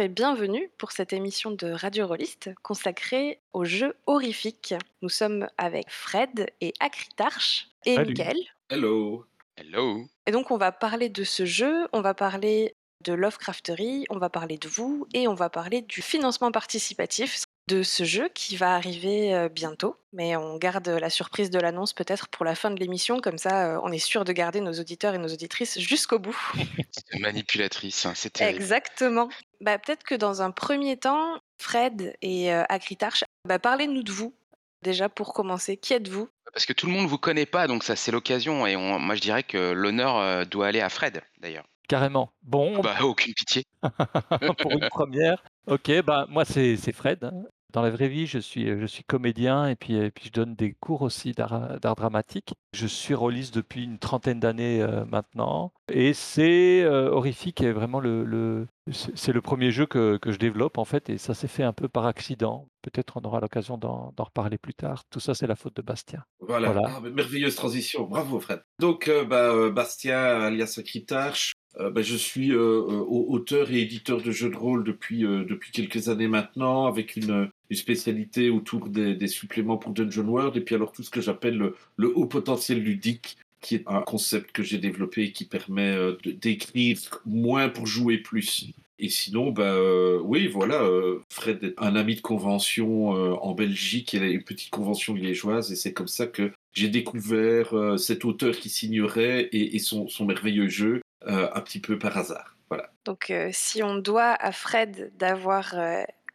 [0.00, 4.74] Et bienvenue pour cette émission de Radio Rolliste consacrée aux jeux horrifiques.
[5.02, 8.08] Nous sommes avec Fred et Acritarch et Salut.
[8.08, 8.38] Mickaël.
[8.70, 9.26] Hello.
[9.58, 10.06] Hello.
[10.24, 14.30] Et donc on va parler de ce jeu, on va parler de Lovecraftery, on va
[14.30, 18.74] parler de vous et on va parler du financement participatif de ce jeu qui va
[18.74, 19.96] arriver euh, bientôt.
[20.12, 23.74] Mais on garde la surprise de l'annonce peut-être pour la fin de l'émission, comme ça
[23.76, 26.36] euh, on est sûr de garder nos auditeurs et nos auditrices jusqu'au bout.
[26.90, 28.56] C'est manipulatrice, hein, terrible.
[28.60, 29.28] Exactement.
[29.60, 34.34] Bah, peut-être que dans un premier temps, Fred et euh, Acritarch, bah, parlez-nous de vous.
[34.82, 36.28] Déjà pour commencer, qui êtes-vous?
[36.52, 38.66] Parce que tout le monde vous connaît pas, donc ça c'est l'occasion.
[38.66, 41.66] Et on- moi je dirais que l'honneur euh, doit aller à Fred, d'ailleurs.
[41.86, 42.32] Carrément.
[42.42, 43.64] Bon, Bah aucune pitié.
[44.58, 45.42] pour une première.
[45.66, 47.30] Ok, bah moi c'est c'est Fred.
[47.72, 50.54] Dans la vraie vie, je suis, je suis comédien et puis, et puis je donne
[50.54, 52.54] des cours aussi d'art dramatique.
[52.74, 55.72] Je suis rôliste depuis une trentaine d'années euh, maintenant.
[55.92, 58.66] Et c'est euh, horrifique et vraiment le, le
[59.14, 61.72] c'est le premier jeu que, que je développe en fait et ça s'est fait un
[61.72, 62.68] peu par accident.
[62.82, 65.04] Peut-être on aura l'occasion d'en reparler plus tard.
[65.10, 66.24] Tout ça c'est la faute de Bastien.
[66.40, 66.72] Voilà.
[66.72, 66.92] Voilà.
[66.96, 68.04] Ah, merveilleuse transition.
[68.04, 68.62] Bravo, Fred.
[68.80, 73.70] Donc, euh, bah, euh, Bastien, alias Acritarch, euh, bah, je suis euh, euh, au- auteur
[73.70, 77.76] et éditeur de jeux de rôle depuis, euh, depuis quelques années maintenant, avec une, une
[77.76, 82.18] spécialité autour des, suppléments pour Dungeon World, et puis alors tout ce que j'appelle le,
[82.18, 86.98] haut potentiel ludique, qui est un concept que j'ai développé et qui permet euh, d'écrire
[87.26, 88.70] moins pour jouer plus.
[88.98, 94.12] Et sinon, bah, euh, oui, voilà, euh, Fred est un ami de convention en Belgique,
[94.14, 98.56] il a une petite convention liégeoise, et c'est comme ça que j'ai découvert cet auteur
[98.56, 102.56] qui signerait et, son, son merveilleux jeu un petit peu par hasard.
[102.68, 102.92] Voilà.
[103.04, 105.74] Donc si on doit à Fred d'avoir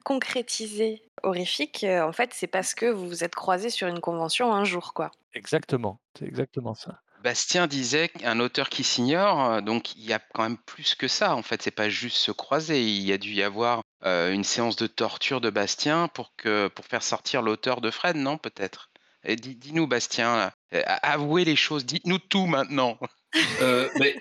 [0.05, 4.53] concrétisé Horrifique, euh, en fait c'est parce que vous vous êtes croisés sur une convention
[4.53, 5.09] un jour, quoi.
[5.33, 7.01] Exactement, c'est exactement ça.
[7.23, 11.07] Bastien disait qu'un auteur qui s'ignore, euh, donc il y a quand même plus que
[11.07, 11.35] ça.
[11.35, 12.83] En fait, c'est pas juste se croiser.
[12.83, 16.67] Il y a dû y avoir euh, une séance de torture de Bastien pour que
[16.67, 18.91] pour faire sortir l'auteur de Fred, non Peut-être?
[19.27, 20.53] Dis-nous, Bastien, là,
[21.01, 21.83] avouez les choses.
[21.87, 22.99] Dites-nous tout maintenant.
[23.61, 24.15] Euh, mais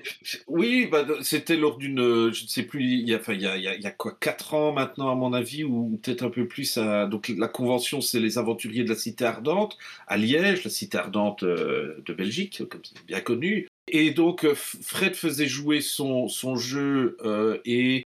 [0.46, 3.86] oui, bah, c'était lors d'une, euh, je ne sais plus, il y a, il y
[3.86, 6.78] a, quoi, quatre ans maintenant à mon avis, ou peut-être un peu plus.
[7.10, 11.42] Donc la convention, c'est les aventuriers de la Cité Ardente à Liège, la Cité Ardente
[11.42, 13.68] euh, de Belgique, comme c'est bien connu.
[13.86, 17.18] Et donc Fred faisait jouer son, jeu
[17.66, 18.04] et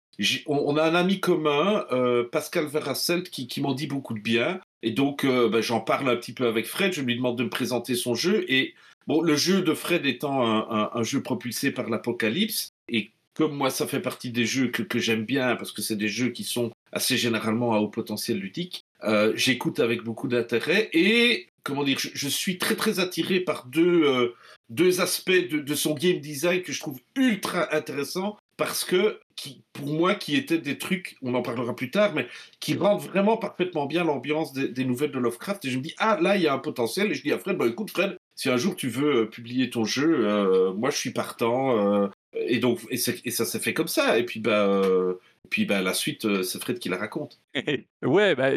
[0.46, 1.84] on, a un ami commun,
[2.30, 4.60] Pascal Verrasselt, qui, m'en dit beaucoup de bien.
[4.82, 7.50] Et donc bah, j'en parle un petit peu avec Fred, je lui demande de me
[7.50, 8.74] présenter son jeu et
[9.06, 13.86] Bon, le jeu de Fred étant un, jeu propulsé par l'Apocalypse, et comme moi ça
[13.86, 17.16] fait partie des jeux que, j'aime bien, parce que c'est des jeux qui sont assez
[17.16, 22.56] généralement à haut potentiel ludique, euh, j'écoute avec beaucoup d'intérêt, et comment dire, je, suis
[22.56, 24.34] très très attiré par deux, euh,
[24.70, 29.92] deux aspects de, son game design que je trouve ultra intéressants, parce que qui, pour
[29.92, 32.26] moi, qui étaient des trucs, on en parlera plus tard, mais
[32.60, 35.64] qui rendent vraiment parfaitement bien l'ambiance des, des nouvelles de Lovecraft.
[35.64, 37.10] Et je me dis, ah, là, il y a un potentiel.
[37.10, 39.70] Et je dis à Fred, bah, écoute, Fred, si un jour tu veux euh, publier
[39.70, 41.78] ton jeu, euh, moi, je suis partant.
[42.04, 44.18] euh, et donc, et, ça s'est fait comme ça.
[44.18, 45.14] Et puis, bah, euh,
[45.44, 47.40] et puis bah, la suite, euh, c'est Fred qui la raconte.
[48.02, 48.50] Ouais, bah,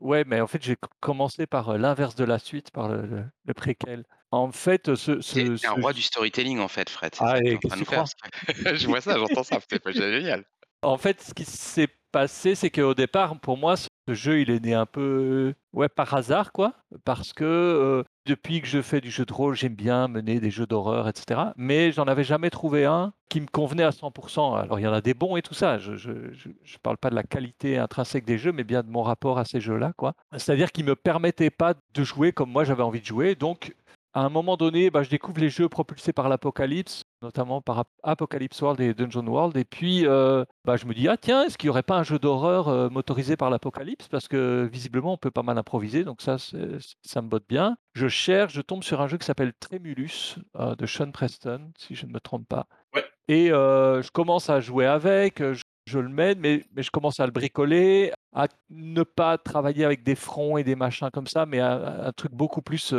[0.00, 3.54] ouais, mais en fait, j'ai commencé par l'inverse de la suite, par le, le- le
[3.54, 4.04] préquel.
[4.32, 7.14] En fait, ce, un roi du storytelling en fait, Fred.
[7.14, 8.76] C'est Ah, ça et que tu.
[8.76, 9.58] Je vois ça, j'entends ça.
[9.70, 10.44] C'est pas génial.
[10.82, 13.74] en fait, ce qui s'est passé, c'est qu'au départ, pour moi,
[14.08, 16.74] ce jeu, il est né un peu, ouais, par hasard, quoi,
[17.04, 20.50] parce que euh, depuis que je fais du jeu de rôle, j'aime bien mener des
[20.50, 21.40] jeux d'horreur, etc.
[21.56, 24.58] Mais j'en avais jamais trouvé un qui me convenait à 100%.
[24.58, 25.78] Alors, il y en a des bons et tout ça.
[25.78, 29.38] Je, je parle pas de la qualité intrinsèque des jeux, mais bien de mon rapport
[29.38, 30.14] à ces jeux-là, quoi.
[30.36, 33.34] C'est-à-dire qu'ils me permettaient pas de jouer comme moi j'avais envie de jouer.
[33.34, 33.74] Donc,
[34.14, 37.88] à un moment donné, bah, je découvre les jeux propulsés par l'Apocalypse, notamment par Ap-
[38.02, 39.56] Apocalypse World et Dungeon World.
[39.56, 42.02] Et puis, euh, bah, je me dis, ah tiens, est-ce qu'il n'y aurait pas un
[42.02, 44.08] jeu d'horreur euh, motorisé par l'Apocalypse?
[44.08, 47.76] Parce que visiblement, on peut pas mal improviser, donc ça, ça me botte bien.
[47.94, 51.94] Je cherche, je tombe sur un jeu qui s'appelle Tremulus euh, de Sean Preston, si
[51.94, 52.66] je ne me trompe pas.
[52.94, 53.04] Ouais.
[53.28, 57.26] Et je commence à jouer avec, je, je le mène, mais, mais je commence à
[57.26, 61.60] le bricoler, à ne pas travailler avec des fronts et des machins comme ça, mais
[61.60, 62.92] à- à un truc beaucoup plus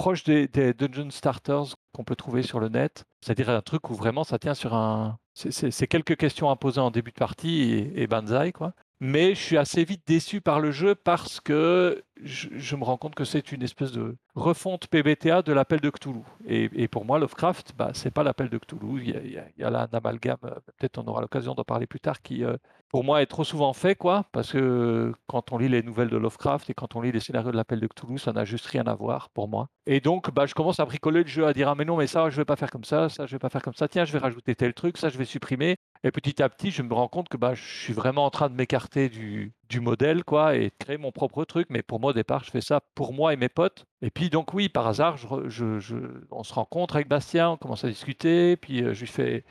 [0.00, 3.04] proche des, des dungeon starters qu'on peut trouver sur le net.
[3.22, 5.18] C'est-à-dire un truc où vraiment ça tient sur un.
[5.34, 8.74] c'est- quelques questions à poser en début de partie et, et banzai, quoi.
[9.02, 13.14] Mais je suis assez vite déçu par le jeu parce que je, me rends compte
[13.14, 16.20] que c'est une espèce de refonte PBTA de l'appel de Cthulhu.
[16.46, 19.02] Et, pour moi, Lovecraft, bah, c'est pas l'appel de Cthulhu.
[19.02, 22.20] Il y a, là un amalgame, euh, peut-être on aura l'occasion d'en parler plus tard,
[22.20, 22.58] qui, euh,
[22.90, 24.24] pour moi, est trop souvent fait, quoi.
[24.32, 27.52] Parce que quand on lit les nouvelles de Lovecraft et quand on lit les scénarios
[27.52, 29.68] de l'appel de Cthulhu, ça n'a juste rien à voir pour moi.
[29.86, 32.06] Et donc, bah, je commence à bricoler le jeu, à dire ah mais non, mais
[32.06, 33.88] ça, je vais pas faire comme ça, ça, je vais pas faire comme ça.
[33.88, 35.76] Tiens, je vais rajouter tel truc, ça, je vais supprimer.
[36.02, 38.48] Et petit à petit, je me rends compte que bah, je suis vraiment en train
[38.48, 41.68] de m'écarter du, du modèle, quoi, et de créer mon propre truc.
[41.68, 43.84] Mais pour moi, au départ, je fais ça pour moi et mes potes.
[44.00, 48.56] Et puis, donc, oui, par hasard, on se rencontre avec Bastien, on commence à discuter,
[48.56, 49.44] puis euh, je, lui fais,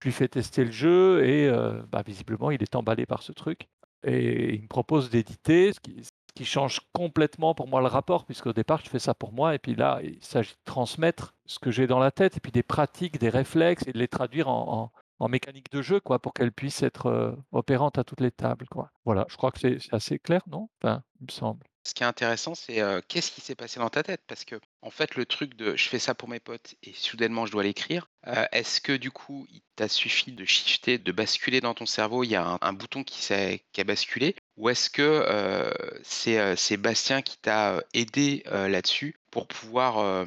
[0.00, 3.32] je lui fais tester le jeu, et euh, bah, visiblement, il est emballé par ce
[3.32, 3.68] truc.
[4.04, 8.80] Et il me propose d'éditer, ce qui, change complètement pour moi le rapport, puisqu'au départ,
[8.84, 11.86] je fais ça pour moi, et puis là, il s'agit de transmettre ce que j'ai
[11.86, 15.28] dans la tête, et puis des pratiques, des réflexes, et de les traduire en en
[15.28, 18.90] mécanique de jeu, quoi, pour qu'elle puisse être euh, opérante à toutes les tables, quoi.
[19.04, 20.68] Voilà, je crois que c'est assez clair, non?
[20.82, 21.66] Enfin, il me semble.
[21.84, 24.22] Ce qui est intéressant, c'est euh, qu'est-ce qui s'est passé dans ta tête?
[24.26, 27.46] Parce que, en fait, le truc de je fais ça pour mes potes et soudainement
[27.46, 31.60] je dois l'écrire, euh, est-ce que du coup, il t'a suffi de shifter, de basculer
[31.60, 32.24] dans ton cerveau?
[32.24, 34.34] Il y a un, un bouton qui, s'est- qui a basculé?
[34.56, 35.70] Ou est-ce que euh,
[36.02, 40.24] c'est euh, c'est Bastien qui t'a aidé euh, là-dessus pour pouvoir euh,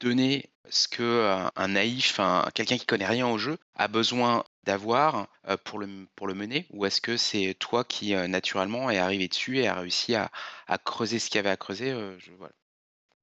[0.00, 4.44] donner ce que un, un naïf, un, quelqu'un qui connaît rien au jeu, a besoin
[4.64, 6.66] d'avoir euh, pour, le, pour le mener?
[6.68, 10.30] Ou est-ce que c'est toi qui, euh, naturellement, est arrivé dessus et a réussi à,
[10.84, 12.18] creuser ce qu'il y avait à creuser euh.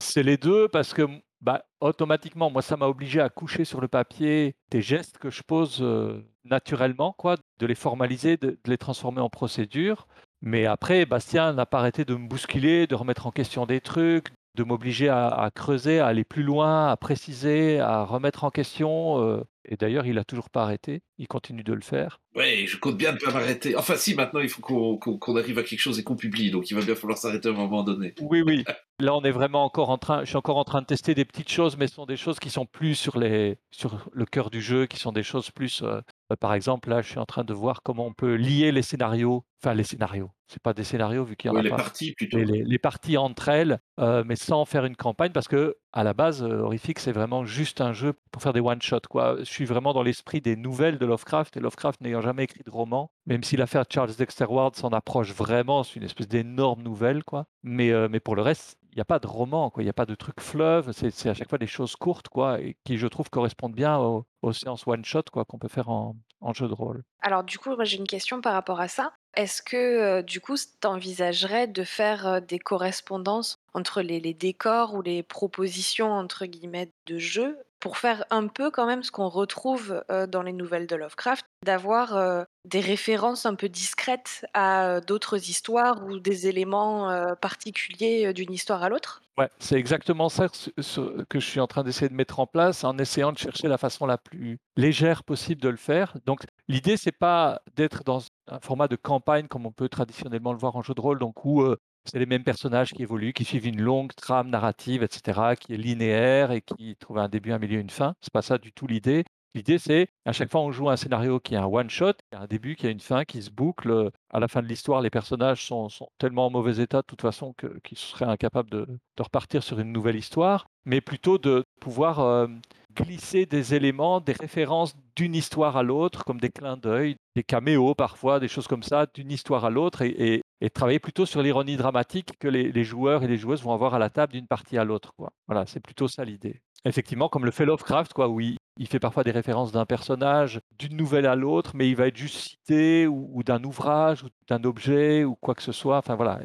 [0.02, 1.04] C'est les deux parce que
[1.42, 5.44] bah, automatiquement, moi, ça m'a obligé à coucher sur le papier des gestes que je
[5.44, 10.08] pose euh, naturellement, quoi, de les formaliser, de, de les transformer en procédure.
[10.42, 14.30] Mais après, Bastien n'a pas arrêté de me bousculer, de remettre en question des trucs,
[14.58, 19.22] de m'obliger à, creuser, à aller plus loin, à préciser, à remettre en question.
[19.22, 21.04] euh, et d'ailleurs, il n'a toujours pas arrêté.
[21.20, 22.20] Il continue de le faire.
[22.36, 23.76] Ouais, je compte bien ne pas m'arrêter.
[23.76, 26.52] Enfin, si, maintenant, il faut qu'on qu'on arrive à quelque chose et qu'on publie.
[26.52, 28.14] Donc, il va bien falloir s'arrêter à un moment donné.
[28.22, 28.64] Oui, oui.
[29.00, 30.22] Là, on est vraiment encore en train.
[30.22, 32.40] Je suis encore en train de tester des petites choses, mais ce sont des choses
[32.40, 35.82] qui sont plus sur les, sur le cœur du jeu, qui sont des choses plus.
[35.82, 38.72] euh, euh, par exemple, là, je suis en train de voir comment on peut lier
[38.72, 39.44] les scénarios.
[39.64, 40.30] Enfin, les scénarios.
[40.48, 41.78] C'est pas des scénarios vu qu'il y en Ouais, a les pas.
[41.78, 42.38] parties, plutôt.
[42.38, 46.44] Les, parties entre elles, euh, mais sans faire une campagne, parce que à la base,
[46.44, 49.08] Horrific, c'est vraiment juste un jeu pour faire des one-shots.
[49.10, 49.38] Quoi.
[49.40, 52.70] Je suis vraiment dans l'esprit des nouvelles de Lovecraft, et Lovecraft n'ayant jamais écrit de
[52.70, 57.24] roman, même si l'affaire Charles Dexter Ward s'en approche vraiment, c'est une espèce d'énorme nouvelle.
[57.24, 57.46] Quoi.
[57.64, 59.84] Mais, euh, mais pour le reste, il n'y a pas de roman, quoi.
[59.84, 62.58] il n'y a pas de truc fleuve, c'est à chaque fois des choses courtes, quoi,
[62.84, 66.16] qui, je trouve, correspondent bien aux, séances one-shot quoi, qu'on peut faire en,
[66.54, 67.04] jeu de rôle.
[67.22, 69.12] Alors du coup, j'ai une question par rapport à ça.
[69.36, 74.96] Est-ce que euh, du coup, tu envisagerais de faire euh, des correspondances entre les, décors
[74.96, 79.30] ou les propositions entre guillemets de jeu pour faire un peu quand même ce qu'on
[79.30, 84.88] retrouve euh, dans les nouvelles de Lovecraft, d'avoir euh, des références un peu discrètes à
[84.88, 87.08] euh, d'autres histoires ou des éléments
[87.40, 89.22] particuliers d'une histoire à l'autre?
[89.38, 92.98] Ouais, c'est exactement ça que je suis en train d'essayer de mettre en place en
[92.98, 96.16] essayant de chercher la façon la plus légère possible de le faire.
[96.26, 100.58] Donc, l'idée, c'est pas d'être dans un format de campagne comme on peut traditionnellement le
[100.58, 101.64] voir en jeu de rôle, donc où
[102.08, 105.78] c'est les mêmes personnages qui évoluent, qui suivent une longue trame narrative, etc., qui est
[105.78, 108.14] linéaire et qui trouve un début, un milieu, une fin.
[108.22, 109.24] C'est pas ça du tout l'idée.
[109.56, 112.42] L'idée, c'est à chaque fois on joue un scénario qui est un one-shot, qui a
[112.42, 114.12] un début, qui a une fin, qui se boucle.
[114.30, 117.22] À la fin de l'histoire, les personnages sont, sont tellement en mauvais état de toute
[117.22, 122.20] façon qu'ils seraient incapables de, de repartir sur une nouvelle histoire, mais plutôt de pouvoir
[122.20, 122.48] euh,
[122.96, 127.96] glisser des éléments, des références d'une histoire à l'autre, comme des clins d'œil, des caméos
[127.96, 131.78] parfois, des choses comme ça, d'une histoire à l'autre, et- et travailler plutôt sur l'ironie
[131.78, 134.84] dramatique que les, joueurs et les joueuses vont avoir à la table d'une partie à
[134.84, 135.14] l'autre.
[135.48, 136.62] Voilà, c'est plutôt ça l'idée.
[136.86, 140.96] Effectivement, comme le fait Lovecraft, quoi, où il, fait parfois des références d'un personnage, d'une
[140.96, 145.24] nouvelle à l'autre, mais il va être juste cité ou, d'un ouvrage ou d'un objet
[145.24, 145.98] ou quoi que ce soit.
[145.98, 146.40] Enfin voilà,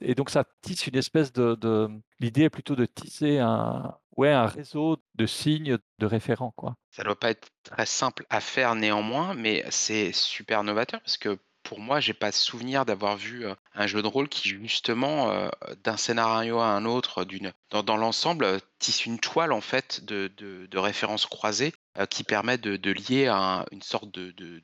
[0.00, 1.54] et, donc ça tisse une espèce de.
[1.54, 1.88] de-
[2.20, 6.54] L'idée est plutôt de tisser un, ouais, un réseau de signes de référents.
[6.90, 11.38] Ça doit pas être très simple à faire néanmoins, mais c'est super novateur parce que
[11.62, 15.50] pour moi, j'ai pas souvenir d'avoir vu un jeu de rôle qui justement
[15.84, 20.78] d'un scénario à un autre, d'une dans, l'ensemble tisse une toile en fait de, de-
[20.78, 21.72] références croisées
[22.10, 24.60] qui permet de, de lier un- une sorte de, de-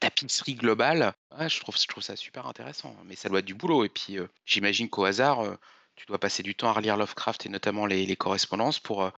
[0.00, 1.12] tapisserie globale.
[1.38, 3.84] Je trouve je trouve ça super intéressant, mais ça doit être du boulot.
[3.84, 5.44] Et puis j'imagine qu'au hasard,
[5.94, 9.10] tu dois passer du temps à relire Lovecraft et notamment les, correspondances pour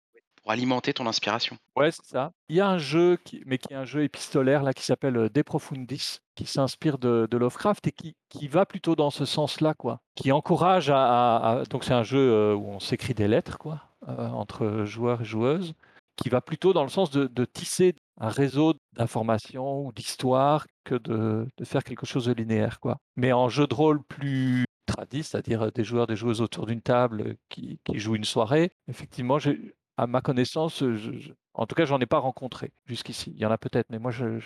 [0.43, 1.57] pour alimenter ton inspiration.
[1.77, 2.33] Ouais, c'est ça.
[2.49, 5.29] Il y a un jeu, mais qui est un jeu épistolaire là, qui s'appelle euh,
[5.29, 10.01] De Profundis, qui s'inspire de, Lovecraft et qui, qui va plutôt dans ce sens-là, quoi.
[10.15, 14.29] Qui encourage à, donc c'est un jeu euh, où on s'écrit des lettres, quoi, euh,
[14.29, 15.75] entre joueurs et joueuses,
[16.17, 20.97] qui va plutôt dans le sens de, de tisser un réseau d'informations ou d'histoires que
[20.97, 22.99] de, de faire quelque chose de linéaire, quoi.
[23.17, 27.37] Mais en jeu de rôle plus tradit, c'est-à-dire des joueurs, des joueuses autour d'une table
[27.49, 31.99] qui, qui jouent une soirée, effectivement, j'ai, à ma connaissance, je- en tout cas, j'en
[32.01, 33.33] ai pas rencontré jusqu'ici.
[33.35, 34.39] Il y en a peut-être, mais moi, je ne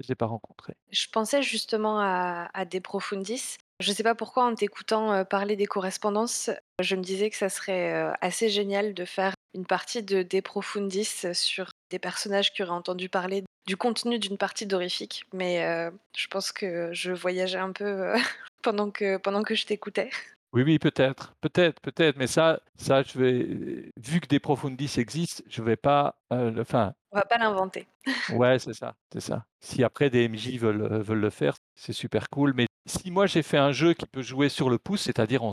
[0.00, 0.74] les ai pas rencontrés.
[0.90, 3.56] Je pensais justement à, à De Profundis.
[3.80, 6.50] Je ne sais pas pourquoi, en t'écoutant euh, parler des correspondances,
[6.80, 10.40] je me disais que ça serait euh, assez génial de faire une partie de De
[10.40, 16.26] Profundis sur des personnages qui auraient entendu parler du contenu d'une partie d'Horrifique, mais je
[16.28, 18.12] pense que je voyageais un peu,
[18.62, 20.10] pendant que pendant que je t'écoutais.
[20.54, 25.42] Oui, oui, peut-être, peut-être, peut-être, mais ça ça je vais vu que des Profundis existent,
[25.46, 27.86] je vais pas, heu, le enfin On va pas l'inventer.
[28.30, 29.44] Ouais, c'est ça, c'est ça.
[29.60, 33.26] Si après des MJ veulent, heu, veulent le faire, c'est super cool, mais si moi
[33.26, 35.52] j'ai fait un jeu qui peut jouer sur le pouce, c'est-à-dire on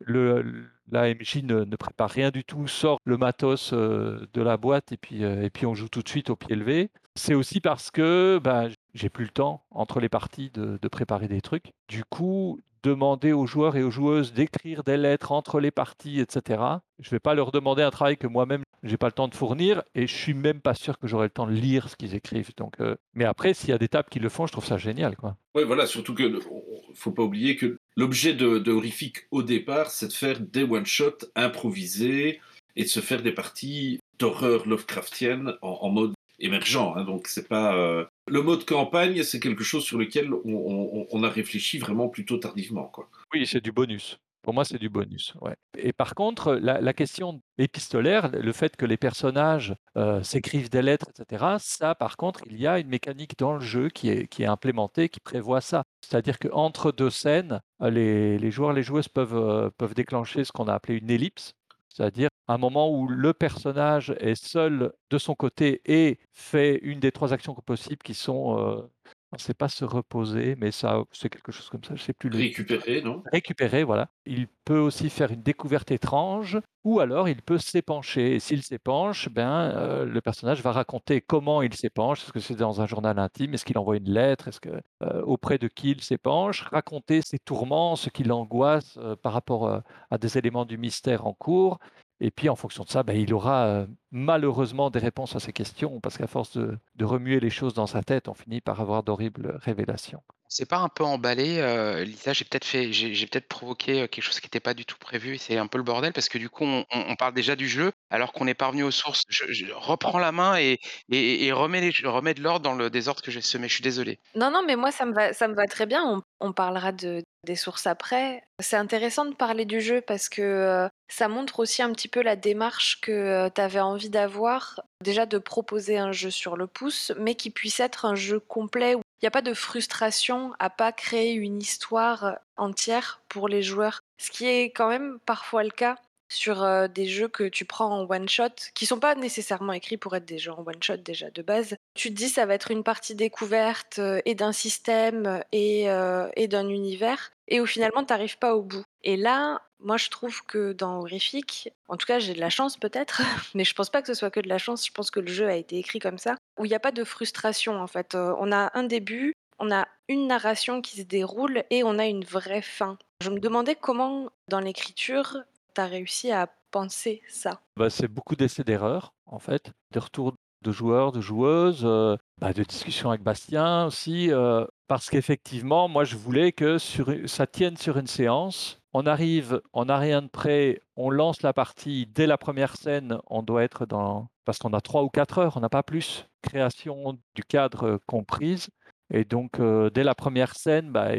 [0.00, 4.56] le la MJ ne ne prépare rien du tout, sort le matos, heu, de la
[4.56, 6.90] boîte et puis, heu et puis on joue tout de suite au pied levé.
[7.16, 11.28] C'est aussi parce que, bah, j'ai plus le temps entre les parties de de préparer
[11.28, 11.72] des trucs.
[11.88, 16.26] Du coup, demander aux joueurs et aux joueuses d'écrire des lettres entre les parties et
[16.28, 19.34] cetera, je vais pas leur demander un travail que moi-même j'ai pas le temps de
[19.34, 22.14] fournir et je suis même pas sûr que j'aurai le temps de lire ce qu'ils
[22.14, 22.52] écrivent.
[22.56, 24.76] Donc, heu, mais après, s'il y a des tables qui le font, je trouve ça
[24.76, 25.36] génial, quoi.
[25.56, 26.62] Ouais, voilà, surtout que on-
[26.94, 32.40] faut pas oublier que l'objet de, Horrifique au départ, c'est de faire des one-shots improvisés
[32.76, 36.94] et de se faire des parties d'horreur Lovecraftienne en, en mode émergent.
[36.96, 37.04] hein.
[37.04, 41.78] donc c'est pas euh, le mode campagne, c'est quelque chose sur lequel on, a réfléchi
[41.78, 43.08] vraiment plutôt tardivement, quoi.
[43.32, 44.18] Oui, c'est du bonus.
[44.42, 45.56] Pour moi, c'est du bonus, ouais.
[45.76, 51.08] Et par contre, la question épistolaire, le fait que les personnages, heu, s'écrivent des lettres
[51.08, 54.44] et cetera, ça, par contre, il y a une mécanique dans le jeu qui est
[54.44, 55.82] implémentée, qui prévoit ça.
[56.00, 60.68] C'est-à-dire qu'entre 2 scènes, heu, les les joueurs, les joueuses heu, peuvent déclencher ce qu'on
[60.68, 61.54] a appelé une ellipse,
[61.96, 67.12] c'est-à-dire un moment où le personnage est seul de son côté et fait une des
[67.12, 68.88] 3 actions possibles qui sont,
[69.34, 72.30] heu, c'est pas se reposer, mais ça c'est quelque chose comme ça, je sais plus
[72.30, 73.24] le Récupérer, non?
[73.32, 74.08] Récupérer, voilà.
[74.24, 79.28] Il peut aussi faire une découverte étrange ou alors il peut s'épancher et s'il s'épanche,
[79.28, 82.22] ben, heu, le personnage va raconter comment il s'épanche.
[82.22, 83.54] Est-ce que c'est dans un journal intime?
[83.54, 84.46] Est-ce qu'il envoie une lettre?
[84.48, 84.70] Est-ce que,
[85.02, 86.62] heu, auprès de qui il s'épanche?
[86.62, 91.32] Raconter ses tourments, ce qui l'angoisse, heu, par rapport, à des éléments du mystère en
[91.34, 91.78] cours
[92.20, 95.52] et puis en fonction de ça, ben, il aura, heu, malheureusement des réponses à ces
[95.52, 98.80] questions parce qu'à force de de remuer les choses dans sa tête, on finit par
[98.80, 100.22] avoir d'horribles révélations.
[100.48, 104.06] C'est pas un peu emballé, heu, Lisa, j'ai peut-être fait j'ai j'ai peut-être provoqué, heu,
[104.06, 106.28] quelque chose qui était pas du tout prévu et c'est un peu le bordel parce
[106.28, 108.84] que du coup on on on parle déjà du jeu alors qu'on est pas revenu
[108.84, 109.22] aux sources.
[109.28, 110.78] Je je reprends la main et
[111.10, 113.82] et et remets les remets de l'ordre dans le désordre que j'ai semé, je suis
[113.82, 114.20] désolé.
[114.34, 116.04] Non, non, mais moi ça me va ça me va très bien.
[116.04, 118.42] On on parlera de des sources après.
[118.60, 122.20] C'est intéressant de parler du jeu parce que, heu, ça montre aussi un petit peu
[122.22, 124.80] la démarche que, tu avais envie d'avoir.
[125.02, 128.94] Déjà de proposer un jeu sur le pouce, mais qui puisse être un jeu complet
[128.94, 133.62] où il y a pas de frustration à pas créer une histoire, entière pour les
[133.62, 134.00] joueurs.
[134.18, 135.96] Ce qui est quand même parfois le cas
[136.28, 140.14] sur, des jeux que tu prends en one shot, qui sont pas nécessairement écrits pour
[140.16, 141.76] être des jeux en one shot déjà de base.
[141.94, 147.32] Tu te dis ça va être une partie découverte, et d'un système, et d'un univers
[147.48, 148.84] et où finalement tu arrives pas au bout.
[149.02, 152.76] Et là, moi je trouve que dans Horrifique, en tout cas j'ai de la chance
[152.76, 153.22] peut-être,
[153.54, 155.28] mais je pense pas que ce soit que de la chance, je pense que le
[155.28, 158.14] jeu a été écrit comme ça, où il y a pas de frustration en fait.
[158.14, 162.24] On a un début, on a une narration qui se déroule et on a une
[162.24, 162.98] vraie fin.
[163.22, 165.38] Je me demandais comment dans l'écriture
[165.76, 167.60] tu réussi à penser ça?
[167.76, 172.52] Bah, c'est beaucoup d'essais d'erreurs, en fait, des retours de joueurs, de joueuses, heu, bah,
[172.52, 177.98] de discussions avec Bastien aussi, heu, parce qu'effectivement, moi, je voulais que ça tienne sur
[177.98, 178.78] une séance.
[178.94, 182.06] On arrive, on n'a rien de prêt, on lance la partie.
[182.06, 185.56] Dès la première scène, on doit être dans parce qu'on a 3 ou 4 heures,
[185.56, 186.26] on n'a pas plus.
[186.42, 188.68] Création du cadre, comprise
[189.12, 191.10] et donc heu, dès la première scène, bah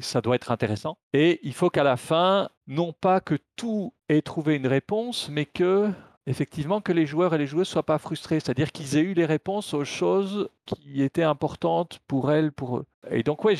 [0.00, 4.22] ça doit être intéressant et il faut qu'à la fin, non pas que tout ait
[4.22, 5.90] trouvé une réponse, mais que
[6.26, 8.40] effectivement, que les joueurs et les joueuses soient pas frustrés.
[8.40, 12.86] C'est-à-dire qu'ils aient eu les réponses aux choses qui étaient importantes pour elles, pour eux.
[13.10, 13.54] Et donc ouais,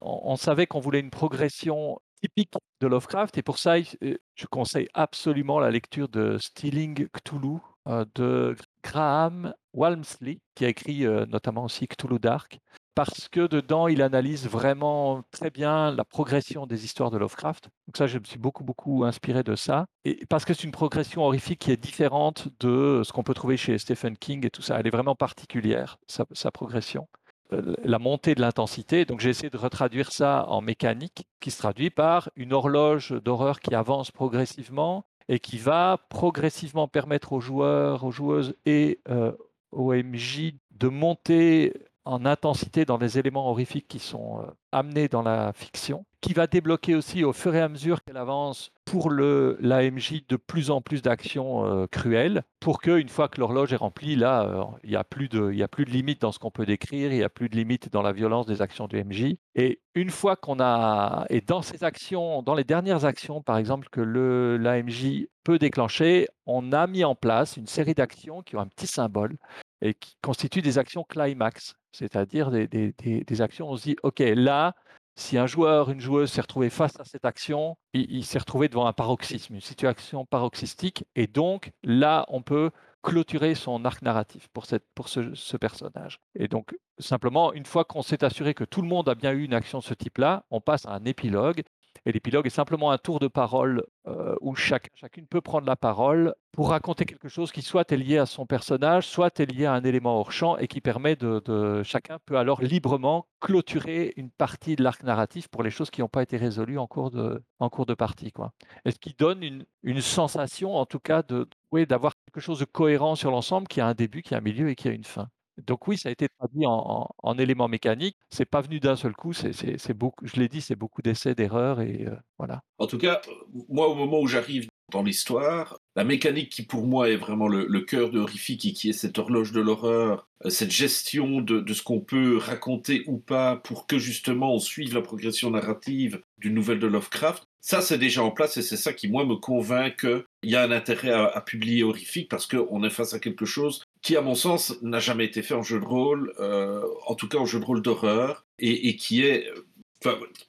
[0.00, 3.38] on on savait qu'on voulait une progression typique de Lovecraft.
[3.38, 9.54] Et pour ça, heu, je conseille absolument la lecture de Stealing Cthulhu, heu, de Graham
[9.74, 12.60] Walmsley, qui a écrit, heu, notamment aussi Cthulhu Dark
[12.98, 17.68] parce que dedans, il analyse vraiment très bien la progression des histoires de Lovecraft.
[17.86, 19.86] Donc ça, je me suis beaucoup, beaucoup inspiré de ça.
[20.04, 23.56] Et parce que c'est une progression horrifique qui est différente de ce qu'on peut trouver
[23.56, 24.80] chez Stephen King et tout ça.
[24.80, 27.06] Elle est vraiment particulière, sa, progression.
[27.52, 29.04] Euh, La montée de l'intensité.
[29.04, 33.60] Donc j'ai essayé de retraduire ça en mécanique, qui se traduit par une horloge d'horreur
[33.60, 39.30] qui avance progressivement et qui va progressivement permettre aux joueurs, aux joueuses et euh,
[39.72, 41.74] MJ de monter
[42.04, 46.46] en intensité dans les éléments horrifiques qui sont euh, amenés dans la fiction, qui va
[46.46, 51.02] débloquer aussi au fur et à mesure qu'elle avance pour l'AMJ de plus en plus
[51.02, 54.96] d'actions euh, cruelles, pour que une fois que l'horloge est remplie, là, euh, il n'y
[54.96, 57.22] a plus de y a plus de limite dans ce qu'on peut décrire, il n'y
[57.22, 59.36] a plus de limite dans la violence des actions du MJ.
[59.54, 63.88] Et une fois qu'on a et dans ces actions, dans les dernières actions, par exemple
[63.90, 68.66] que l'AMJ peut déclencher, on a mis en place une série d'actions qui ont un
[68.66, 69.36] petit symbole
[69.82, 74.74] et qui constituent des actions climax, c'est-à-dire des, actions où on se dit, OK, là,
[75.16, 78.68] si un joueur, une joueuse s'est retrouvé face à cette action, il, il s'est retrouvé
[78.68, 82.70] devant un paroxysme, une situation paroxystique, et donc là, on peut
[83.02, 86.20] clôturer son arc narratif pour, cette, pour ce, ce personnage.
[86.34, 89.44] Et donc, simplement, une fois qu'on s'est assuré que tout le monde a bien eu
[89.44, 91.62] une action de ce type-là, on passe à un épilogue
[92.08, 95.76] et l'épilogue est simplement un tour de parole euh, où chacun, chacune peut prendre la
[95.76, 99.66] parole pour raconter quelque chose qui soit est lié à son personnage, soit est lié
[99.66, 104.30] à un élément hors champ et qui permet de, chacun peut alors librement clôturer une
[104.30, 107.42] partie de l'arc narratif pour les choses qui n'ont pas été résolues en cours de,
[107.58, 108.32] en cours de partie.
[108.32, 108.54] Quoi.
[108.86, 112.60] Et ce qui donne une, une sensation, en tout cas, de, oui, d'avoir quelque chose
[112.60, 114.92] de cohérent sur l'ensemble, qui a un début, qui a un milieu et qui a
[114.92, 115.28] une fin.
[115.66, 118.16] Donc oui, ça a été traduit en, en, en éléments mécaniques.
[118.30, 119.32] C'est pas venu d'un seul coup.
[119.32, 120.26] C'est beaucoup.
[120.26, 122.62] Je l'ai dit, c'est beaucoup d'essais, d'erreurs et euh, voilà.
[122.78, 123.20] En tout cas,
[123.68, 127.80] moi, au moment où j'arrive dans l'histoire, la mécanique qui pour moi est vraiment le,
[127.80, 131.82] cœur de Horrifique et qui est cette horloge de l'horreur, euh, cette gestion de ce
[131.82, 136.78] qu'on peut raconter ou pas pour que justement on suive la progression narrative d'une nouvelle
[136.78, 140.50] de Lovecraft, ça c'est déjà en place et c'est ça qui moi me convainc qu'il
[140.50, 144.16] y a un intérêt à, publier Horrifique parce qu'on est face à quelque chose qui,
[144.16, 147.38] à mon sens, n'a jamais été fait en jeu de rôle, euh, en tout cas
[147.38, 149.48] en jeu de rôle d'horreur, et, qui est,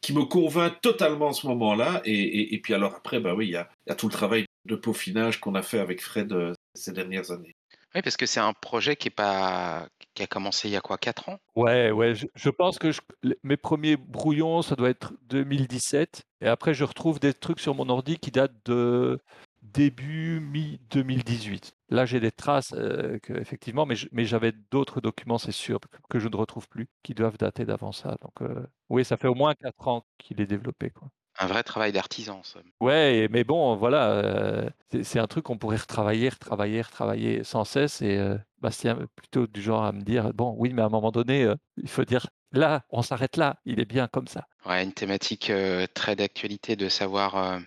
[0.02, 2.02] qui me convainc totalement en ce moment-là.
[2.06, 5.56] Et, puis alors après, bah oui, il y a, tout le travail de peaufinage qu'on
[5.56, 7.56] a fait avec Fred euh, ces dernières années.
[7.96, 10.82] Oui, parce que c'est un projet qui est pas qui a commencé il y a
[10.82, 11.40] quoi, 4 ans?
[11.56, 12.16] Ouais, ouais.
[12.16, 13.02] Je, je pense que je,
[13.44, 16.24] mes premiers brouillons, ça doit être 2017.
[16.42, 19.20] Et après, je retrouve des trucs sur mon ordi qui datent de
[19.62, 21.72] début mi-2018.
[21.90, 26.20] Là, j'ai des traces, euh, que, effectivement, mais, mais j'avais d'autres documents, c'est sûr, que
[26.20, 28.16] je ne retrouve plus, qui doivent dater d'avant ça.
[28.22, 30.90] Donc, euh, oui, ça fait au moins quatre ans qu'il est développé.
[30.92, 31.10] Quoi.
[31.40, 32.60] Un vrai travail d'artisan, ça.
[32.80, 34.70] Ouais, mais bon, voilà, euh,
[35.04, 38.02] c'est un truc qu'on pourrait retravailler, retravailler, retravailler sans cesse.
[38.02, 38.20] Et
[38.62, 41.56] Bastien, plutôt du genre à me dire, bon, oui, mais à un moment donné, euh,
[41.78, 44.46] il faut dire, là, on s'arrête là, il est bien comme ça.
[44.66, 47.60] Ouais, une thématique euh, très d'actualité de savoir euh,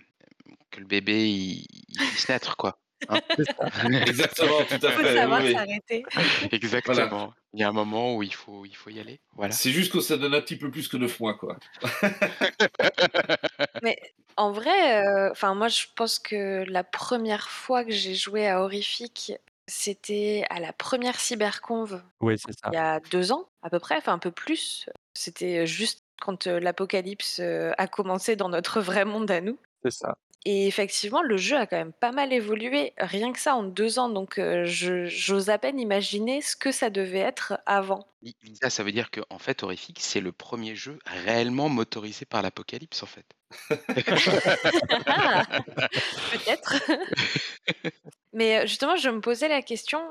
[0.71, 2.79] que le bébé, il, il puisse naître, quoi.
[3.09, 3.19] Hein
[4.07, 5.15] Exactement, tout à faut fait.
[5.15, 6.03] savoir oui, s'arrêter.
[6.51, 7.07] Exactement.
[7.09, 7.33] Voilà.
[7.53, 9.19] Il y a un moment où il faut, il faut y aller.
[9.35, 9.53] Voilà.
[9.53, 11.57] C'est juste que ça donne un petit peu plus que 9 mois, quoi.
[13.83, 13.97] Mais
[14.37, 19.33] en vrai, enfin moi je pense que la première fois que j'ai joué à Horrifique,
[19.67, 22.69] c'était à la première cyberconve Oui, c'est ça.
[22.71, 24.89] il y a deux ans à peu près, enfin un peu plus.
[25.13, 29.57] C'était juste quand euh, l'apocalypse euh, a commencé dans notre vrai monde à nous.
[29.83, 30.17] C'est ça.
[30.45, 33.97] Et effectivement, le jeu a quand même pas mal évolué, rien que ça en deux
[33.97, 34.09] ans.
[34.09, 38.05] Donc, euh, j'ose à peine imaginer ce que ça devait être avant.
[38.21, 42.25] Li- Lisa, ça veut dire que en fait, Horrifique, c'est le premier jeu réellement motorisé
[42.25, 43.25] par l'apocalypse, en fait.
[45.07, 45.45] Ah,
[46.31, 46.73] Peut-être.
[48.33, 50.01] Mais euh, justement, je me posais la question.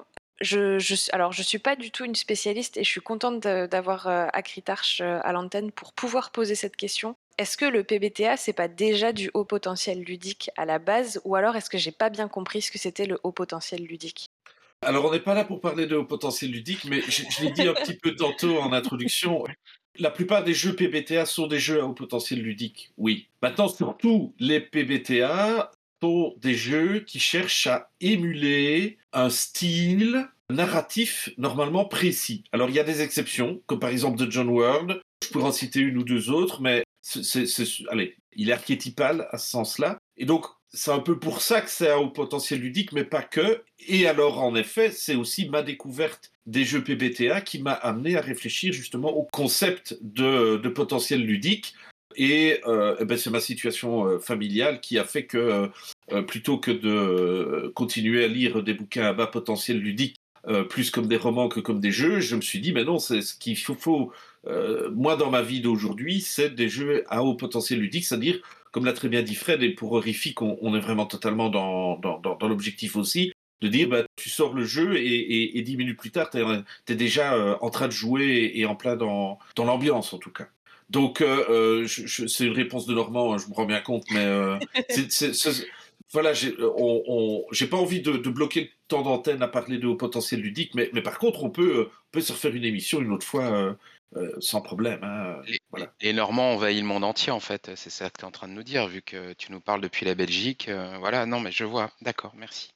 [0.40, 4.08] Je, je, alors, je suis pas du tout une spécialiste et je suis contente d'avoir
[4.08, 7.14] euh, euh, à l'antenne pour pouvoir poser cette question.
[7.38, 11.36] Est-ce que le PBTA, c'est pas déjà du haut potentiel ludique à la base ou
[11.36, 14.26] alors est-ce que j'ai pas bien compris ce que c'était le haut potentiel ludique?
[14.82, 17.52] Alors, on n'est pas là pour parler de haut potentiel ludique, mais je, je l'ai
[17.52, 19.44] dit un petit peu tantôt en introduction.
[19.98, 23.28] La plupart des jeux PBTA sont des jeux à haut potentiel ludique, oui.
[23.42, 25.70] Maintenant, surtout, les PBTA
[26.38, 32.44] des jeux qui cherchent à émuler un style narratif normalement précis.
[32.52, 35.00] Alors, il y a des exceptions, comme par exemple The John World.
[35.22, 37.46] Je pourrais en citer une ou deux autres, mais c'est,
[37.90, 39.98] allez, il est archétypal à ce sens-là.
[40.16, 43.62] Et donc, c'est un peu pour ça que c'est haut potentiel ludique, mais pas que.
[43.86, 48.20] Et alors, en effet, c'est aussi ma découverte des jeux PBTA qui m'a amené à
[48.20, 51.74] réfléchir justement au concept de potentiel ludique.
[52.16, 55.70] Et euh, eh ben, c'est ma situation euh, familiale qui a fait que,
[56.12, 60.16] euh, plutôt que de continuer à lire des bouquins à bas potentiel ludique,
[60.68, 63.22] plus comme des romans que comme des jeux, je me suis dit, mais non, c'est
[63.22, 64.12] ce qu'il faut,
[64.92, 68.40] moi dans ma vie d'aujourd'hui, c'est des jeux à haut potentiel ludique, c'est-à-dire
[68.72, 72.48] comme l'a très bien dit Fred, et pour Horrifique, on, est vraiment totalement dans, dans,
[72.48, 76.38] l'objectif aussi, de dire, bah, tu sors le jeu et, dix minutes plus tard, tu
[76.38, 80.33] es, déjà en train de jouer et, et en plein dans, dans l'ambiance, en tout
[80.33, 80.48] cas.
[80.92, 83.81] Donc, euh, euh, je, je, c'est une réponse de Normand, hein, je me rends bien
[83.81, 84.59] compte, mais euh,
[84.90, 85.66] c'est, c'est, c'est,
[86.12, 89.78] voilà, j'ai on, on, j'ai pas envie de, de, bloquer le temps d'antenne à parler
[89.78, 92.64] de haut potentiel ludique, mais, mais par contre, on peut, on peut se refaire une
[92.64, 93.72] émission une autre fois euh,
[94.16, 95.02] euh, sans problème.
[95.02, 95.90] Hein, les, voilà.
[96.02, 97.70] les Normands envahissent le monde entier, en fait.
[97.76, 99.81] C'est ça que tu es en train de nous dire, vu que tu nous parles
[99.81, 100.68] depuis la Belgique.
[100.68, 101.90] Euh, voilà, non, mais je vois.
[102.02, 102.74] D'accord, merci.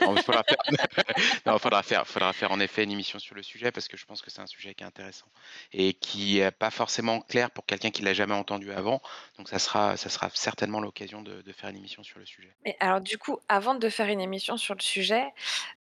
[0.00, 0.58] Non, il faudra, faire...
[1.46, 4.04] non, faudra, faire, faudra faire en effet une émission sur le sujet parce que je
[4.04, 5.26] pense que c'est un sujet qui est intéressant
[5.72, 9.00] et qui n'est pas forcément clair pour quelqu'un qui l'a jamais entendu avant.
[9.38, 12.54] Donc ça sera, ça sera certainement l'occasion de, de, faire une émission sur le sujet.
[12.64, 15.24] Mais alors du coup, avant de faire une émission sur le sujet,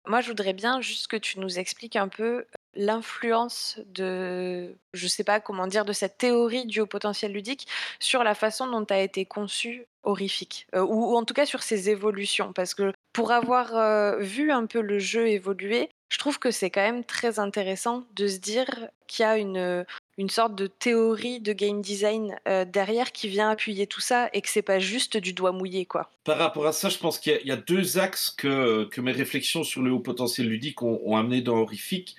[0.07, 2.45] Moi, je voudrais bien juste que tu nous expliques un peu
[2.75, 7.67] l'influence de, je sais pas comment dire, de cette théorie du haut potentiel ludique
[8.01, 11.63] sur la façon dont a été conçu Horrifique, euh, ou, ou en tout cas sur
[11.63, 16.51] ses évolutions, parce que pour avoir vu un peu le jeu évoluer, je trouve que
[16.51, 18.67] c'est quand même très intéressant de se dire
[19.07, 19.87] qu'il y a une,
[20.19, 22.37] une sorte de théorie de game design
[22.69, 26.11] derrière qui vient appuyer tout ça et que c'est pas juste du doigt mouillé quoi.
[26.25, 29.65] Par rapport à ça, je pense qu'il y, a- deux axes que, que mes réflexions
[29.65, 32.17] sur le haut potentiel ludique ont, amené dans Horrifique.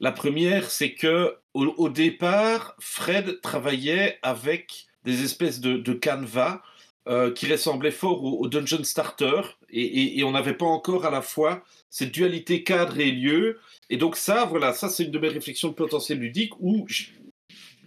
[0.00, 6.60] La première, c'est que au, au départ, Fred travaillait avec des espèces de, de canevas
[7.08, 9.40] euh, qui ressemblaient fort au, au Dungeon Starter
[9.70, 13.58] et, et- et on n'avait pas encore à la fois cette dualité cadre et lieu.
[13.90, 17.04] Et donc ça, voilà, ça c'est une de mes réflexions de potentiel ludique où je-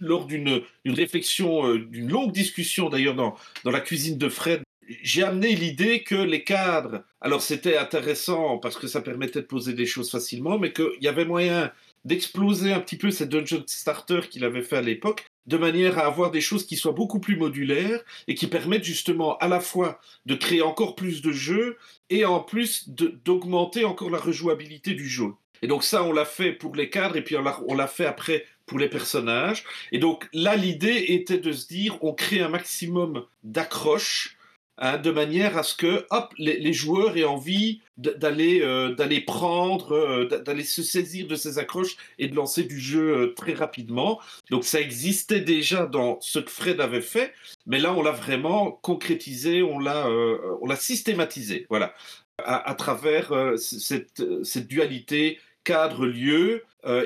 [0.00, 4.62] lors d'une réflexion, euh, d'une longue discussion d'ailleurs dans, dans la cuisine de Fred,
[5.02, 9.72] j'ai amené l'idée que les cadres, alors c'était intéressant parce que ça permettait de poser
[9.74, 11.70] des choses facilement, mais qu'il y avait moyen
[12.06, 16.06] d'exploser un petit peu cette dungeon starter qu'il avait fait à l'époque, de manière à
[16.06, 20.00] avoir des choses qui soient beaucoup plus modulaires et qui permettent justement à la fois
[20.26, 21.76] de créer encore plus de jeux
[22.08, 25.32] et en plus d'augmenter encore la rejouabilité du jeu.
[25.62, 28.46] Et donc ça, on l'a fait pour les cadres et puis on l'a fait après
[28.66, 29.64] pour les personnages.
[29.92, 34.36] Et donc là, l'idée était de se dire, on crée un maximum d'accroches
[34.80, 40.26] hein, de manière à ce que hop, les, joueurs aient envie euh, d'aller prendre, euh,
[40.26, 44.20] d'aller se saisir de ces accroches et de lancer du jeu euh, très rapidement.
[44.50, 47.32] Donc ça existait déjà dans ce que Fred avait fait,
[47.66, 51.94] mais là on l'a vraiment concrétisé, on l'a systématisé, voilà,
[52.38, 56.64] à, à travers cette, cette dualité cadre-lieu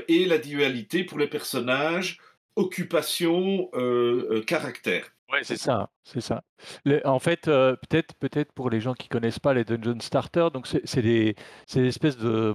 [0.09, 2.19] et la dualité pour les personnages
[2.57, 3.69] occupation,
[4.47, 5.14] caractère.
[5.35, 6.45] Ouais, c'est ça, c'est ça.
[7.05, 10.67] En fait, euh, peut-être, peut-être pour les gens qui connaissent pas les Dungeon Starter, donc
[10.67, 11.35] c'est c'est des,
[11.67, 12.55] c'est des espèces de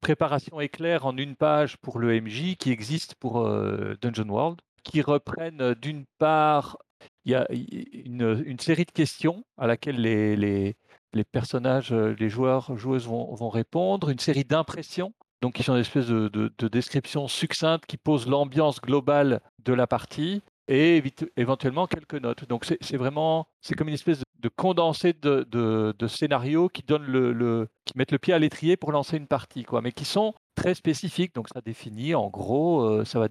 [0.00, 5.02] préparation éclair en une page pour le MJ qui existe pour euh, Dungeon World, qui
[5.02, 6.78] reprennent euh, d'une part,
[7.24, 10.76] il y a i- une, une série de questions à laquelle les, les,
[11.12, 15.74] les personnages, euh, les joueurs, joueuses vont, vont répondre, une série d'impressions, donc qui sont
[15.74, 21.02] des espèces de, de, de descriptions succinctes qui posent l'ambiance globale de la partie et
[21.36, 22.48] éventuellement quelques notes.
[22.48, 27.68] Donc c'est vraiment, c'est comme une espèce de, de condensé de, de, scénarios qui le,
[27.84, 30.74] qui mettent le pied à l'étrier pour lancer une partie, quoi, mais qui sont très
[30.74, 31.34] spécifiques.
[31.34, 33.26] Donc ça définit, en gros, euh, ça va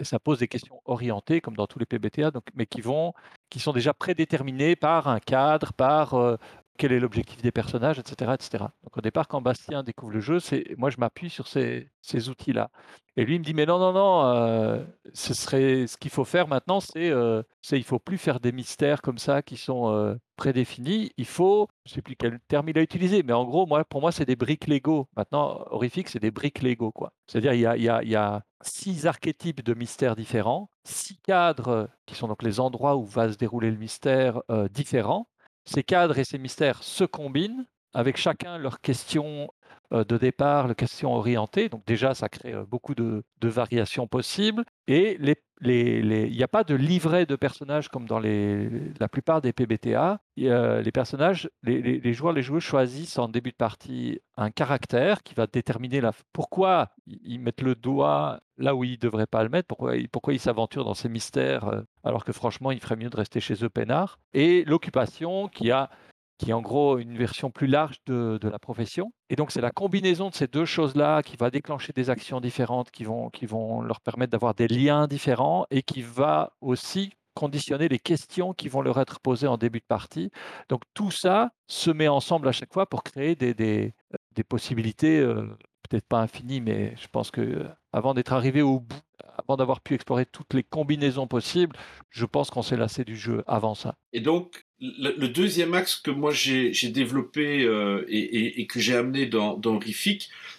[0.00, 3.12] ça pose des questions orientées comme dans tous les PBTA, donc, mais qui vont,
[3.50, 6.36] qui sont déjà prédéterminées par un cadre, par euh,
[6.78, 8.64] quel est l'objectif des personnages, etc., etc.
[8.84, 12.28] Donc au départ, quand Bastien découvre le jeu, c'est moi je m'appuie sur ces, ces
[12.30, 12.70] outils-là.
[13.16, 16.24] Et lui il me dit mais non non non, euh, ce serait ce qu'il faut
[16.24, 19.90] faire maintenant, c'est euh, c'est il faut plus faire des mystères comme ça qui sont
[19.92, 21.10] euh, prédéfinis.
[21.16, 24.00] Il faut, je sais plus quel terme il a utilisé, mais en gros moi pour
[24.00, 25.08] moi c'est des briques Lego.
[25.16, 27.12] Maintenant horrifique c'est des briques Lego quoi.
[27.26, 31.88] C'est-à-dire il y a y a y a six archétypes de mystères différents, six cadres
[32.06, 35.28] qui sont donc les endroits où va se dérouler le mystère euh, différents.
[35.68, 39.48] Ces cadres et ces mystères se combinent avec chacun leurs questions
[39.92, 41.68] euh, de départ, les questions orientées.
[41.68, 44.64] Donc déjà, ça crée euh, beaucoup de, de variations possibles.
[44.86, 49.52] Et les- il n'y a pas de livret de personnages comme dans la plupart des
[49.52, 50.20] PBTA.
[50.36, 55.34] Les personnages, les, les- joueurs, les joueuses choisissent en début de partie un caractère qui
[55.34, 59.48] va déterminer la, pourquoi ils mettent le doigt là où ils ne devraient pas le
[59.48, 59.68] mettre,
[60.12, 63.40] pourquoi ils s'aventurent dans ces mystères, euh, alors que franchement, il ferait mieux de rester
[63.40, 64.18] chez eux peinard.
[64.34, 65.90] Et l'occupation qui a
[66.38, 69.12] qui est en gros une version plus large de, de la profession.
[69.28, 72.90] Et donc, c'est la combinaison de ces deux choses-là qui va déclencher des actions différentes,
[72.90, 77.88] qui vont, qui vont leur permettre d'avoir des liens différents et qui va aussi conditionner
[77.88, 80.30] les questions qui vont leur être posées en début de partie.
[80.68, 83.94] Donc, tout ça se met ensemble à chaque fois pour créer des, des,
[84.32, 85.46] des possibilités, euh,
[85.88, 89.00] peut-être pas infinies, mais je pense que euh, avant d'être arrivé au bout,
[89.38, 91.76] avant d'avoir pu explorer toutes les combinaisons possibles,
[92.10, 93.94] je pense qu'on s'est lassé du jeu avant ça.
[94.12, 99.56] Et donc, le, deuxième axe que moi j'ai développé euh, et, que j'ai amené dans,
[99.56, 99.80] dans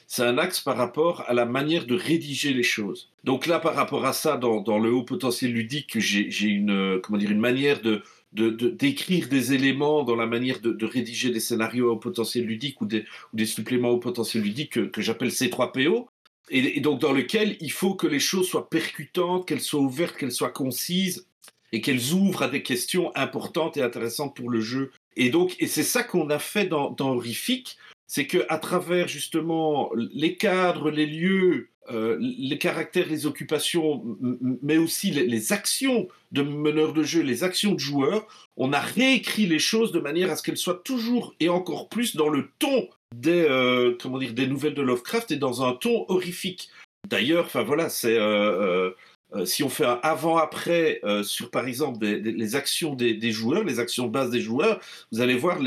[0.08, 3.12] c'est un axe par rapport à la manière de rédiger les choses.
[3.24, 7.82] Donc là, par rapport à ça, dans, le haut potentiel ludique, j'ai une, une manière
[7.82, 12.86] de d'écrire des éléments dans la manière de, rédiger des scénarios au potentiel ludique ou
[12.86, 16.06] des, ou des suppléments au potentiel ludique que, que j'appelle C3PO.
[16.50, 20.32] Et, donc dans lequel il faut que les choses soient percutantes, qu'elles soient ouvertes, qu'elles
[20.32, 21.28] soient concises
[21.72, 24.92] et qu'elles ouvrent à des questions importantes et intéressantes pour le jeu.
[25.16, 27.20] Et donc, et c'est ça qu'on a fait dans, dans
[28.08, 34.04] c'est que à travers justement les cadres, les lieux, euh, les caractères, les occupations,
[34.62, 38.80] mais aussi les, les actions de meneurs de jeu, les actions de joueurs, on a
[38.80, 42.50] réécrit les choses de manière à ce qu'elles soient toujours et encore plus dans le
[42.60, 46.70] ton des, euh, comment dire, des nouvelles de Lovecraft et dans un ton horrifique.
[47.08, 48.92] D'ailleurs, enfin voilà, c'est euh,
[49.34, 54.08] euh, si on fait un avant-après sur par exemple les actions des, joueurs, les actions
[54.08, 54.80] de des joueurs,
[55.12, 55.60] vous allez voir,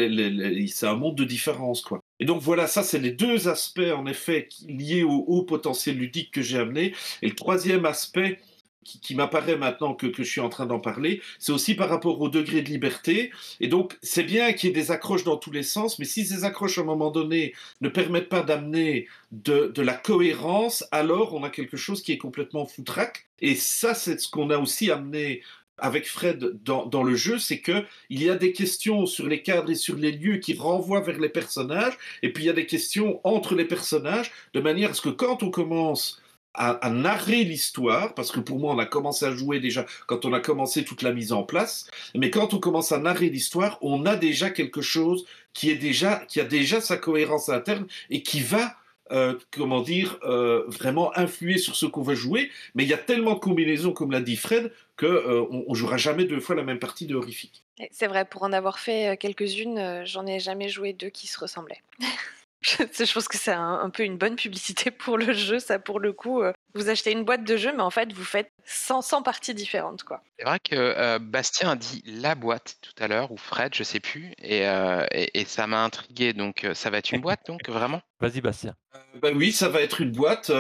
[0.69, 2.01] c'est un monde de différence quoi.
[2.21, 6.33] Et donc voilà, ça c'est les deux aspects en effet liés au haut potentiel ludique
[6.33, 6.95] que j'ai amené.
[7.23, 8.41] Et le troisième aspect,
[8.85, 12.29] qui, m'apparaît maintenant que, je suis en train d'en parler, c'est aussi par rapport au
[12.29, 13.31] degré de liberté.
[13.61, 16.25] Et donc, c'est bien qu'il y ait des accroches dans tous les sens, mais si
[16.25, 21.43] ces accroches, à un moment donné, ne permettent pas d'amener de, la cohérence, alors on
[21.43, 23.27] a quelque chose qui est complètement foutraque.
[23.41, 25.43] Et ça, c'est ce qu'on a aussi amené
[25.79, 29.71] avec Fred dans, le jeu, c'est que il y a des questions sur les cadres
[29.71, 32.67] et sur les lieux qui renvoient vers les personnages, et puis il y a des
[32.67, 36.22] questions entre les personnages, de manière à ce que quand on commence
[36.55, 40.33] à, narrer l'histoire, parce que pour moi, on a commencé à jouer déjà quand on
[40.33, 41.89] a commencé toute la mise en place.
[42.15, 46.25] Mais quand on commence à narrer l'histoire, on a déjà quelque chose qui est déjà,
[46.29, 48.77] qui a déjà sa cohérence interne et qui va,
[49.13, 52.51] euh, comment dire, euh, vraiment influer sur ce qu'on va jouer.
[52.75, 55.97] Mais il y a tellement de combinaisons, comme l'a dit Fred, que euh, on, jouera
[55.97, 57.65] jamais deux fois la même partie de horrifique.
[57.91, 61.83] C'est vrai, pour en avoir fait quelques-unes, j'en ai jamais joué deux qui se ressemblaient.
[62.99, 66.13] Je pense que c'est un, peu une bonne publicité pour le jeu, ça pour le
[66.13, 66.43] coup.
[66.43, 70.05] Euh, vous achetez une boîte de jeu, mais en fait vous faites 100, parties différentes,
[70.05, 70.23] quoi.
[70.39, 73.83] C'est vrai que euh, Bastien a dit la boîte tout à l'heure, ou Fred, je
[73.83, 75.05] sais plus, et, euh,
[75.47, 76.33] ça m'a intrigué.
[76.33, 78.01] Donc ça va être une boîte, donc vraiment?
[78.21, 78.75] Vas-y, Bastien.
[79.21, 80.53] bah oui, ça va être une boîte.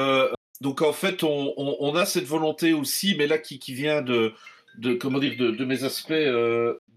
[0.60, 4.34] donc en fait, on, a cette volonté aussi, mais là qui, vient de,
[4.78, 6.12] de comment dire, de, de mes aspects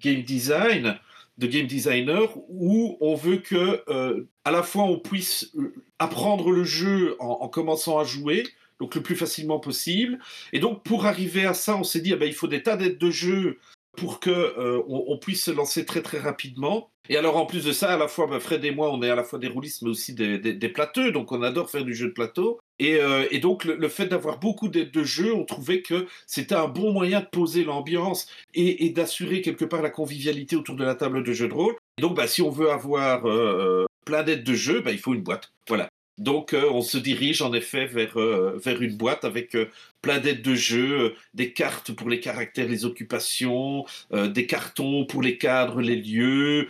[0.01, 0.99] game design
[1.38, 6.52] de game designer où on veut que euh, à la fois on puisse euh, apprendre
[6.52, 8.43] le jeu en, commençant à jouer,
[8.80, 10.19] donc le plus facilement possible.
[10.54, 12.78] Et donc pour arriver à ça, on s'est dit ah ben, il faut des tas
[12.78, 13.60] d'aides de jeu
[13.95, 16.89] pour que euh, on, puisse se lancer très très rapidement.
[17.10, 19.10] Et alors en plus de ça, à la fois ben, Fred et moi, on est
[19.10, 21.93] à la fois des roulistes mais aussi des, des, plateux, donc on adore faire du
[21.93, 22.60] jeu de plateau.
[22.79, 26.67] Et, euh, donc le, fait d'avoir beaucoup d'aides de jeu, on trouvait que c'était un
[26.67, 31.23] bon moyen de poser l'ambiance et, d'assurer quelque part la convivialité autour de la table
[31.23, 31.75] de jeu de rôle.
[31.97, 35.13] Et donc ben, si on veut avoir euh, plein d'aides de jeu, ben, il faut
[35.13, 35.51] une boîte.
[35.67, 35.89] Voilà.
[36.17, 39.69] Donc euh, on se dirige en effet vers, euh, vers une boîte avec euh,
[40.01, 45.38] plein d'aides de jeu, des cartes pour les caractères, les occupations, des cartons pour les
[45.38, 46.69] cadres, les lieux,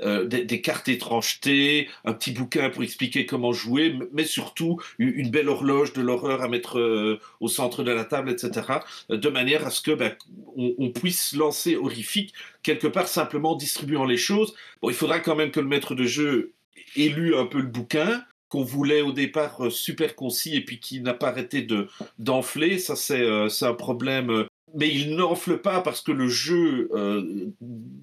[0.00, 5.94] des, cartes étrangetés, un petit bouquin pour expliquer comment jouer, mais surtout une belle horloge
[5.94, 8.80] de l'horreur à mettre au centre de la table, etc.
[9.08, 10.14] De manière à ce que ben,
[10.56, 14.54] on, puisse lancer horrifique quelque part simplement distribuant les choses.
[14.82, 16.52] Bon, il faudra quand même que le maître de jeu
[16.96, 21.00] ait un peu le bouquin, qu'on voulait au départ euh, super concis et puis qui
[21.00, 22.78] n'a pas arrêté de d'enfler.
[22.78, 26.90] Ça, c'est euh, un problème euh, mais il n'enfle pas parce que le jeu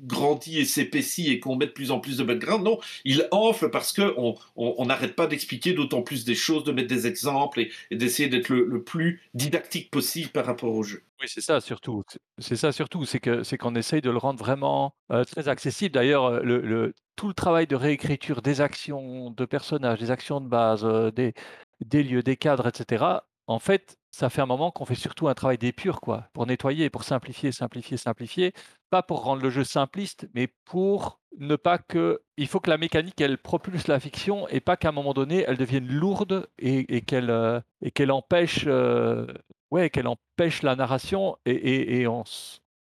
[0.06, 2.63] grandit et s'épaissit et qu'on met de plus en plus de background.
[2.63, 6.88] Non, il enfle parce qu'on on n'arrête pas d'expliquer d'autant plus des choses, de mettre
[6.88, 11.04] des exemples et, d'essayer d'être le, plus didactique possible par rapport au jeu.
[11.21, 12.04] Oui, c'est ça surtout.
[12.38, 14.95] C'est ça surtout, c'est que qu'on essaye de le rendre vraiment
[15.28, 15.93] très accessible.
[15.93, 20.86] D'ailleurs, le, tout le travail de réécriture des actions de personnages, des actions de base,
[21.13, 23.06] des lieux, des cadres, etc.
[23.47, 26.91] En fait, ça fait un moment qu'on fait surtout un travail d'épure, quoi, pour nettoyer,
[26.91, 28.54] pour simplifier, simplifier, simplifier.
[28.91, 32.21] Pas pour rendre le jeu simpliste, mais pour ne pas que.
[32.38, 35.43] Il faut que la mécanique, elle propulse la fiction et pas qu'à un moment donné,
[35.47, 38.65] elle devienne lourde et, qu'elle euh, et qu'elle empêche.
[38.67, 39.26] Euh,
[39.71, 42.23] ouais, qu'elle empêche la narration et, et, et on,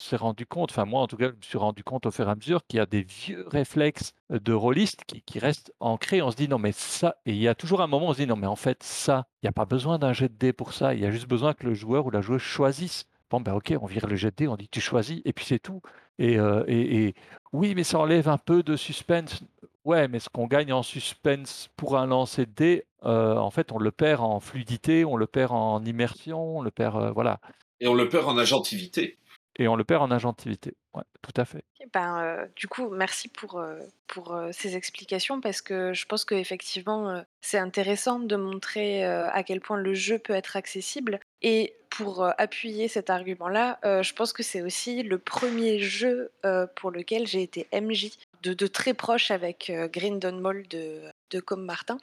[0.03, 2.29] s'est rendu compte, enfin moi en tout cas, je me suis rendu compte au fur
[2.29, 6.23] et à mesure qu'il y a des vieux réflexes de rôlistes qui, restent ancrés.
[6.23, 8.12] On se dit non mais ça, et il y a toujours un moment où on
[8.12, 10.35] se dit non mais en fait ça, il n'y a pas besoin d'un jet de
[10.35, 13.07] dé pour ça, il y a juste besoin que le joueur ou la joueuse choisisse.
[13.31, 15.45] Bon ben ok, on vire le jet de dé, on dit tu choisis et puis
[15.45, 15.81] c'est tout.
[16.19, 17.12] Et, euh,
[17.53, 19.43] oui mais ça enlève un peu de suspense.
[19.85, 23.73] Ouais, mais ce qu'on gagne en suspense pour un lancer de dé, euh, en fait,
[23.73, 27.41] on le perd en fluidité, on le perd en immersion, on le perd, euh, voilà.
[27.81, 29.19] Et on le perd en agentivité.
[29.59, 30.75] Et on le perd en agentivité.
[31.23, 31.65] Tout à fait.
[31.95, 36.25] Ben, euh, du coup, merci pour, euh, pour euh, ces explications parce que je pense
[36.25, 41.21] qu'effectivement, c'est intéressant de montrer à quel point le jeu peut être accessible.
[41.43, 46.31] Et pour appuyer cet argument-là, je pense que c'est aussi le premier jeu
[46.77, 48.11] pour lequel j'ai été MJ
[48.43, 51.99] de, de, très proche avec Grindon Mall de, de Martin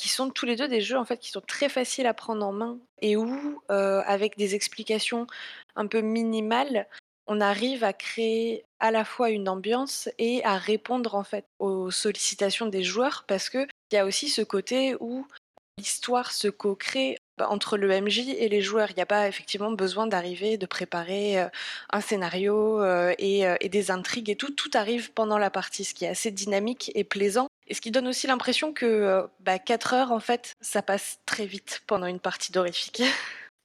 [0.00, 2.46] qui sont tous les deux des jeux en fait qui sont très faciles à prendre
[2.46, 5.26] en main et où euh, avec des explications
[5.76, 6.88] un peu minimales
[7.26, 11.90] on arrive à créer à la fois une ambiance et à répondre en fait aux
[11.90, 15.26] sollicitations des joueurs parce que il y a aussi ce côté où
[15.76, 18.90] l'histoire se co-crée bah, entre le MJ et les joueurs.
[18.90, 21.48] Il n'y a pas effectivement besoin d'arriver, de préparer euh,
[21.90, 24.50] un scénario euh, et, et, des intrigues et tout.
[24.50, 27.92] Tout arrive pendant la partie, ce qui est assez dynamique et plaisant Et ce qui
[27.92, 32.18] donne aussi l'impression que bah, 4 heures, en fait, ça passe très vite pendant une
[32.18, 33.02] partie d'horrifique.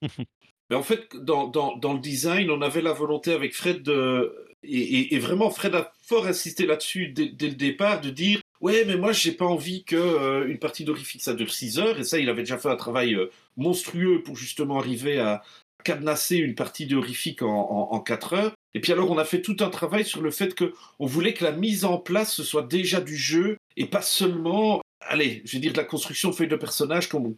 [0.70, 4.48] Mais en fait, dans, dans, dans, le design, on avait la volonté avec Fred de.
[4.63, 9.12] Et, vraiment, Fred a fort insisté là-dessus dès, le départ, de dire Ouais, mais moi,
[9.12, 12.00] j'ai pas envie que euh, une partie d'horrifique ça dure 6 heures.
[12.00, 15.44] Et ça, il avait déjà fait un travail euh, monstrueux pour justement arriver à
[15.84, 18.56] cadenasser une partie d'horrifique en, en, en 4 heures.
[18.76, 21.34] Et puis alors, on a fait tout un travail sur le fait que on voulait
[21.34, 25.54] que la mise en place ce soit déjà du jeu et pas seulement allez, je
[25.54, 27.36] vais dire de la construction de feuilles de personnages comme,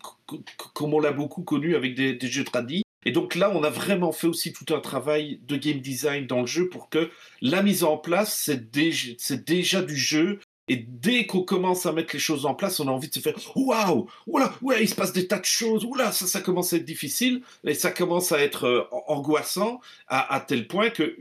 [0.82, 2.84] on l'a beaucoup connu avec des, jeux tradis.
[3.06, 6.42] Et donc là, on a vraiment fait aussi tout un travail de game design dans
[6.42, 7.10] le jeu pour que
[7.42, 10.40] la mise en place, c'est déjà, du jeu.
[10.68, 13.20] Et dès qu'on commence à mettre les choses en place, on a envie de se
[13.20, 16.78] faire waouh, oula, ouais, il se passe des tas de choses, oula, ça, commence à
[16.78, 21.16] être difficile et ça commence à être euh, angoissant à, tel point que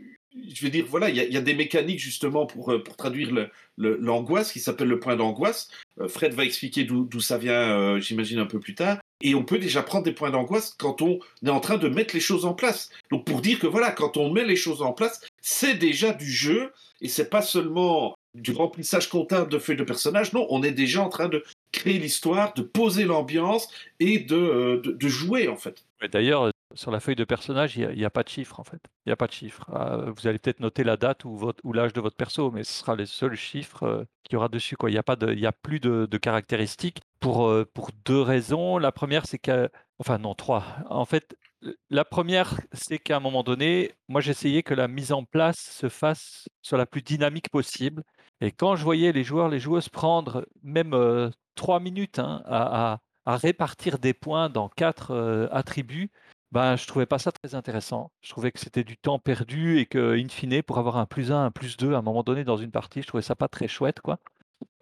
[0.53, 3.49] je vais dire, voilà, il y, a des mécaniques justement pour, euh, pour traduire le,
[3.77, 5.69] le, qui s'appelle le point d'angoisse.
[6.01, 8.99] Euh, Fred va expliquer d'où ça vient, euh, j'imagine, un peu plus tard.
[9.23, 12.15] Et on peut déjà prendre des points d'angoisse quand on est en train de mettre
[12.15, 12.91] les choses en place.
[13.11, 16.31] Donc pour dire que voilà, quand on met les choses en place, c'est déjà du
[16.31, 20.35] jeu et c'est pas seulement du remplissage comptable de feuilles de personnages.
[20.35, 23.69] Non, on est déjà en train de créer l'histoire, de poser l'ambiance
[24.01, 25.87] et de, euh, de, de, jouer en fait.
[26.13, 28.81] D'ailleurs, sur la feuille de personnage, il n'y a, pas de chiffre en fait.
[29.05, 29.65] Il n'y a pas de chiffre.
[29.75, 32.95] Euh, vous allez peut-être noter la date ou, l'âge de votre perso, mais ce sera
[32.95, 34.77] les seuls chiffres euh, qu'il y aura dessus.
[34.77, 34.91] Quoi.
[34.91, 38.79] Il n'y a, a plus de, caractéristiques pour, euh, pour deux raisons.
[38.79, 39.41] La première, c'est.
[39.99, 40.65] Enfin, non, trois.
[40.91, 41.37] En fait,
[41.89, 45.89] la première, c'est qu'à un moment donné, moi, j'essayais que la mise en place se
[45.89, 48.03] fasse sur la plus dynamique possible.
[48.43, 52.99] Et quand je voyais les joueurs, les joueuses prendre même euh, trois minutes hein, à,
[53.27, 56.13] répartir des points dans quatre attributs,
[56.53, 58.13] ben, je trouvais pas ça très intéressant.
[58.23, 61.33] Je trouvais que c'était du temps perdu et que, in fine, pour avoir un plus
[61.33, 63.49] un, un plus deux à un moment donné dans une partie, je trouvais ça pas
[63.49, 64.19] très chouette, quoi.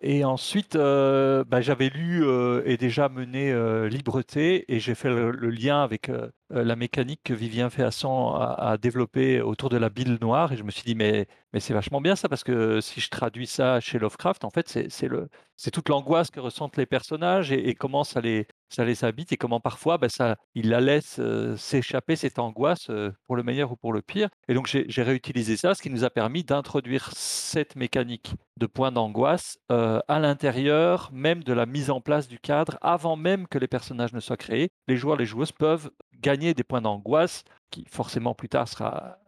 [0.07, 5.09] Et ensuite, euh, bah, j'avais lu euh, et déjà mené euh, Libreté et j'ai fait
[5.09, 6.11] le, lien avec
[6.51, 10.63] la mécanique que Vivien Féasson a, a développée autour de la bile noire et je
[10.63, 13.81] me suis dit mais, mais c'est vachement bien ça parce que si je traduis ça
[13.81, 18.47] chez Lovecraft, en fait c'est toute l'angoisse que ressentent les personnages et, comment ça les,
[18.69, 21.19] ça les habite et comment parfois bah, ça, il la laisse
[21.57, 22.91] s'échapper cette angoisse
[23.27, 24.29] pour le meilleur ou pour le pire.
[24.49, 28.93] Et donc j'ai réutilisé ça, ce qui nous a permis d'introduire cette mécanique de point
[28.93, 33.59] d'angoisse euh, à l'intérieur même de la mise en place du cadre, avant même que
[33.59, 34.71] les personnages ne soient créés.
[34.89, 35.91] Les joueurs, les joueuses peuvent
[36.25, 38.67] gagner des points d'angoisse qui forcément plus tard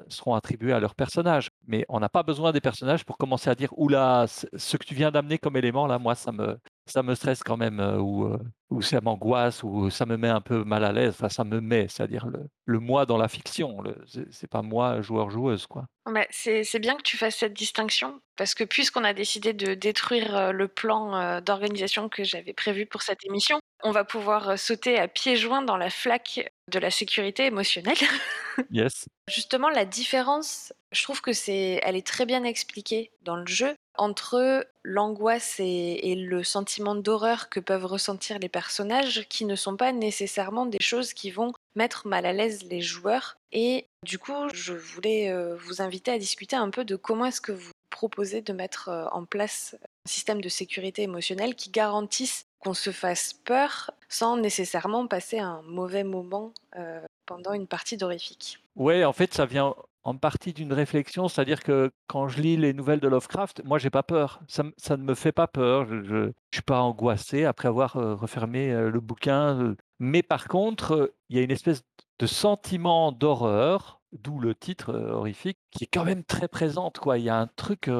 [0.09, 1.51] seront attribués à leurs personnages.
[1.67, 4.95] Mais on n'a pas besoin des personnages pour commencer à dire oula, ce que tu
[4.95, 8.27] viens d'amener comme élément là, moi ça me ça me stresse quand même euh, ou,
[8.27, 8.39] euh,
[8.71, 11.15] ou ça m'angoisse ou ça me met un peu mal à l'aise.
[11.19, 13.83] Enfin, ça me met, c'est-à-dire le, le, moi dans la fiction.
[14.31, 15.87] C'est pas moi joueur joueuse quoi.
[16.31, 20.53] C'est bien que tu fasses cette distinction parce que puisqu'on a décidé de détruire euh,
[20.53, 25.37] le plan d'organisation que j'avais prévu pour cette émission, on va pouvoir sauter à pieds
[25.37, 27.97] joints dans la flaque de la sécurité émotionnelle.
[28.71, 29.07] yes.
[29.29, 33.75] Justement, la différence, je trouve que c'est, elle est très bien expliquée dans le jeu
[33.99, 39.77] entre l'angoisse et, et, le sentiment d'horreur que peuvent ressentir les personnages, qui ne sont
[39.77, 43.37] pas nécessairement des choses qui vont mettre mal à l'aise les joueurs.
[43.53, 47.53] Et du coup, je voulais vous inviter à discuter un peu de comment est-ce que
[47.53, 52.91] vous proposez de mettre en place un système de sécurité émotionnelle qui garantisse qu'on se
[52.91, 58.59] fasse peur sans nécessairement passer un mauvais moment euh, pendant une partie d'horrifique.
[58.77, 62.73] Ouais, en fait, ça vient en partie d'une réflexion, c'est-à-dire que quand je lis les
[62.73, 64.63] nouvelles de Lovecraft, moi j'ai pas peur, ça,
[64.97, 68.89] ne me fait pas peur, je, je suis pas angoissé après avoir euh, refermé euh,
[68.89, 71.83] le bouquin, mais par contre, il y a une espèce
[72.21, 77.19] de sentiment d'horreur, d'où le titre horrifique, qui est quand même très présente, quoi.
[77.19, 77.91] Il y a un truc,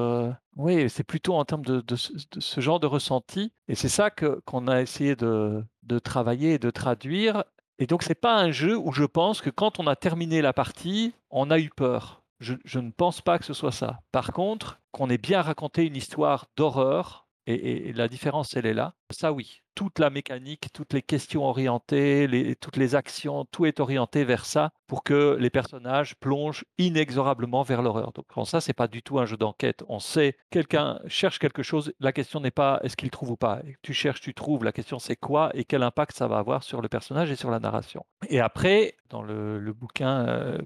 [0.57, 4.81] oui, c'est plutôt en termes de, ce genre de ressenti, et c'est ça qu'on a
[4.81, 5.65] essayé de,
[6.03, 7.45] travailler et de traduire
[7.79, 10.41] et donc, ce n'est pas un jeu où je pense que quand on a terminé
[10.41, 12.23] la partie, on a eu peur.
[12.41, 14.01] Je, ne pense pas que ce soit ça.
[14.13, 18.75] Par contre, qu'on ait bien raconté une histoire d'horreur, et, et, la différence, elle est
[18.75, 19.63] là, ça oui.
[19.75, 24.71] Toute la mécanique, toutes les questions orientées, toutes les actions, tout est orienté vers ça
[24.87, 28.13] pour que les personnages plongent inexorablement vers l'horreur.
[28.13, 29.85] Donc bon, ça, c'est pas du tout un jeu d'enquête.
[29.89, 33.61] On sait, quelqu'un cherche quelque chose, la question n'est pas est-ce qu'il trouve ou pas.
[33.83, 36.81] Tu cherches, tu trouves, la question c'est quoi et quel impact ça va avoir sur
[36.81, 38.07] le personnage et sur la narration.
[38.31, 40.59] Et après, dans le, bouquin euh,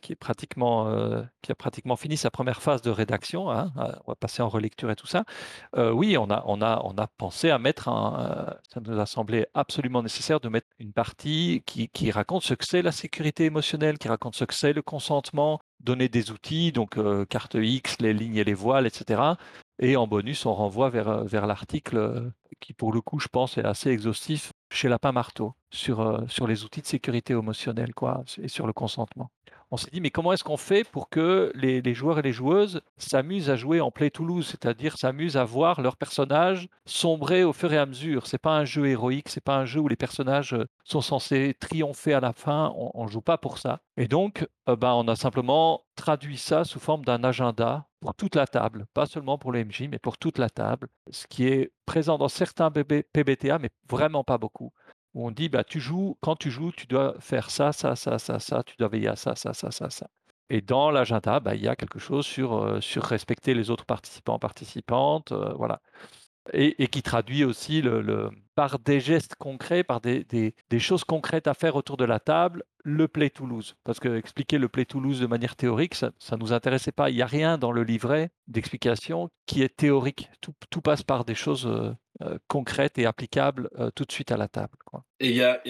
[0.00, 3.72] qui, est pratiquement, euh, qui a pratiquement fini sa première phase de rédaction, hein,
[4.06, 5.24] on va passer en relecture et tout ça,
[5.76, 10.02] euh, oui, on, a, on a pensé à mettre un, ça nous a semblé absolument
[10.02, 14.36] nécessaire de mettre une partie qui, raconte ce que c'est la sécurité émotionnelle, qui raconte
[14.36, 18.44] ce que c'est le consentement, donner des outils, donc euh, carte X, les lignes et
[18.44, 19.34] les voiles, etc.
[19.80, 23.66] Et en bonus, on renvoie vers, vers l'article qui, pour le coup, je pense, est
[23.66, 28.66] assez exhaustif chez Lapin Marteau sur, sur les outils de sécurité émotionnelle quoi, et sur
[28.66, 29.30] le consentement
[29.72, 32.80] on s'est dit, mais comment est-ce qu'on fait pour que les, joueurs et les joueuses
[32.96, 37.72] s'amusent à jouer en Play Toulouse, c'est-à-dire s'amusent à voir leurs personnages sombrer au fur
[37.72, 38.26] et à mesure?
[38.26, 41.54] C'est pas un jeu héroïque, c'est pas un jeu où les personnages euh, sont censés
[41.60, 42.72] triompher à la fin.
[42.76, 43.80] On, ne joue pas pour ça.
[43.96, 48.34] Et donc, euh, ben, on a simplement traduit ça sous forme d'un agenda pour toute
[48.34, 51.70] la table, pas seulement pour le MJ, mais pour toute la table, ce qui est
[51.86, 54.59] présent dans certains PBTA, mais vraiment pas beaucoup
[55.14, 58.18] où on dit bah, tu joues, quand tu joues, tu dois faire ça, ça, ça,
[58.18, 60.08] ça, ça, tu dois veiller à ça, ça, ça, ça, ça.
[60.50, 64.38] Et dans l'agenda, bah, il y a quelque chose sur, euh, respecter les autres participants,
[64.38, 65.80] participantes, euh, voilà.
[66.52, 67.82] Et, qui traduit aussi
[68.56, 73.06] par des gestes concrets, par des, choses concrètes à faire autour de la table, le
[73.06, 73.76] Play Toulouse.
[73.84, 77.10] Parce que expliquer le Play Toulouse de manière théorique, ça ne nous intéressait pas.
[77.10, 80.30] Il n'y a rien dans le livret d'explication qui est théorique.
[80.40, 81.92] Tout, passe par des choses euh,
[82.48, 84.76] concrète et applicable euh, tout de suite à la table.
[85.20, 85.60] Et il y a,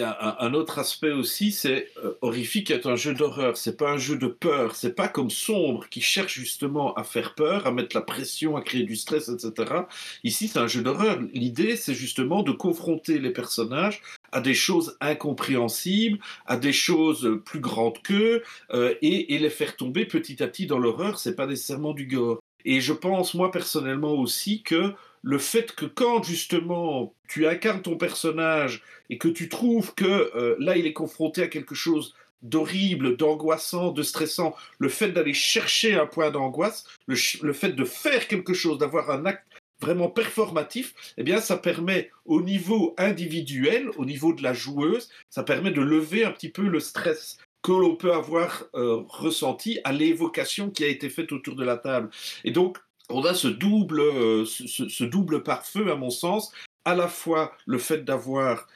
[0.41, 4.17] un, autre aspect aussi, c'est euh, Horrifique est un jeu d'horreur, c'est pas un jeu
[4.17, 8.03] de peur, c'est pas comme Sombre qui cherche justement à faire peur, à mettre la
[8.03, 9.83] pression, à créer du stress, etc.
[10.25, 11.21] Ici, c'est un jeu d'horreur.
[11.33, 17.61] L'idée, c'est justement de confronter les personnages à des choses incompréhensibles, à des choses plus
[17.61, 21.19] grandes qu'eux, et, et, les faire tomber petit à petit dans l'horreur.
[21.19, 22.41] C'est pas nécessairement du gore.
[22.65, 27.97] Et je pense, moi personnellement aussi, que le fait que quand justement tu incarnes ton
[27.97, 33.17] personnage et que tu trouves que euh, là il est confronté à quelque chose d'horrible,
[33.17, 38.55] d'angoissant, de stressant, le fait d'aller chercher un point d'angoisse, le, fait de faire quelque
[38.55, 39.45] chose, d'avoir un acte
[39.81, 45.43] vraiment performatif, eh bien ça permet au niveau individuel, au niveau de la joueuse, ça
[45.43, 49.93] permet de lever un petit peu le stress que l'on peut avoir euh, ressenti à
[49.93, 52.09] l'évocation qui a été faite autour de la table.
[52.45, 52.79] Et donc,
[53.11, 56.53] on a ce double, euh, ce, double pare-feu, à mon sens,
[56.85, 58.67] à la fois le fait d'avoir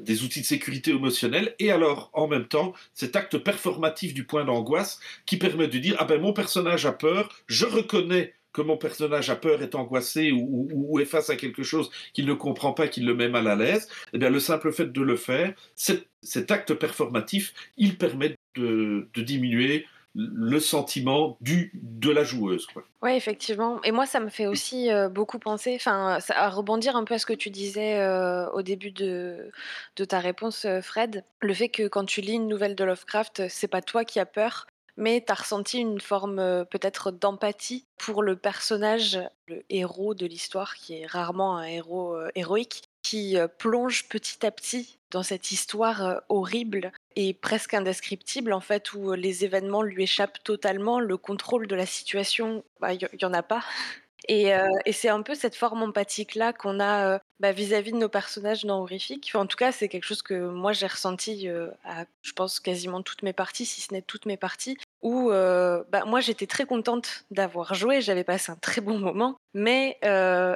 [0.00, 4.44] des outils de sécurité émotionnelle et alors en même temps cet acte performatif du point
[4.44, 8.76] d'angoisse qui permet de dire ah ben mon personnage a peur, je reconnais que mon
[8.76, 12.88] personnage a peur, est angoissé ou, est face à quelque chose qu'il ne comprend pas,
[12.88, 16.50] qu'il le met mal à l'aise, eh bien le simple fait de le faire, cet,
[16.50, 22.66] acte performatif, il permet de diminuer le sentiment du, de la joueuse.
[23.02, 23.82] Oui, effectivement.
[23.82, 27.18] Et moi, ça me fait aussi euh, beaucoup penser, enfin, à rebondir un peu à
[27.18, 29.50] ce que tu disais euh, au début de,
[29.96, 31.24] de ta réponse, euh, Fred.
[31.40, 34.26] Le fait que quand tu lis une nouvelle de Lovecraft, c'est pas toi qui as
[34.26, 40.26] peur, mais tu as ressenti une forme peut-être d'empathie pour le personnage, le héros de
[40.26, 46.22] l'histoire, qui est rarement un héros héroïque, qui plonge petit à petit dans cette histoire
[46.28, 46.92] horrible
[47.40, 52.64] presque indescriptible en fait où les événements lui échappent totalement, le contrôle de la situation,
[52.76, 53.62] il bah, y, en a pas.
[54.28, 54.52] Et,
[54.92, 58.80] c'est un peu cette forme empathique là qu'on a bah, vis-à-vis de nos personnages dans
[58.80, 59.30] Horrifique.
[59.34, 61.46] en tout cas, c'est quelque chose que moi j'ai ressenti
[61.84, 66.04] à, je pense, quasiment toutes mes parties, si ce n'est toutes mes parties, où bah,
[66.06, 69.98] moi j'étais très contente d'avoir joué, j'avais passé un très bon moment, mais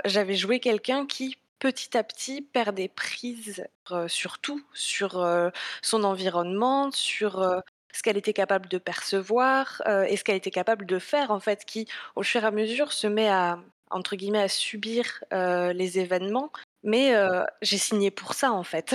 [0.06, 3.66] j'avais joué quelqu'un qui petit à petit perd des prises
[4.06, 5.26] sur tout, sur
[5.82, 10.98] son environnement, sur ce qu'elle était capable de percevoir et ce qu'elle était capable de
[10.98, 13.58] faire en fait, qui au fur et à mesure se met à
[13.90, 16.50] entre guillemets à subir les événements.
[16.82, 17.14] Mais
[17.62, 18.94] j'ai signé pour ça en fait.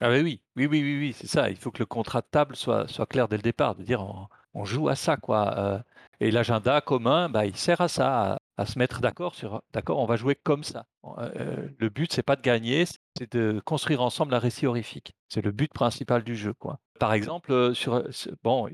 [0.00, 1.50] Ah oui, oui, oui, oui, oui, c'est ça.
[1.50, 4.06] Il faut que le contrat de table soit, clair dès le départ, de dire
[4.54, 5.82] on, joue à ça quoi.
[6.20, 10.06] et l'agenda commun, bah, il sert à ça, à se mettre d'accord sur d'accord, on
[10.06, 10.86] va jouer comme ça.
[11.18, 12.84] Euh, le but, c'est pas de gagner,
[13.16, 15.14] c'est de construire ensemble un récit horrifique.
[15.28, 16.52] C'est le but principal du jeu.
[16.52, 16.80] Quoi.
[16.98, 18.04] Par exemple, sur,
[18.42, 18.68] bon,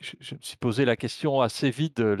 [0.00, 2.16] je, me suis posé la question assez vite de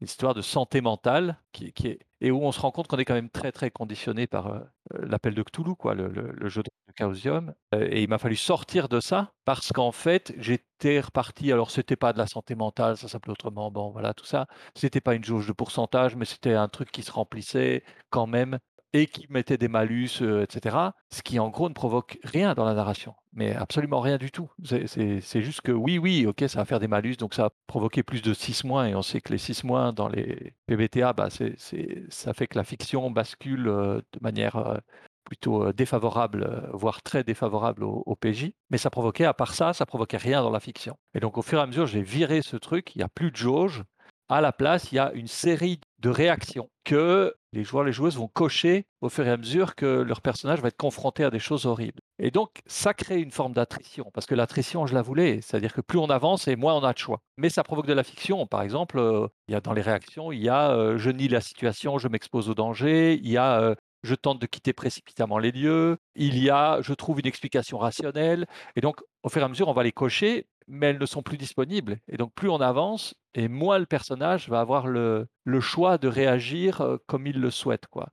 [0.00, 3.14] l'histoire de santé mentale, qui, est, et où on se rend compte qu'on est quand
[3.14, 4.62] même très très conditionné par
[4.92, 7.54] l'appel de Cthulhu, quoi, le, le, jeu de Chaosium.
[7.72, 11.52] et il m'a fallu sortir de ça parce qu'en fait, j'étais reparti.
[11.52, 13.70] Alors, c'était pas de la santé mentale, ça s'appelait autrement.
[13.70, 14.46] Bon, voilà, tout ça.
[14.74, 18.58] C'était pas une jauge de pourcentage, mais c'était un truc qui se remplissait quand même
[18.92, 20.76] et qui mettait des malus, euh, etc.
[21.10, 24.50] Ce qui en gros ne provoque rien dans la narration, mais absolument rien du tout.
[24.62, 28.02] C'est juste que oui, oui, ok, ça va faire des malus, donc ça va provoquer
[28.02, 31.28] plus de 6 mois, et on sait que les 6 mois dans les PBTA, bah,
[31.30, 34.78] ça fait que la fiction bascule euh, de manière euh,
[35.24, 38.50] plutôt défavorable, voire très défavorable au, PJ.
[38.70, 40.98] Mais ça provoquait, à part ça, ça provoquait rien dans la fiction.
[41.14, 43.30] Et donc au fur et à mesure, j'ai viré ce truc, il n'y a plus
[43.30, 43.84] de jauge.
[44.28, 48.16] À la place, il y a une série de réactions que les joueurs, les joueuses
[48.16, 51.38] vont cocher au fur et à mesure que leur personnage va être confronté à des
[51.38, 52.00] choses horribles.
[52.18, 55.80] Et donc, ça crée une forme d'attrition, parce que l'attrition, je la voulais, c'est-à-dire que
[55.80, 57.20] plus on avance et moins on a de choix.
[57.36, 58.46] Mais ça provoque de la fiction.
[58.46, 61.28] Par exemple, euh, il y a dans les réactions, il y a euh, je nie
[61.28, 65.38] la situation, je m'expose au danger, il y a euh, je tente de quitter précipitamment
[65.38, 68.46] les lieux, il y a je trouve une explication rationnelle.
[68.76, 71.22] Et donc, au fur et à mesure, on va les cocher, mais elles ne sont
[71.22, 71.98] plus disponibles.
[72.08, 75.28] Et donc, plus on avance, et moins le personnage va avoir le,
[75.60, 77.86] choix de réagir euh, comme il le souhaite.
[77.86, 78.08] Quoi.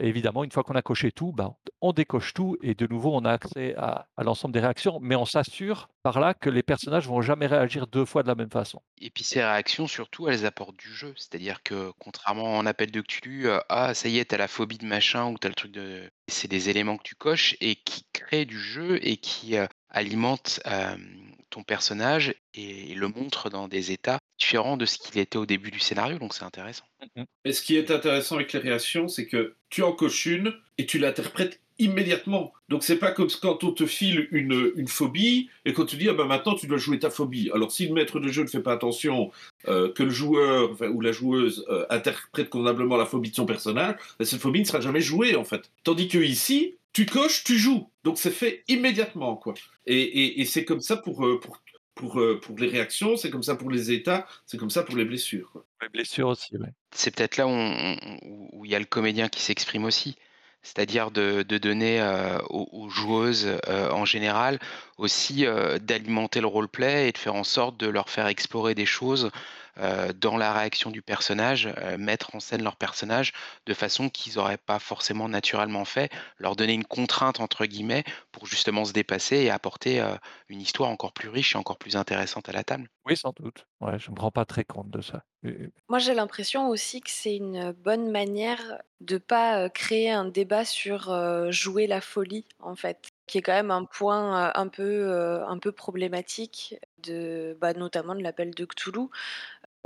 [0.00, 3.24] Évidemment, une fois qu'on a coché tout, ben, on décoche tout et de nouveau, on
[3.24, 7.06] a accès à, à l'ensemble des réactions, mais on s'assure par là que les personnages
[7.06, 8.82] vont jamais réagir deux fois de la même façon.
[9.00, 11.14] Et puis ces réactions, surtout, elles apportent du jeu.
[11.16, 14.78] C'est-à-dire que contrairement en appel de Cthulhu, euh, ah ça y est, t'as la phobie
[14.78, 16.10] de machin ou t'as le truc de...
[16.28, 19.66] C'est des éléments que tu coches et qui créent du jeu et qui euh,
[19.96, 20.94] alimentent euh,
[21.48, 25.70] ton personnage et le montrent dans des états différents de ce qu'il était au début
[25.70, 26.18] du scénario.
[26.18, 26.84] Donc c'est intéressant.
[27.44, 30.84] Et ce qui est intéressant avec les réactions, c'est que tu en coches une et
[30.84, 32.52] tu l'interprètes immédiatement.
[32.68, 36.08] Donc c'est pas comme quand on te file une, une phobie et quand tu dis
[36.08, 37.50] ah ben maintenant tu dois jouer ta phobie.
[37.54, 39.30] Alors si le maître de jeu ne fait pas attention
[39.68, 43.96] euh, que le joueur ou la joueuse euh, interprète convenablement la phobie de son personnage,
[44.18, 45.70] ben, cette phobie ne sera jamais jouée en fait.
[45.84, 47.84] Tandis que ici tu coches, tu joues.
[48.04, 49.52] Donc c'est fait immédiatement quoi.
[49.84, 51.54] Et, et, et c'est comme ça pour, euh, pour
[51.94, 54.96] pour, euh, pour les réactions, c'est comme ça pour les états, c'est comme ça pour
[54.96, 55.48] les blessures.
[55.52, 55.64] Quoi.
[55.80, 56.50] Les blessures aussi.
[56.90, 60.16] C'est peut-être là où, on- où- où il y a le comédien qui s'exprime aussi.
[60.62, 64.58] C'est-à-dire de, de donner euh, aux, aux joueuses euh, en général
[64.98, 68.86] aussi euh, d'alimenter le roleplay et de faire en sorte de leur faire explorer des
[68.86, 69.30] choses
[69.78, 73.32] euh, dans la réaction du personnage, euh, mettre en scène leur personnage
[73.66, 78.46] de façon qu'ils n'auraient pas forcément naturellement fait, leur donner une contrainte entre guillemets pour
[78.46, 80.16] justement se dépasser et apporter euh,
[80.48, 82.88] une histoire encore plus riche et encore plus intéressante à la table.
[83.04, 83.66] Oui, sans doute.
[83.80, 85.22] Ouais, je ne me rends pas très compte de ça.
[85.88, 91.14] Moi, j'ai l'impression aussi que c'est une bonne manière de pas créer un débat sur
[91.52, 95.12] jouer la folie, en fait, qui est quand même un point un peu,
[95.46, 96.74] un peu problématique,
[97.06, 99.08] de, bah, notamment de l'appel de Cthulhu,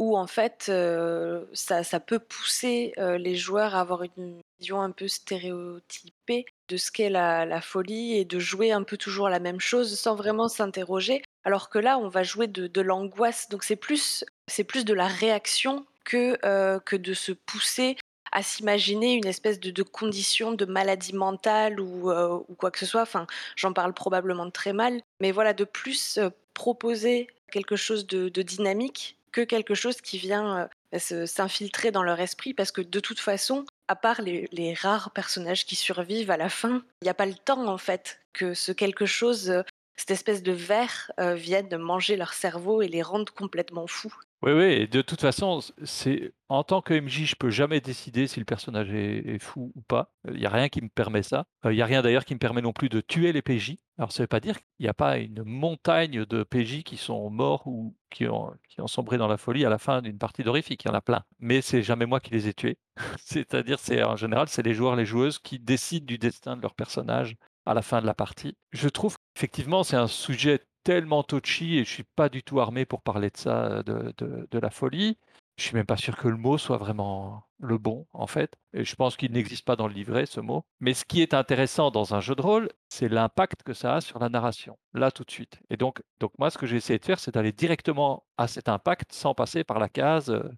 [0.01, 4.93] où en fait, euh, ça, peut pousser euh, les joueurs à avoir une vision un
[4.93, 9.61] peu stéréotypée de ce qu'est la, folie et de jouer un peu toujours la même
[9.61, 11.23] chose sans vraiment s'interroger.
[11.45, 15.07] Alors que là, on va jouer de, l'angoisse, donc c'est plus c'est plus de la
[15.07, 17.97] réaction que, euh, que de se pousser
[18.33, 23.03] à s'imaginer une espèce de, condition de maladie mentale ou, ou quoi que ce soit.
[23.03, 26.19] Enfin, j'en parle probablement très mal, mais voilà, de plus
[26.55, 32.55] proposer quelque chose de dynamique que quelque chose qui vient euh, s'infiltrer dans leur esprit,
[32.55, 36.49] parce que de toute façon, à part les, les rares personnages qui survivent à la
[36.49, 39.63] fin, il n'y a pas le temps en fait que ce quelque chose, euh,
[39.97, 44.15] cette espèce de verre, euh, vienne manger leur cerveau et les rendre complètement fous.
[44.43, 48.39] Oui, oui, de toute façon, c'est en tant que MJ, je peux jamais décider si
[48.41, 50.15] le personnage est, fou ou pas.
[50.27, 51.45] Il n'y a rien qui me permet ça.
[51.67, 53.77] Euh, Il n'y a rien d'ailleurs qui me permet non plus de tuer les PJ.
[53.99, 56.97] Alors ça ne veut pas dire qu'il n'y a pas une montagne de PJ qui
[56.97, 60.17] sont morts ou qui ont, qui ont sombré dans la folie à la fin d'une
[60.17, 60.85] partie d'horrifique.
[60.85, 61.23] Il y en a plein.
[61.39, 62.79] Mais c'est jamais moi qui les ai tués.
[63.19, 66.75] C'est-à-dire, c'est en général, c'est les joueurs, les joueuses qui décident du destin de leur
[66.75, 67.37] personnage
[67.67, 68.57] à la fin de la partie.
[68.73, 72.85] Je trouve qu'effectivement, c'est un sujet tellement touchy et je suis pas du tout armé
[72.85, 75.19] pour parler de ça, de, de, de la folie.
[75.57, 78.55] Je suis même pas sûr que le mot soit vraiment le bon, en fait.
[78.73, 80.65] Et je pense qu'il n'existe pas dans le livret, ce mot.
[80.81, 84.01] Mais ce qui est intéressant dans un jeu de rôle, c'est l'impact que ça a
[84.01, 85.61] sur la narration, là tout de suite.
[85.69, 88.71] Et donc, donc moi, ce que j'ai essayé de faire, c'est d'aller directement à cet
[88.71, 90.49] impact sans passer par la case, euh,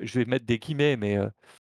[0.00, 1.28] je vais mettre des guillemets, mais euh,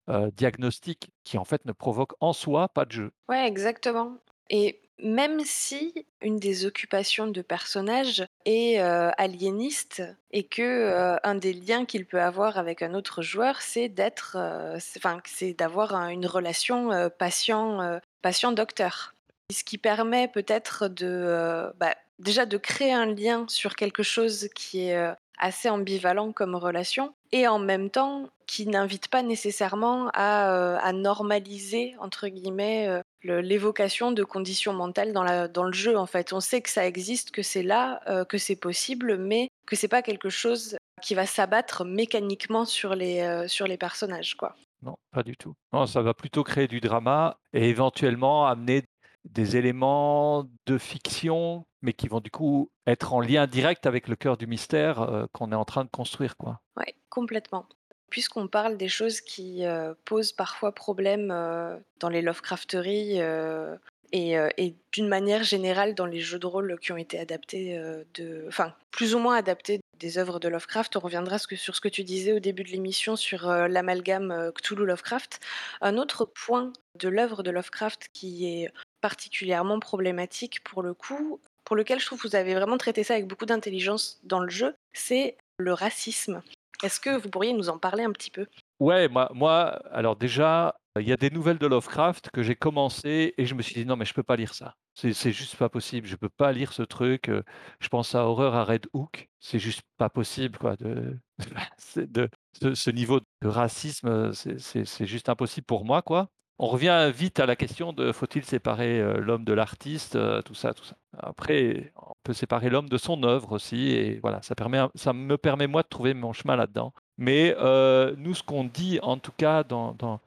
[0.10, 3.12] euh, diagnostic, qui en fait ne provoque en soi pas de jeu.
[3.28, 4.18] Ouais, exactement.
[4.50, 11.36] Et même si une des occupations de personnage est euh, aliéniste et que euh, un
[11.36, 15.96] des liens qu'il peut avoir avec un autre joueur, c'est d'être, euh, enfin, c'est d'avoir
[15.96, 19.14] un- une relation patient, euh, patient-docteur.
[19.52, 24.82] Ce qui permet peut-être de, bah, déjà de créer un lien sur quelque chose qui
[24.90, 30.92] est assez ambivalent comme relation et en même temps qui n'invite pas nécessairement à, à
[30.94, 36.34] normaliser entre guillemets le- l'évocation de conditions mentales dans, la, dans le jeu en fait.
[36.34, 39.88] On sait que ça existe, que c'est là, euh, que c'est possible, mais que c'est
[39.88, 44.56] pas quelque chose qui va s'abattre mécaniquement sur les, euh, sur les personnages quoi.
[44.82, 45.56] Non, pas du tout.
[45.74, 48.84] Non, ça va plutôt créer du drama et éventuellement amener
[49.26, 54.16] des éléments de fiction, mais qui vont du coup être en lien direct avec le
[54.16, 56.62] cœur du mystère euh, qu'on est en train de construire, quoi.
[56.78, 57.68] Ouais, complètement.
[58.10, 63.76] Puisqu'on parle des choses qui euh, posent parfois problème euh, dans les Lovecrafteries, euh,
[64.12, 67.80] et, d'une manière générale dans les jeux de rôle qui ont été adaptés,
[68.16, 70.96] de, enfin plus ou moins adaptés des œuvres de Lovecraft.
[70.96, 75.40] On reviendra sur ce que tu disais au début de l'émission sur l'amalgame Cthulhu-Lovecraft.
[75.82, 81.76] Un autre point de l'œuvre de Lovecraft qui est particulièrement problématique pour le coup, pour
[81.76, 84.74] lequel je trouve que vous avez vraiment traité ça avec beaucoup d'intelligence dans le jeu,
[84.94, 86.42] c'est le racisme.
[86.84, 88.46] Est-ce que vous pourriez nous en parler un petit peu?
[88.80, 93.46] Ouais, moi, alors déjà, il y a des nouvelles de Lovecraft que j'ai commencé et
[93.46, 94.76] je me suis dit non, mais je peux pas lire ça.
[94.96, 96.08] C'est juste pas possible.
[96.08, 97.30] Je peux pas lire ce truc.
[97.30, 97.44] euh,
[97.80, 99.30] Je pense à Horreur à Red Hook.
[99.40, 100.76] C'est juste pas possible, quoi.
[100.76, 101.18] De,
[101.78, 106.30] ce, niveau de racisme, c'est juste impossible pour moi, quoi.
[106.62, 110.54] On revient vite à la question de faut-il séparer euh, l'homme de l'artiste, euh, tout
[110.54, 110.96] ça, tout ça.
[111.18, 115.38] Après, on peut séparer l'homme de son œuvre aussi, et voilà, ça permet, ça me
[115.38, 116.94] permet moi de trouver mon chemin là-dedans.
[117.18, 120.20] Mais euh, nous, ce qu'on dit, en tout cas dans, dans,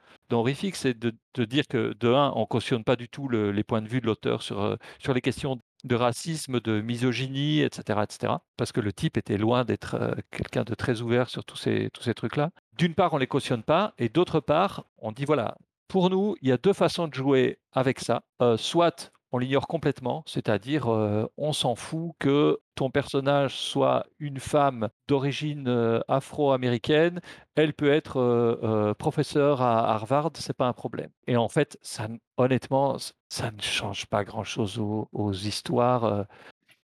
[0.73, 3.83] c'est de, de dire que, de un, on cautionne pas du tout le- les points
[3.83, 8.33] de vue de l'auteur sur, sur les questions de racisme, de misogynie, etc., etc.
[8.57, 12.01] Parce que le type était loin d'être quelqu'un de très ouvert sur tous ces, tous
[12.01, 12.49] ces trucs-là.
[12.79, 15.55] D'une part, on les cautionne pas, et d'autre part, on dit voilà,
[15.87, 18.23] pour nous, il y a deux façons de jouer avec ça.
[18.41, 24.39] Euh, soit on l'ignore complètement, c'est-à-dire euh, on s'en fout que ton personnage soit une
[24.39, 27.19] femme d'origine euh, afro-américaine,
[27.55, 31.09] elle peut être professeure à Harvard, c'est pas un problème.
[31.25, 32.07] Et en fait, ça,
[32.37, 32.97] honnêtement,
[33.29, 36.25] ça ne change pas grand-chose aux, aux histoires.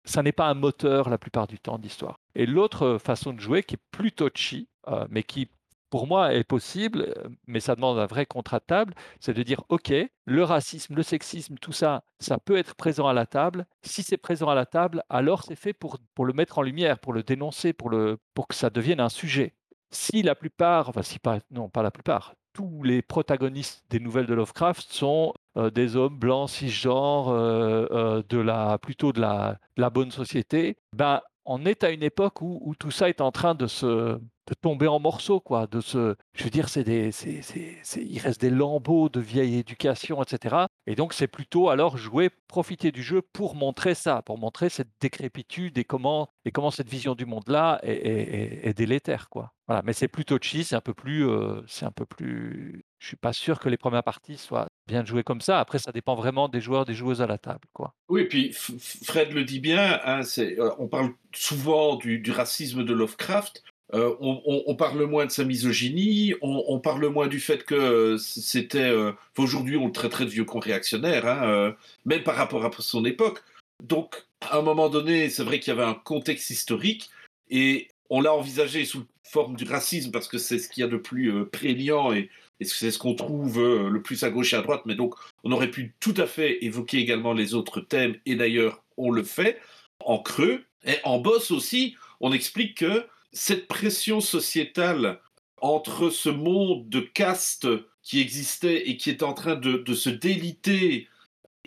[0.05, 2.21] ça n'est pas un moteur la plupart du temps d'histoire.
[2.37, 4.69] Et l'autre façon de jouer qui est plus touchy,
[5.11, 5.49] mais qui
[5.97, 9.43] pour moi est possible, euh, mais ça demande un vrai contrat de table, c'est de
[9.43, 9.95] dire ok,
[10.27, 13.65] le racisme, le sexisme, tout ça, ça peut être présent à la table.
[13.83, 16.99] Si c'est présent à la table, alors c'est fait pour, pour le mettre en lumière,
[16.99, 19.55] pour le dénoncer, pour, le, pour que ça devienne un sujet.
[19.91, 24.27] Si la plupart, enfin si pas, non pas la plupart, tous les protagonistes des nouvelles
[24.27, 29.59] de Lovecraft sont euh, des hommes blancs cisgenres euh, euh, de la plutôt de la,
[29.79, 33.33] la bonne société, ben on est à une époque où, où tout ça est en
[33.33, 37.13] train de se de tomber en morceaux quoi, de se, je veux dire c'est des,
[37.13, 40.67] c'est, c'est, il reste des lambeaux de vieille éducation etc.
[40.87, 44.91] Et donc c'est plutôt alors jouer, profiter du jeu pour montrer ça, pour montrer cette
[45.01, 49.53] décrépitude et comment et comment cette vision du monde là est, délétère quoi.
[49.67, 52.85] Voilà, mais c'est plutôt touchy, c'est un peu plus, euh, c'est un peu plus.
[52.99, 55.59] Je suis pas sûr que les premières parties soient bien jouées comme ça.
[55.59, 57.93] Après, ça dépend vraiment des joueurs, des joueuses à la table, quoi.
[58.09, 62.85] Oui, et puis Fred le dit bien, hein, c'est, euh, on parle souvent du racisme
[62.85, 67.75] de Lovecraft, euh, on, parle moins de sa misogynie, on, parle moins du fait que
[67.75, 68.79] euh, c'était...
[68.81, 73.05] euh, Aujourd'hui, on le traiterait de vieux con réactionnaire, hein, même par rapport à son
[73.05, 73.43] époque.
[73.85, 77.11] Donc, à un moment donné, c'est vrai qu'il y avait un contexte historique,
[77.49, 80.89] et on l'a envisagé sous forme du racisme, parce que c'est ce qu'il y a
[80.91, 82.29] de plus prégnant, et,
[82.59, 85.15] et c'est ce qu'on trouve le plus à gauche et à droite, mais donc
[85.45, 89.23] on aurait pu tout à fait évoquer également les autres thèmes, et d'ailleurs, on le
[89.23, 89.61] fait
[90.01, 90.65] en creux.
[90.85, 95.21] Et en boss aussi, on explique que cette pression sociétale
[95.61, 97.69] entre ce monde de caste
[98.03, 101.09] qui existait et qui est en train de, de se déliter,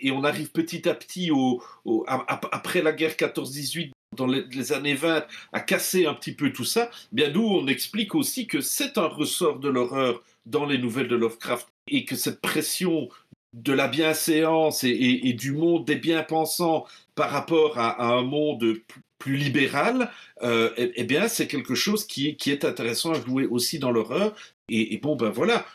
[0.01, 1.62] et on arrive petit à petit au,
[2.07, 6.89] après la guerre 14-18, dans les, années 20, à casser un petit peu tout ça,
[7.12, 11.07] eh bien nous, on explique aussi que c'est un ressort de l'horreur dans les nouvelles
[11.07, 13.10] de Lovecraft, et que cette pression
[13.53, 16.86] de la bienséance et, du monde des bien-pensants
[17.16, 18.76] par rapport à un monde
[19.20, 20.09] plus, libéral,
[20.41, 23.91] euh, eh, eh bien, c'est quelque chose qui, qui est intéressant à jouer aussi dans
[23.91, 24.34] l'horreur.
[24.70, 25.65] Et, et bon, ben voilà.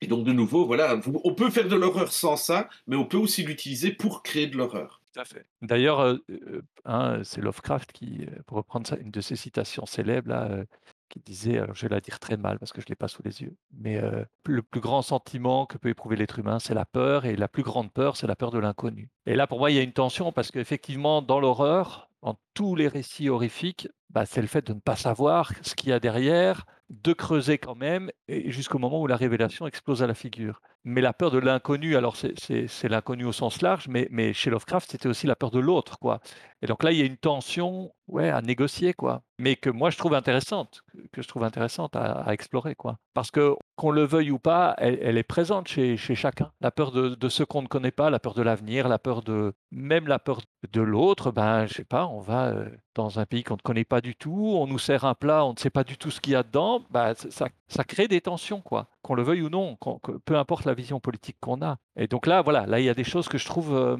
[0.00, 3.04] Et donc, de nouveau, voilà, vous- on peut faire de l'horreur sans ça, mais on
[3.04, 5.00] peut aussi l'utiliser pour créer de l'horreur.
[5.12, 5.46] Tout à fait.
[5.62, 10.30] D'ailleurs, euh, euh, hein, c'est Lovecraft qui, pour reprendre ça, une de ses citations célèbres,
[10.30, 10.64] là, euh,
[11.08, 13.06] qui disait, alors je vais la dire très mal parce que je ne l'ai pas
[13.06, 16.74] sous les yeux, mais euh, le plus grand sentiment que peut éprouver l'être humain, c'est
[16.74, 19.10] la peur, et la plus grande peur, c'est la peur de l'inconnu.
[19.26, 22.74] Et là, pour moi, il y a une tension parce qu'effectivement, dans l'horreur, dans tous
[22.74, 26.00] les récits horrifiques, bah, c'est le fait de ne pas savoir ce qu'il y a
[26.00, 30.60] derrière, de creuser quand même, jusqu'au moment où la révélation explose à la figure.
[30.84, 34.90] Mais la peur de l'inconnu, alors c'est- l'inconnu au sens large, mais, mais chez Lovecraft,
[34.92, 36.20] c'était aussi la peur de l'autre, quoi.
[36.60, 39.22] Et donc là, il y a une tension, ouais, à négocier, quoi.
[39.38, 40.82] Mais que moi, je trouve intéressante,
[41.12, 42.98] que- je trouve intéressante à, explorer, quoi.
[43.14, 46.52] Parce que qu'on le veuille ou pas, elle, est présente chez, chez chacun.
[46.60, 49.22] La peur de, de ce qu'on ne connaît pas, la peur de l'avenir, la peur
[49.22, 53.26] de, même la peur de l'autre, ben, je sais pas, on va euh, dans un
[53.26, 55.70] pays qu'on ne connaît pas du tout, on nous sert un plat, on ne sait
[55.70, 58.88] pas du tout ce qu'il y a dedans, ben, ça, ça crée des tensions, quoi.
[59.04, 61.76] Qu'on le veuille ou non, qu'on- que- peu importe la vision politique qu'on a.
[61.94, 63.98] Et donc là, voilà, là, il y a des choses que je trouve, euh,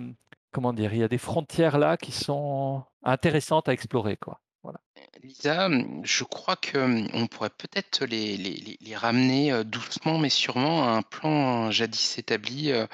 [0.50, 4.40] comment dire, il y a des frontières là qui sont intéressantes à explorer, quoi.
[4.62, 4.80] Voilà.
[5.22, 5.68] Lisa,
[6.04, 11.02] je crois que, mmh, on pourrait peut-être les ramener, heu, doucement mais sûrement à un
[11.02, 12.86] plan jadis établi, heu,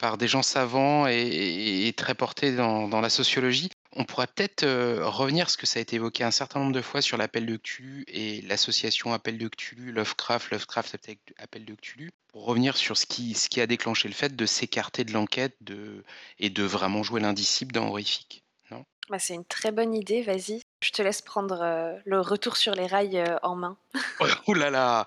[0.00, 3.70] par des gens savants et, très portés dans la sociologie.
[3.96, 6.82] On pourrait peut-être euh, revenir, parce que ça a été évoqué un certain nombre de
[6.82, 10.96] fois sur l'appel de Cthulhu et l'association appel de Cthulhu, Lovecraft, Lovecraft
[11.38, 14.46] appel de Cthulhu, pour revenir sur ce qui, ce qui a déclenché le fait de
[14.46, 16.02] s'écarter de l'enquête de,
[16.40, 18.42] et de vraiment jouer l'indicible dans Horrifique.
[18.72, 18.84] Non?
[19.10, 20.62] Bah, c'est une très bonne idée, vas-y.
[20.82, 23.76] Je te laisse prendre euh, le retour sur les rails euh, en main.
[24.46, 25.06] Oh là là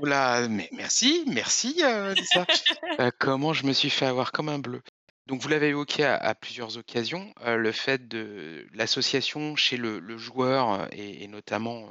[0.00, 2.46] Oula, mais merci, merci euh, Lisa.
[3.00, 4.80] Euh, comment je me suis fait avoir comme un bleu.
[5.26, 10.86] Donc vous l'avez évoqué à, plusieurs occasions, euh, le fait de l'association chez le, joueur
[10.92, 11.88] et, notamment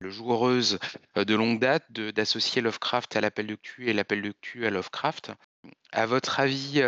[0.00, 0.78] le joueureuse
[1.14, 5.32] de longue date d'associer Lovecraft à l'appel de Q et l'appel de Q à Lovecraft.
[5.92, 6.82] À votre avis,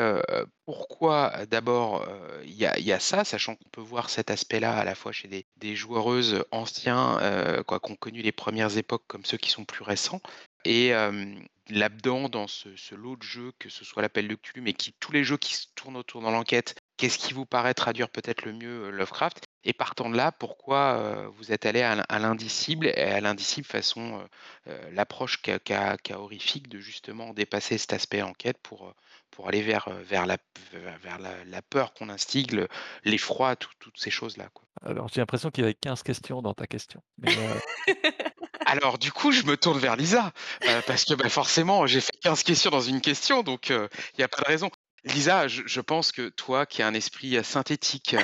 [0.67, 2.07] pourquoi d'abord
[2.45, 5.77] il y, a ça, sachant qu'on peut voir cet aspect-là à la fois chez des,
[5.77, 7.19] joueuses anciens
[7.67, 10.21] quoi, qui connu les premières époques comme ceux qui sont plus récents,
[10.65, 10.93] et
[11.69, 15.13] là-dedans, dans ce, lot de jeux, que ce soit l'appel de Cthulhu, mais qui, tous
[15.13, 18.53] les jeux qui se tournent autour de l'enquête, qu'est-ce qui vous paraît traduire peut-être le
[18.53, 19.45] mieux Lovecraft?
[19.65, 24.25] Et partant de là, pourquoi vous êtes allé à, l'indicible, et à l'indicible façon
[24.93, 28.95] l'approche qu'a horrifique de justement dépasser cet aspect enquête pour,
[29.33, 30.39] pour aller vers, vers, la,
[30.73, 32.67] vers la, peur qu'on instigue,
[33.05, 34.49] l'effroi, toutes ces choses-là.
[34.83, 37.03] Alors j'ai l'impression qu'il y avait 15 questions dans ta question.
[38.65, 40.33] Alors, du coup, je me tourne vers Lisa,
[40.65, 43.89] euh, parce que bah, forcément, j'ai fait 15 questions dans une question, donc il
[44.19, 44.71] n'y a pas de raison.
[45.05, 48.17] Lisa, je, pense que toi qui as un esprit synthétique,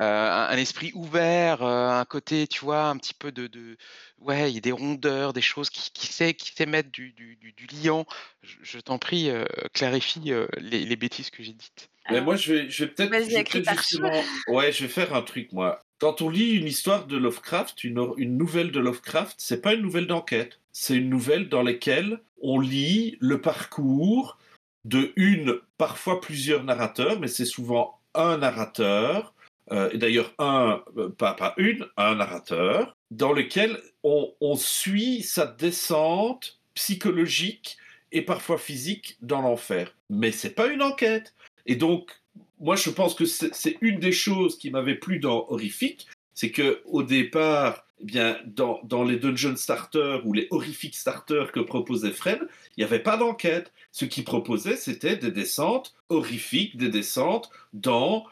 [0.00, 3.78] un, esprit ouvert, un côté, tu vois, un petit peu de,
[4.18, 7.12] ouais, il y a des rondeurs, des choses qui, qui sait, qui sait mettre du,
[7.12, 8.04] du, liant.
[8.42, 9.30] Je, t'en prie,
[9.72, 11.88] clarifie les, bêtises que j'ai dites.
[12.10, 15.85] Mais moi, je vais, je vais peut-être, justement, ouais, je vais faire un truc moi.
[15.98, 20.06] Quand on lit une histoire de Lovecraft, une, nouvelle de Lovecraft, c'est pas une nouvelle
[20.06, 20.60] d'enquête.
[20.72, 24.36] C'est une nouvelle dans laquelle on lit le parcours
[24.84, 29.34] de une, parfois plusieurs narrateurs, mais c'est souvent un narrateur,
[29.72, 35.22] euh, et d'ailleurs un, euh, pas, pas une, un narrateur, dans lequel on, on suit
[35.22, 37.78] sa descente psychologique
[38.12, 39.94] et parfois physique dans l'enfer.
[40.10, 41.34] Mais c'est pas une enquête.
[41.64, 42.12] Et donc,
[42.58, 46.82] moi, je pense que c'est une des choses qui m'avait plu dans Horrifique, c'est que
[46.84, 52.40] au départ, eh bien, dans, les dungeon starters ou les horrific starters que proposait Fred,
[52.76, 53.72] il n'y avait pas d'enquête.
[53.90, 58.26] Ce qu'il proposait, c'était des descentes horrifiques, des descentes dans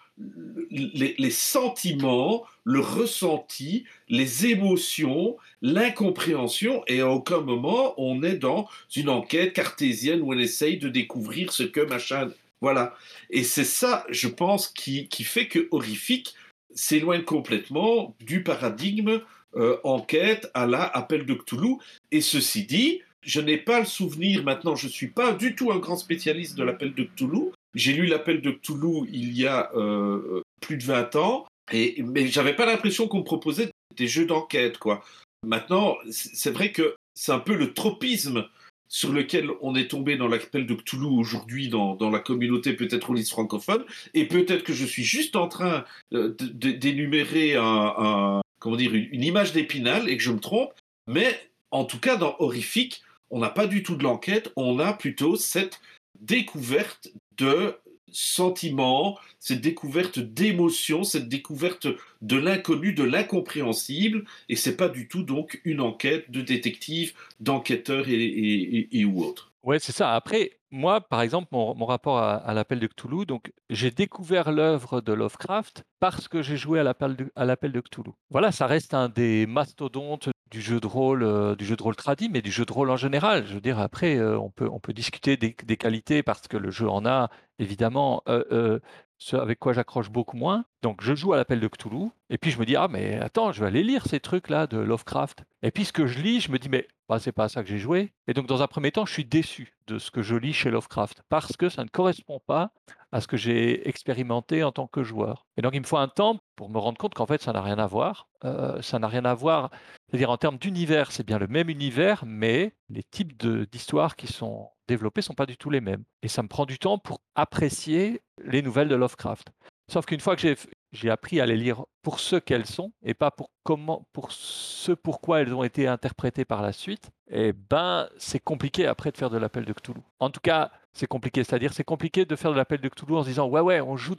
[0.71, 8.69] les, les, sentiments, le ressenti, les émotions, l'incompréhension, et à aucun moment on est dans
[8.95, 12.31] une enquête cartésienne où on essaye de découvrir ce que machin
[12.65, 12.95] voilà.
[13.29, 16.35] Et c'est ça, je pense, qui, fait que Horrifique
[16.75, 19.21] s'éloigne complètement du paradigme
[19.55, 21.77] euh, enquête à la appel de Cthulhu.
[22.11, 25.73] Et ceci dit, je n'ai pas le souvenir maintenant, je ne suis pas du tout
[25.73, 27.53] un grand spécialiste de l'appel de Cthulhu.
[27.75, 32.29] J'ai lu l'appel de Cthulhu il y a euh, plus de 20 ans, et, mais
[32.29, 35.05] j'avais pas l'impression qu'on proposait des jeux d'enquête, quoi.
[35.47, 38.49] Maintenant, c'est vrai que c'est un peu le tropisme
[38.89, 43.31] sur lequel on est tombé dans l'appel de Cthulhu aujourd'hui dans, la communauté peut-être liste
[43.31, 48.41] francophone, et peut-être que je suis juste en train euh, d'énumérer un,
[48.77, 50.73] dire, une, image d'épinal et que je me trompe,
[51.07, 51.39] mais
[51.71, 55.37] en tout cas dans Horrifique, on n'a pas du tout de l'enquête, on a plutôt
[55.37, 55.81] cette
[56.21, 57.77] découverte de
[58.15, 61.87] sentiment, cette découverte d'émotion, cette découverte
[62.23, 68.07] de l'inconnu, de l'incompréhensible, et c'est pas du tout donc une enquête de détective, d'enquêteur
[68.09, 69.53] et, ou autre.
[69.63, 70.15] Ouais, c'est ça.
[70.15, 75.13] Après, moi, par exemple, mon, rapport à, l'appel de Cthulhu, donc j'ai découvert l'œuvre de
[75.13, 78.11] Lovecraft parce que j'ai joué à l'appel de, à l'appel de Cthulhu.
[78.31, 81.97] Voilà, ça reste un des mastodontes du jeu de rôle, euh, du jeu de rôle
[81.97, 83.47] tradit, mais du jeu de rôle en général.
[83.47, 86.71] Je veux dire, après, euh, on, peut, on peut discuter des, qualités parce que le
[86.71, 88.23] jeu en a, évidemment.
[88.29, 88.79] Euh,
[89.19, 90.65] ce avec quoi j'accroche beaucoup moins.
[90.83, 93.53] Donc je joue à l'appel de Cthulhu, et puis je me dis, ah mais attends,
[93.53, 95.45] je vais aller lire ces trucs-là de Lovecraft.
[95.63, 97.69] Et puis ce que je lis, je me dis, mais bah, c'est pas ça que
[97.69, 98.13] j'ai joué.
[98.27, 100.71] Et donc dans un premier temps, je suis déçu de ce que je lis chez
[100.71, 102.73] Lovecraft, parce que ça ne correspond pas
[103.13, 105.47] à ce que j'ai expérimenté en tant que joueur.
[105.57, 107.63] Et donc il me faut un temps pour me rendre compte qu'en fait, ça n'a
[107.63, 108.29] rien à voir.
[108.45, 109.71] Euh, ça n'a rien à voir,
[110.09, 113.37] c'est-à-dire en termes d'univers, c'est bien le même univers, mais les types
[113.71, 116.05] d'histoires qui sont développés sont pas du tout les mêmes.
[116.23, 119.49] Et ça me prend du temps pour apprécier les nouvelles de Lovecraft.
[119.91, 120.55] Sauf qu'une fois que
[120.95, 124.93] j'ai appris à les lire pour ce qu'elles sont et pas pour comment, pour ce
[124.93, 129.31] pourquoi elles ont été interprétées par la suite, eh ben c'est compliqué après de faire
[129.31, 130.01] de l'appel de Cthulhu.
[130.21, 133.23] En tout cas, c'est compliqué, c'est-à-dire c'est compliqué de faire de l'appel de Cthulhu en
[133.23, 134.15] se disant ouais ouais on joue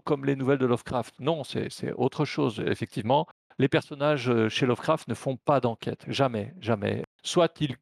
[0.00, 1.16] comme les nouvelles de Lovecraft.
[1.18, 2.62] Non, c'est autre chose.
[2.66, 3.26] Effectivement,
[3.58, 7.02] les personnages euh, chez Lovecraft ne font pas d'enquête, jamais, jamais.
[7.22, 7.76] Soit ils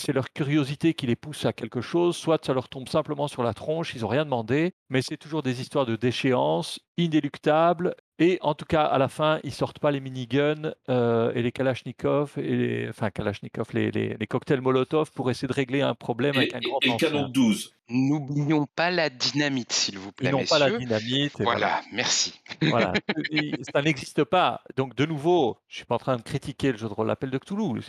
[0.00, 3.42] c'est leur curiosité qui les pousse à quelque chose, soit ça leur tombe simplement sur
[3.42, 8.38] la tronche, ils n'ont rien demandé, mais c'est toujours des histoires de déchéance inéluctables et
[8.42, 12.32] en tout cas, à la fin, ils sortent pas les miniguns euh, et les kalachnikov,
[12.36, 16.34] et les, enfin kalachnikov, les, les, les, cocktails Molotov pour essayer de régler un problème
[16.34, 17.74] et, avec un grand Et canon de 12.
[17.90, 21.38] N'oublions pas la dynamite, s'il vous plaît, n'ont pas la dynamite.
[21.38, 22.34] et Voilà, merci.
[22.60, 22.92] voilà.
[23.30, 24.62] Et ça n'existe pas.
[24.76, 27.30] Donc, de nouveau, je suis pas en train de critiquer le jeu de rôle Appel
[27.30, 27.80] de Cthulhu.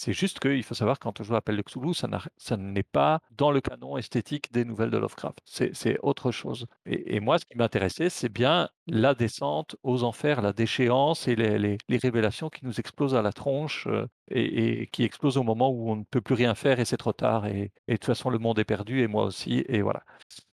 [0.00, 3.50] C'est- juste qu'il faut savoir quand on joue Appel de Cthulhu, ça n'est pas dans
[3.50, 5.38] le canon esthétique des nouvelles de Lovecraft.
[5.44, 6.66] C'est autre chose.
[6.86, 11.78] Et, moi, ce qui m'intéressait, c'est bien la descente aux enfers, la déchéance et les,
[11.90, 15.96] révélations qui nous explosent à la tronche euh, et, qui explosent au moment où on
[15.96, 17.46] ne peut plus rien faire et c'est trop tard.
[17.46, 19.64] Et, et de toute façon, le monde est perdu et moi aussi.
[19.68, 20.02] Et voilà.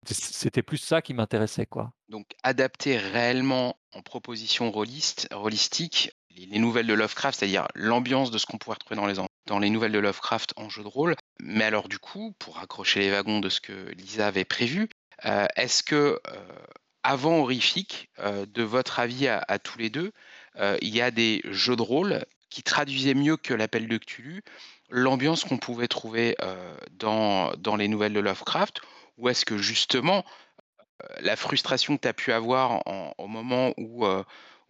[0.04, 1.92] C'était plus ça qui m'intéressait, quoi.
[2.08, 8.38] Donc, adapter réellement en proposition rôliste, rôlistique les, les nouvelles de Lovecraft, c'est-à-dire l'ambiance de
[8.38, 9.14] ce qu'on pourrait retrouver dans les,
[9.46, 11.14] dans les nouvelles de Lovecraft en jeu de rôle.
[11.40, 14.88] Mais alors, du coup, pour accrocher les wagons de ce que Lisa avait prévu,
[15.24, 16.56] euh, est-ce que, euh,
[17.02, 20.12] avant Horrifique, euh, de votre avis à, tous les deux,
[20.82, 24.42] il y a des jeux de rôle qui traduisaient mieux que l'appel de Cthulhu
[24.90, 26.36] l'ambiance qu'on pouvait trouver
[26.90, 28.82] dans, dans les nouvelles de Lovecraft?
[29.16, 30.26] Ou est-ce que justement,
[31.20, 32.82] la frustration que tu as pu avoir
[33.16, 34.06] au moment où,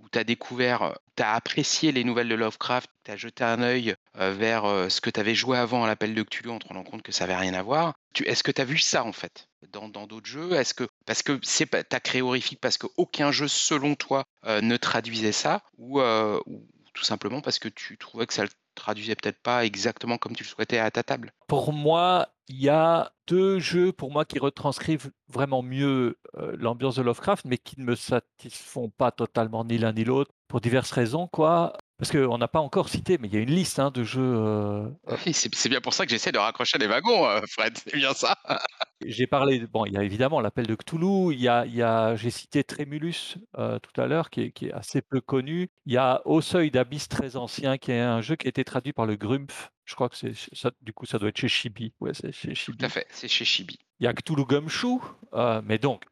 [0.02, 3.62] où tu as découvert, tu as apprécié les nouvelles de Lovecraft, tu as jeté un
[3.62, 6.58] œil euh, vers euh, ce que tu avais joué avant à l'appel de Cthulhu en
[6.58, 7.94] te rendant compte que ça n'avait rien à voir.
[8.14, 10.52] Tu- Est-ce que tu as vu ça en fait dans d'autres jeux?
[10.52, 14.60] Est-ce que parce que c'est tu as créé Horrifique parce qu'aucun jeu selon toi euh,
[14.60, 18.50] ne traduisait ça ou, euh, ou tout simplement parce que tu trouvais que ça le
[18.74, 21.32] traduisait peut-être pas exactement comme tu le souhaitais à ta table?
[21.46, 26.18] Pour moi, il y a deux jeux pour moi qui retranscrivent vraiment mieux
[26.58, 30.60] l'ambiance de Lovecraft, mais qui ne me satisfont pas totalement ni l'un ni l'autre pour
[30.60, 31.76] diverses raisons, quoi.
[32.02, 34.20] Parce qu'on n'a pas encore cité, mais il y a une liste hein, de jeux.
[34.20, 34.88] euh,
[35.24, 38.12] Oui, c'est bien pour ça que j'essaie de raccrocher les wagons, euh, Fred, c'est bien
[38.12, 38.36] ça.
[39.06, 41.82] J'ai parlé, bon, il y a évidemment l'appel de Cthulhu, il y a, il y
[41.82, 45.68] a j'ai cité Tremulus euh, tout à l'heure, qui est, qui est assez peu connu.
[45.86, 48.64] Il y a Au seuil d'abysse très ancien, qui est un jeu qui a été
[48.64, 49.70] traduit par le Grumpf.
[49.84, 51.92] Je crois que c'est ça, du coup, ça doit être chez Chibi.
[52.00, 52.84] Ouais, c'est chez Tout Chibi.
[52.84, 53.78] à fait, c'est chez Chibi.
[54.00, 55.00] Il y a Cthulhu Gumshoe,
[55.34, 56.02] euh, mais donc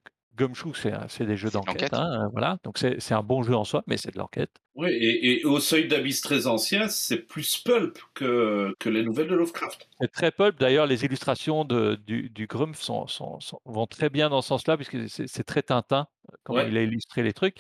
[0.47, 0.73] Gumshoe,
[1.09, 2.59] c'est des jeux d'enquête, hein, euh, voilà.
[2.65, 4.51] Donc c'est c'est un bon jeu en soi, mais c'est de l'enquête.
[4.75, 9.29] Oui, et, et au seuil d'abysse très ancien, c'est plus pulp que, que les nouvelles
[9.29, 9.89] de Lovecraft.
[10.01, 10.59] C'est très pulp.
[10.59, 14.49] D'ailleurs, les illustrations de, du, du Grumpf sont, sont- sont- vont très bien dans ce
[14.49, 16.07] sens-là, puisque c'est c'est très Tintin,
[16.45, 16.69] comment Ouais.
[16.69, 17.57] il a illustré les trucs.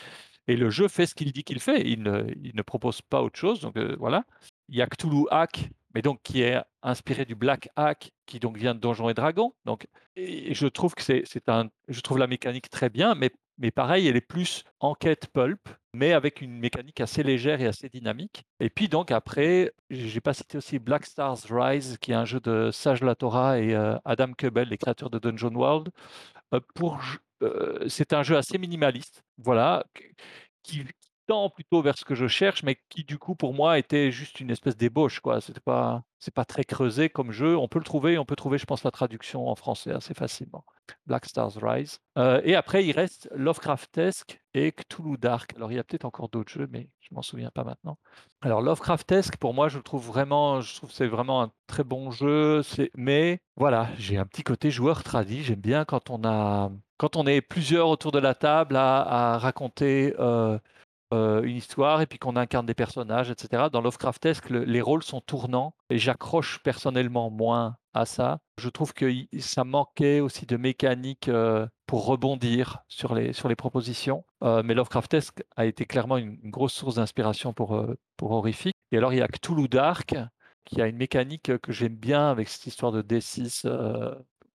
[0.48, 1.82] Et le jeu fait ce qu'il dit qu'il fait.
[1.86, 3.60] Il ne, il ne propose pas autre chose.
[3.60, 4.24] Donc euh, voilà.
[4.68, 8.56] Il y a Cthulhu Hack, mais donc qui est inspiré du Black Hack, qui donc
[8.56, 9.52] vient de Donjons et Dragons.
[9.64, 9.86] Donc,
[10.16, 13.30] je trouve que c'est un, je trouve la mécanique très bien, mais
[13.60, 15.60] mais pareil, elle est plus enquête pulp,
[15.92, 18.44] mais avec une mécanique assez légère et assez dynamique.
[18.58, 22.40] Et puis donc après, j'ai pas cité aussi Black Stars Rise, qui est un jeu
[22.40, 25.90] de Sage Latora et euh, Adam Kubel, les créateurs de Dungeon World.
[26.54, 26.98] Euh, pour,
[27.42, 29.84] euh, c'est un jeu assez minimaliste, voilà,
[31.50, 34.50] plutôt vers ce que je cherche, mais qui du coup pour moi était juste une
[34.50, 35.40] espèce d'ébauche, quoi.
[35.40, 37.56] C'était pas, c'est pas très creusé comme jeu.
[37.56, 40.64] On peut le trouver, on peut trouver, je pense, la traduction en français assez facilement.
[41.06, 41.98] Black Stars Rise.
[42.18, 45.54] Euh, et après, il reste Lovecraftesque et Cthulhu Dark.
[45.56, 47.96] Alors, il y a peut-être encore d'autres jeux, mais je m'en souviens pas maintenant.
[48.40, 52.10] Alors, Lovecraftesque, pour moi, je le trouve vraiment, je trouve c'est vraiment un très bon
[52.10, 52.62] jeu.
[52.96, 55.44] Mais voilà, j'ai un petit côté joueur tradi.
[55.44, 59.38] J'aime bien quand on a, quand on est plusieurs autour de la table à, à
[59.38, 60.14] raconter.
[60.18, 60.58] euh,
[61.12, 63.70] euh, une histoire et puis qu'on incarne des personnages, etc.
[63.70, 68.38] Dans Lovecraftesque, le- les rôles sont tournants et j'accroche personnellement moins à ça.
[68.58, 73.56] Je trouve que ça manquait aussi de mécanique euh, pour rebondir sur les, sur les
[73.56, 74.24] propositions.
[74.44, 78.74] Euh, mais Lovecraftesque a été clairement une, grosse source d'inspiration pour, euh, pour Horrific.
[78.92, 80.14] Et alors, il y a Cthulhu Dark
[80.64, 84.14] qui a une mécanique que j'aime bien avec cette histoire de D6 euh,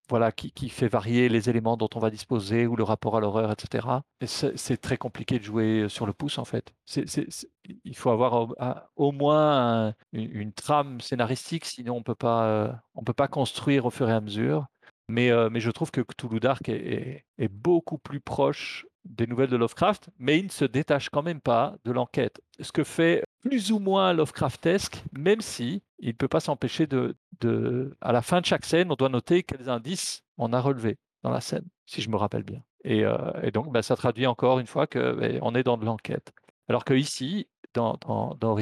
[0.10, 3.20] voilà, qui, qui fait varier les éléments dont on va disposer ou le rapport à
[3.20, 3.88] l'horreur, etc.
[4.22, 6.74] Et c'est très compliqué de jouer sur le pouce, en fait.
[7.84, 8.48] Il faut avoir
[8.96, 12.72] au, moins un- une, trame scénaristique, sinon on peut pas, euh,
[13.06, 14.68] peut pas construire au fur et à mesure.
[15.08, 19.56] Mais, euh, mais je trouve que Cthulhu Dark est beaucoup plus proche des nouvelles de
[19.56, 22.42] Lovecraft, mais il ne se détache quand même pas de l'enquête.
[22.60, 27.16] Ce que fait plus ou moins Lovecraftesque, même si il ne peut pas s'empêcher de.
[28.02, 31.32] À la fin de chaque scène, on doit noter quels indices on a relevés dans
[31.32, 32.62] la scène, si je me rappelle bien.
[32.84, 36.34] Et, euh, donc, ben, ça traduit encore une fois qu'on est dans de l'enquête.
[36.70, 38.58] Alors que ici, dans, dans,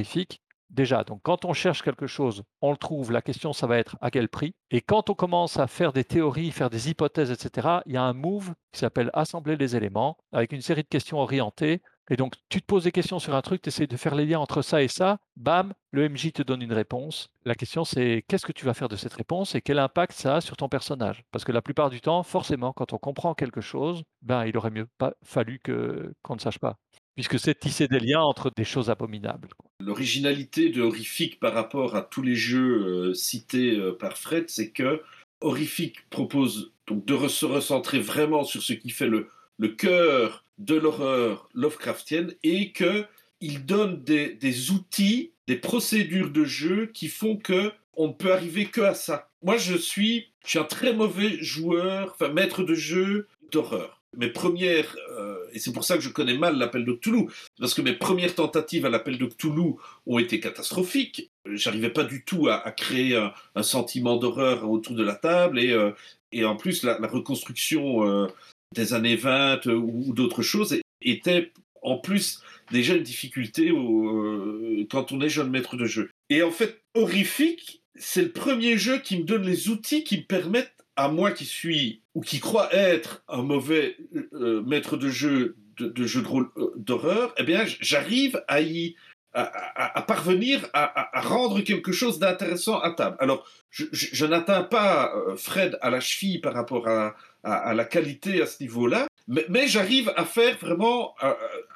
[0.69, 4.11] déjà, quand on cherche quelque chose, on le trouve, la question, ça va être à
[4.11, 4.55] quel prix.
[4.71, 8.03] Et quand on commence à faire des théories, faire des hypothèses, etc., il y a
[8.03, 12.33] un move qui s'appelle assembler les éléments, avec une série de questions orientées Et donc,
[12.49, 14.61] tu te poses des questions sur un truc, tu essaies de faire les liens entre
[14.61, 17.29] ça et ça, bam, le MJ te donne une réponse.
[17.45, 20.37] La question, c'est qu'est-ce que tu vas faire de cette réponse et quel impact ça
[20.37, 21.23] a sur ton personnage?
[21.31, 24.71] Parce que la plupart du temps, forcément, quand on comprend quelque chose, ben, il aurait
[24.71, 26.77] mieux pas fallu que, qu'on ne sache pas.
[27.15, 29.47] Puisque c'est tisser des liens entre des choses abominables.
[29.79, 34.71] L'originalité de Horrific par rapport à tous les jeux euh, cités euh, par Fred, c'est
[34.71, 35.03] que
[35.39, 40.75] Horrific propose donc de se recentrer vraiment sur ce qui fait le, le cœur de
[40.75, 43.05] l'horreur Lovecraftienne et que
[43.41, 48.67] il donne des, outils, des procédures de jeu qui font que on ne peut arriver
[48.67, 49.29] que à ça.
[49.43, 54.01] Moi, je suis, je suis un très mauvais joueur, enfin maître de jeu d'horreur.
[54.15, 57.27] Mes premières, euh, et c'est pour ça que je connais mal l'appel de Cthulhu,
[57.59, 59.73] parce que mes premières tentatives à l'appel de Cthulhu
[60.05, 61.29] ont été catastrophiques.
[61.45, 65.91] J'arrivais pas du tout à, créer un, sentiment d'horreur autour de la table, et, euh,
[66.31, 68.27] et en plus, la, la reconstruction euh,
[68.73, 71.51] des années 20 euh, ou, d'autres choses était
[71.81, 76.09] en plus déjà une difficulté euh, quand on est jeune maître de jeu.
[76.29, 80.23] Et en fait, horrifique, c'est le premier jeu qui me donne les outils qui me
[80.23, 83.97] permettent à moi qui suis ou qui crois être un mauvais
[84.33, 88.95] euh, maître de jeu de, jeu de rôle d'horreur, eh bien j'arrive à y
[89.33, 93.17] à, parvenir à, rendre quelque chose d'intéressant à table.
[93.19, 98.45] Alors je, n'atteins pas Fred à la cheville par rapport à, à la qualité à
[98.45, 101.33] ce niveau-là, mais, j'arrive à faire vraiment, euh,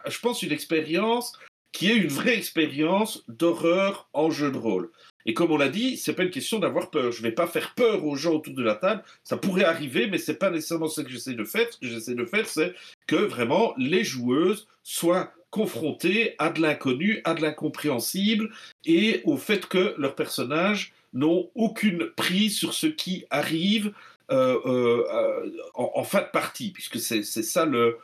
[0.08, 1.34] je pense, une expérience
[1.72, 4.92] qui est une vraie expérience d'horreur en jeu de rôle.
[5.26, 7.12] Et comme on l'a dit, c'est pas une question d'avoir peur.
[7.12, 9.04] Je vais pas faire peur aux gens autour de la table.
[9.24, 11.72] Ça pourrait arriver, mais c'est pas nécessairement ce que j'essaie de faire.
[11.72, 12.74] Ce que j'essaie de faire, c'est
[13.06, 18.52] que vraiment les joueuses soient confrontées à de l'inconnu, à de l'incompréhensible
[18.86, 24.17] et au fait que leurs personnages n'ont aucune prise sur ce qui arrive euh, euh,
[24.30, 27.98] en, en, fin de partie, puisque c'est ça le,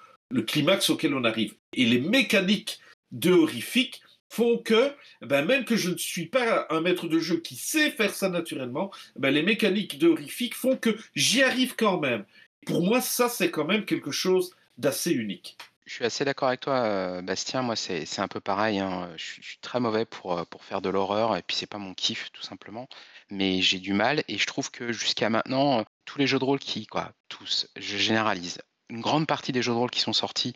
[0.47, 1.55] climax auquel on arrive.
[1.73, 2.79] Et les mécaniques
[3.11, 7.37] de horrifique font que, ben même que je ne suis pas un maître de jeu
[7.37, 11.99] qui sait faire ça naturellement, ben les mécaniques de horrifique font que j'y arrive quand
[11.99, 12.25] même.
[12.65, 15.57] Pour moi, ça, c'est quand même quelque chose d'assez unique.
[15.85, 17.61] Je suis assez d'accord avec toi, Bastien.
[17.61, 18.79] Moi, c'est un peu pareil.
[18.79, 19.11] Hein.
[19.17, 21.77] Je, suis, je, suis, très mauvais pour, pour faire de l'horreur, et puis c'est pas
[21.77, 22.87] mon kiff, tout simplement.
[23.29, 26.59] Mais j'ai du mal, et je trouve que jusqu'à maintenant, tous les jeux de rôle
[26.59, 28.59] qui, quoi, tous, je généralise,
[28.89, 30.53] une grande partie des jeux de rôle qui sont sortis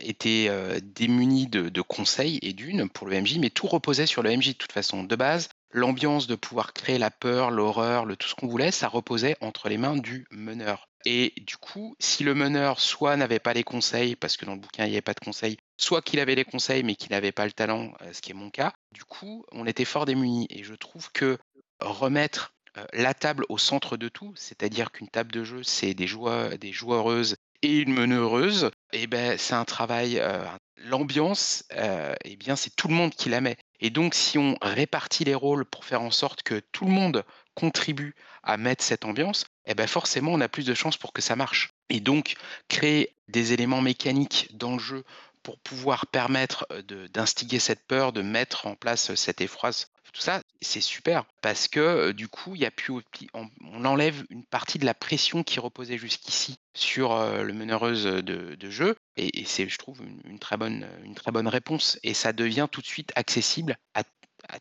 [0.00, 4.22] étaient euh, démunis de, de, conseils et d'une pour le MJ, mais tout reposait sur
[4.22, 5.04] le MJ de toute façon.
[5.04, 8.88] De base, l'ambiance de pouvoir créer la peur, l'horreur, le tout ce qu'on voulait, ça
[8.88, 10.88] reposait entre les mains du meneur.
[11.04, 14.60] Et du coup, si le meneur soit n'avait pas les conseils, parce que dans le
[14.60, 17.32] bouquin il n'y avait pas de conseils, soit qu'il avait les conseils mais qu'il n'avait
[17.32, 20.48] pas le talent, ce qui est mon cas, du coup, on était fort démunis.
[20.50, 21.38] Et je trouve que
[21.80, 22.54] remettre
[22.92, 26.72] la table au centre de tout, c'est-à-dire qu'une table de jeu, c'est des, joueurs, des
[26.72, 30.18] joueuses et une meneureuse, et eh ben c'est un travail.
[30.18, 30.44] Euh,
[30.78, 33.56] L'ambiance, euh, eh bien c'est tout le monde qui la met.
[33.80, 37.24] Et donc si on répartit les rôles pour faire en sorte que tout le monde
[37.54, 41.22] contribue à mettre cette ambiance, eh ben forcément on a plus de chances pour que
[41.22, 41.70] ça marche.
[41.88, 42.34] Et donc
[42.68, 45.02] créer des éléments mécaniques dans le jeu
[45.42, 46.66] pour pouvoir permettre
[47.12, 49.70] d'instiguer cette peur, de mettre en place cette effroi,
[50.12, 52.94] tout ça, c'est super parce que du coup, il y a plus,
[53.34, 58.70] on, enlève une partie de la pression qui reposait jusqu'ici sur le meneureuse de, de
[58.70, 63.12] jeu et, c'est, je trouve, une, très bonne, réponse et ça devient tout de suite
[63.16, 64.02] accessible à,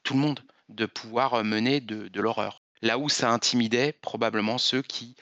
[0.03, 0.39] tout le monde
[0.69, 2.61] de pouvoir mener de, l'horreur.
[2.81, 5.15] Là où ça intimidait probablement ceux qui,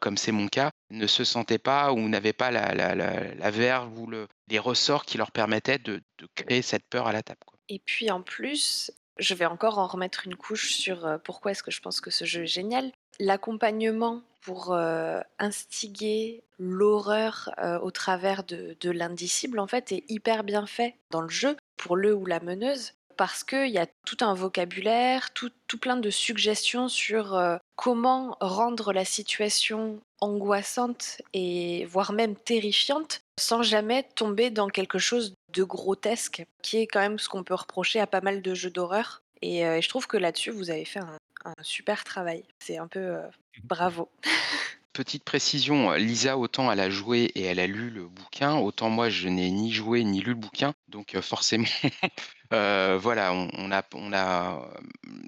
[0.00, 4.28] comme c'est mon cas, ne se sentaient pas ou n'avaient pas la, verve ou le,
[4.48, 6.02] les ressorts qui leur permettaient de,
[6.34, 7.40] créer cette peur à la table.
[7.68, 11.62] Et puis en plus, je vais encore en remettre une couche sur euh, pourquoi est-ce
[11.62, 12.92] que je pense que ce jeu est génial.
[13.18, 20.66] L'accompagnement pour euh, instiguer l'horreur euh, au travers de, l'indicible, en fait, est hyper bien
[20.66, 24.34] fait dans le jeu pour le ou la meneuse parce qu'il y a tout un
[24.34, 32.12] vocabulaire, tout, tout plein de suggestions sur euh, comment rendre la situation angoissante et voire
[32.12, 37.28] même terrifiante sans jamais tomber dans quelque chose de grotesque, qui est quand même ce
[37.28, 39.22] qu'on peut reprocher à pas mal de jeux d'horreur.
[39.42, 42.44] Et, euh, et, je trouve que là-dessus, vous avez fait un, un super travail.
[42.58, 43.22] C'est un peu euh,
[43.64, 44.10] bravo.
[44.92, 49.10] Petite précision, Lisa, autant elle a joué et elle a lu le bouquin, autant moi
[49.10, 50.72] je n'ai ni joué ni lu le bouquin.
[50.88, 51.66] Donc euh, forcément,
[52.54, 54.66] euh, voilà, on, on, a, on a,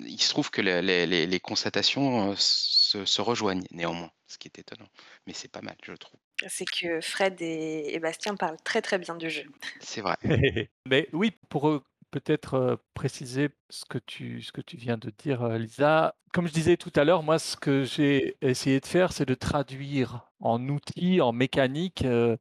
[0.07, 4.59] il se trouve que les, les, les constatations se, se, rejoignent néanmoins, ce qui est
[4.59, 4.89] étonnant.
[5.27, 6.21] Mais c'est pas mal, je trouve.
[6.47, 9.45] C'est que Fred et, et Bastien parlent très très bien du jeu.
[9.81, 10.17] C'est vrai.
[10.87, 15.43] Mais oui, pour peut-être euh, préciser ce que, tu, ce que tu viens de dire,
[15.43, 16.15] euh, Lisa.
[16.33, 19.35] Comme je disais tout à l'heure, moi, ce que j'ai essayé de faire, c'est de
[19.35, 22.37] traduire en outils, en mécanique, euh,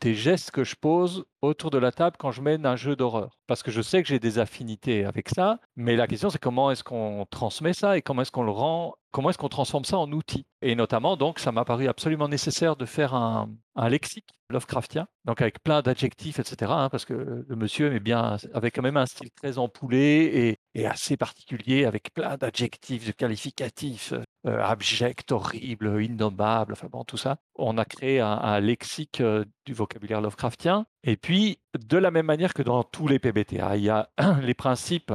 [0.00, 3.38] des gestes que je pose autour de la table quand je mène un jeu d'horreur.
[3.46, 6.70] Parce que je sais que j'ai des affinités avec ça, mais la question c'est comment
[6.70, 9.98] est-ce qu'on transmet ça et comment est-ce qu'on le rend, comment est-ce qu'on transforme ça
[9.98, 10.46] en outil?
[10.62, 13.48] Et notamment, donc, ça m'a paru absolument nécessaire de faire un,
[13.88, 16.70] lexique Lovecraftien, donc avec plein d'adjectifs, etc.
[16.74, 20.86] Hein, parce que le monsieur mais bien, avait quand même un style très empoulé et,
[20.86, 24.12] assez particulier, avec plein d'adjectifs, de qualificatifs,
[24.46, 27.38] euh, abject, horrible, innommable, enfin bon, tout ça.
[27.54, 30.84] On a créé un, lexique euh, du vocabulaire Lovecraftien.
[31.02, 34.08] Et puis, de la même manière que dans tous les PBTA, il y a
[34.42, 35.12] les principes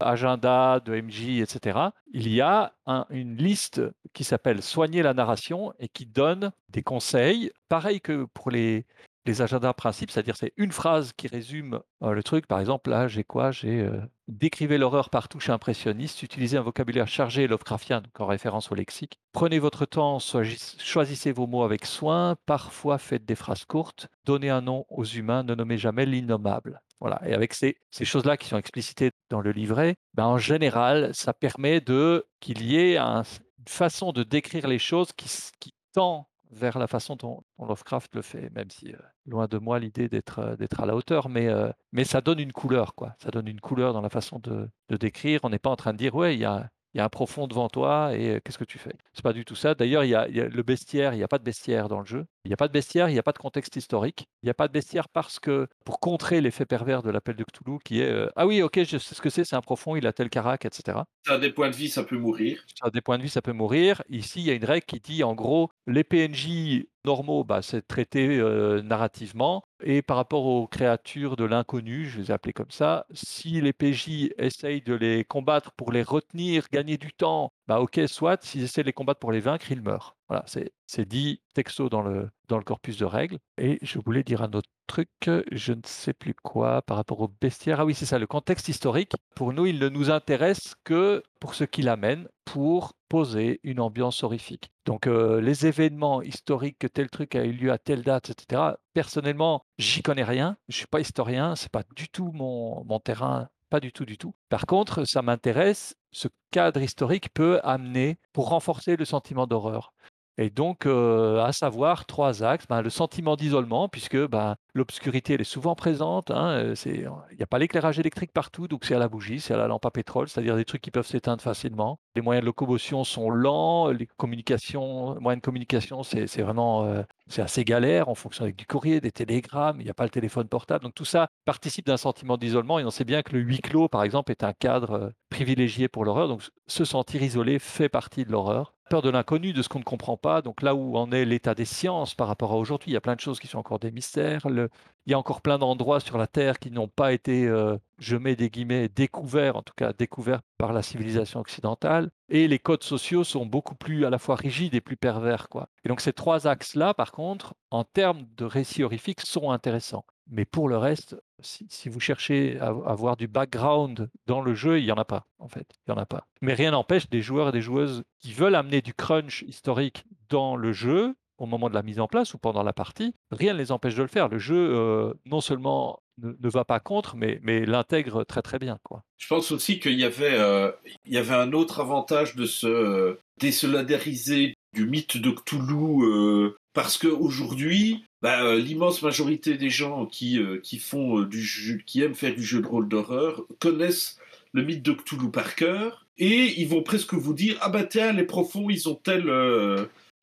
[0.00, 1.78] agenda de MJ, etc.,
[2.12, 2.72] il y a
[3.10, 3.80] une liste
[4.12, 8.84] qui s'appelle Soigner la narration et qui donne des conseils, pareil que pour les,
[9.26, 12.46] les agendas principes, c'est-à-dire c'est une phrase qui résume euh, le truc.
[12.46, 13.50] Par exemple, là, j'ai quoi?
[13.50, 18.26] J'ai euh, décrivez l'horreur par touche impressionniste, utilisez un vocabulaire chargé et Lovecraftien, donc en
[18.26, 19.18] référence au lexique.
[19.32, 24.62] Prenez votre temps, choisissez vos mots avec soin, parfois faites des phrases courtes, donnez un
[24.62, 26.80] nom aux humains, ne nommez jamais l'innommable.
[27.00, 27.20] Voilà.
[27.26, 31.80] Et avec ces, choses-là qui sont explicitées dans le livret, ben en général, ça permet
[31.80, 33.24] de qu'il y ait une
[33.68, 35.28] façon de décrire les choses qui,
[35.60, 39.78] qui tend vers la façon dont, Lovecraft le fait, même si euh, loin de moi
[39.78, 43.14] l'idée d'être euh, d'être à la hauteur, mais, euh, mais ça donne une couleur, quoi.
[43.22, 45.40] Ça donne une couleur dans la façon de, de décrire.
[45.42, 47.08] On n'est pas en train de dire ouais, il y a, il y a un
[47.08, 48.96] profond devant toi et qu'est-ce que tu fais?
[49.12, 49.74] C'est pas du tout ça.
[49.74, 52.26] D'ailleurs, il, y a le bestiaire, il n'y a pas de bestiaire dans le jeu.
[52.46, 54.28] Il n'y a pas de bestiaire, il n'y a pas de contexte historique.
[54.42, 57.42] Il n'y a pas de bestiaire parce que pour contrer l'effet pervers de l'appel de
[57.42, 60.06] Cthulhu, qui est ah oui, ok, je sais ce que c'est, c'est un profond, il
[60.06, 61.00] a tel carac, etc.
[61.26, 62.64] Ça a des points de vie, ça peut mourir.
[62.78, 64.02] Ça a des points de vie, ça peut mourir.
[64.08, 67.86] Ici, il y a une règle qui dit en gros, les PNJ normaux, bah, c'est
[67.86, 68.38] traité
[68.84, 69.64] narrativement.
[69.82, 73.72] Et par rapport aux créatures de l'inconnu, je les ai appelées comme ça, si les
[73.72, 78.62] PJ essayent de les combattre pour les retenir, gagner du temps, bah ok, soit, s'ils
[78.62, 80.16] essaient de les combattre pour les vaincre, ils meurent.
[80.28, 83.38] Voilà, c'est dit texto dans le, dans le corpus de règles.
[83.58, 85.08] Et je voulais dire un autre truc,
[85.52, 87.80] je ne sais plus quoi, par rapport au bestiaire.
[87.80, 89.12] Ah oui, c'est ça, le contexte historique.
[89.34, 94.22] Pour nous, il ne nous intéresse que pour ce qu'il amène, pour poser une ambiance
[94.22, 94.70] horrifique.
[94.84, 98.62] Donc euh, les événements historiques, que tel truc a eu lieu à telle date, etc.
[98.94, 100.56] Personnellement, j'y connais rien.
[100.68, 104.18] Je suis pas historien, c'est pas du tout mon, mon terrain pas du tout, du
[104.18, 104.34] tout.
[104.48, 105.94] Par contre, ça m'intéresse.
[106.12, 109.92] Ce cadre historique peut amener pour renforcer le sentiment d'horreur.
[110.38, 112.66] Et donc, euh, à savoir trois axes.
[112.68, 116.30] Ben, le sentiment d'isolement, puisque ben, l'obscurité, elle est souvent présente.
[116.30, 119.54] Hein, euh, il n'y a pas l'éclairage électrique partout, donc c'est à la bougie, c'est
[119.54, 121.98] à la lampe à pétrole, c'est-à-dire des trucs qui peuvent s'éteindre facilement.
[122.14, 127.02] Les moyens de locomotion sont lents, les moyens de communication, c'est vraiment euh,
[127.38, 128.08] assez galère.
[128.08, 130.84] On fonctionne avec du courrier, des télégrammes, il n'y a pas le téléphone portable.
[130.84, 133.88] Donc tout ça participe d'un sentiment d'isolement et on sait bien que le huis clos,
[133.88, 136.28] par exemple, est un cadre privilégié pour l'horreur.
[136.28, 139.84] Donc se sentir isolé fait partie de l'horreur peur de l'inconnu, de ce qu'on ne
[139.84, 140.42] comprend pas.
[140.42, 143.00] Donc là où en est l'état des sciences par rapport à aujourd'hui, il y a
[143.00, 144.46] plein de choses qui sont encore des mystères.
[144.46, 144.68] il
[145.06, 148.36] y a encore plein d'endroits sur la Terre qui n'ont pas été, euh, je mets
[148.36, 152.10] des guillemets, découverts, en tout cas découverts par la civilisation occidentale.
[152.28, 155.48] Et les codes sociaux sont beaucoup plus à la fois rigides et plus pervers.
[155.48, 155.68] Quoi.
[155.84, 160.04] Et donc ces trois axes-là, par contre, en termes de récits horrifiques, sont intéressants.
[160.28, 164.84] Mais pour le reste, si, vous cherchez à, avoir du background dans le jeu, il
[164.84, 165.66] n'y en a pas, en fait.
[165.86, 166.26] Il y en a pas.
[166.40, 170.56] Mais rien n'empêche des joueurs et des joueuses qui veulent amener du crunch historique dans
[170.56, 173.58] le jeu, au moment de la mise en place ou pendant la partie, rien ne
[173.58, 174.28] les empêche de le faire.
[174.28, 178.78] Le jeu, euh, non seulement ne, va pas contre, mais, l'intègre très très bien.
[178.82, 179.02] Quoi.
[179.18, 180.72] Je pense aussi qu'il y, avait, euh,
[181.14, 188.58] un autre avantage de se euh, désolidariser du mythe de Cthulhu parce qu'aujourd'hui, bah, euh,
[188.58, 192.42] l'immense majorité des gens qui, euh, qui font euh, du jeu, qui aiment faire du
[192.42, 194.18] jeu de rôle d'horreur connaissent
[194.52, 198.12] le mythe de Cthulhu par cœur et ils vont presque vous dire ah bah tiens
[198.12, 199.24] les profonds ils ont tel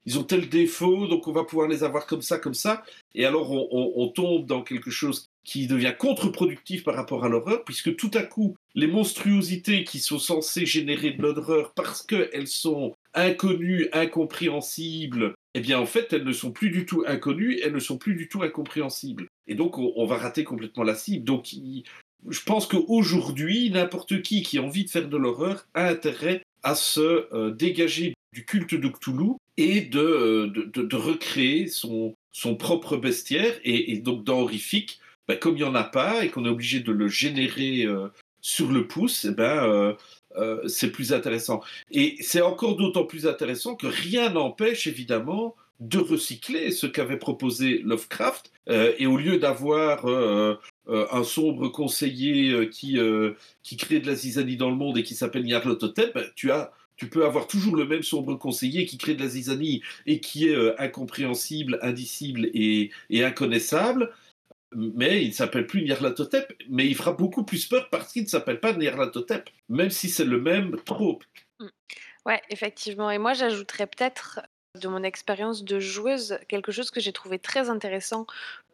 [0.06, 2.84] ils ont tel défaut donc on va pouvoir les avoir comme ça comme ça.
[3.16, 7.64] Et alors on, on tombe dans quelque chose qui devient contre-productif par rapport à l'horreur
[7.64, 12.96] puisque tout à coup les monstruosités qui sont censées générer de l'horreur parce qu'elles sont
[13.16, 17.80] inconnues, incompréhensibles, eh bien en fait elles ne sont plus du tout inconnues, elles ne
[17.80, 19.28] sont plus du tout incompréhensibles.
[19.48, 21.26] Et donc on, va rater complètement la cible.
[21.26, 21.48] Donc
[22.30, 26.76] je pense qu'aujourd'hui, n'importe qui qui a envie de faire de l'horreur a intérêt à
[26.76, 28.92] se euh, dégager du culte de
[29.58, 32.16] et de, euh, recréer son,
[32.58, 33.54] propre bestiaire.
[33.64, 36.80] Et, donc dans Horrifique, ben, comme il n'y en a pas et qu'on est obligé
[36.80, 38.08] de le générer euh,
[38.44, 39.96] sur le pouce, eh ben,
[40.36, 41.62] euh, c'est plus intéressant.
[41.92, 47.80] Et c'est encore d'autant plus intéressant que rien n'empêche évidemment de recycler ce qu'avait proposé
[47.80, 48.52] Lovecraft.
[48.70, 50.56] Euh, et au lieu d'avoir euh,
[50.88, 53.00] un sombre conseiller qui,
[53.64, 56.72] qui crée de la zizanie dans le monde et qui s'appelle Nyarlathotep, ben, tu as
[56.96, 60.48] tu peux avoir toujours le même sombre conseiller qui crée de la zizanie et qui
[60.48, 64.12] est euh, incompréhensible, indicible et, et inconnaissable
[64.76, 68.28] mais il ne s'appelle plus Nyarlathotep, mais il fera beaucoup plus peur parce qu'il ne
[68.28, 71.20] s'appelle pas Nyarlathotep, même si c'est le même trop.
[71.60, 71.68] Mm.
[72.26, 73.10] Ouais, effectivement.
[73.12, 74.42] Et moi, j'ajouterais peut-être
[74.82, 78.26] de mon expérience de joueuse quelque chose que j'ai trouvé très intéressant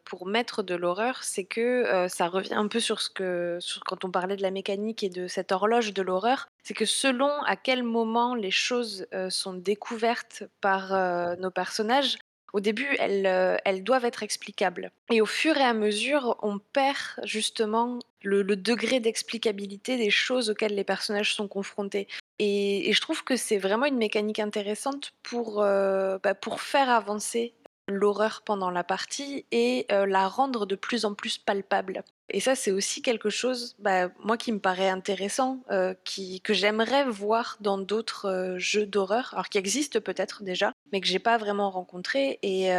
[0.04, 4.04] pour mettre de l'horreur, c'est que euh, ça revient un peu sur ce que quand
[4.04, 7.54] on parlait de la mécanique et de cette horloge de l'horreur, c'est que selon à
[7.54, 12.18] quel moment les choses euh, sont découvertes par euh, nos personnages,
[12.52, 14.90] au début, elles, elles, doivent être explicables.
[15.10, 20.74] Et au fur et à mesure, on perd justement le, degré d'explicabilité des choses auxquelles
[20.74, 22.06] les personnages sont confrontés.
[22.38, 27.54] Et, je trouve que c'est vraiment une mécanique intéressante pour, euh, bah, pour faire avancer
[27.90, 32.02] l'horreur pendant la partie et euh, la rendre de plus en plus palpable.
[32.30, 36.54] Et ça, c'est aussi quelque chose, bah, moi, qui me paraît intéressant, euh, qui, que
[36.54, 41.18] j'aimerais voir dans d'autres euh, jeux d'horreur, alors qui existent peut-être déjà, mais que j'ai
[41.18, 42.38] pas vraiment rencontré.
[42.42, 42.70] Et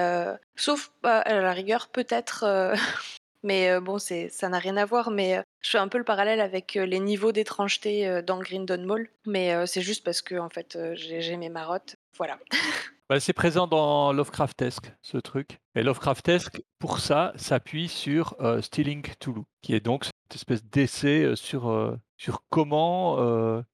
[0.55, 2.73] sauf bah, à la rigueur, peut-être.
[3.43, 5.11] mais bon, c'est, ça n'a rien à voir.
[5.11, 9.09] Mais je fais un peu le parallèle avec les niveaux d'étrangeté dans Grindon Mall.
[9.25, 11.95] Mais c'est juste parce que en fait, j'ai, j'ai mes marottes.
[12.17, 12.39] Voilà.
[13.11, 15.59] Bah, c'est présent dans Lovecraftesque, ce truc.
[15.73, 21.23] Et Lovecraftesque, pour ça, s'appuie sur euh, Stealing Toulouse, qui est donc cette espèce d'essai
[21.23, 23.15] euh, sur, euh, sur comment,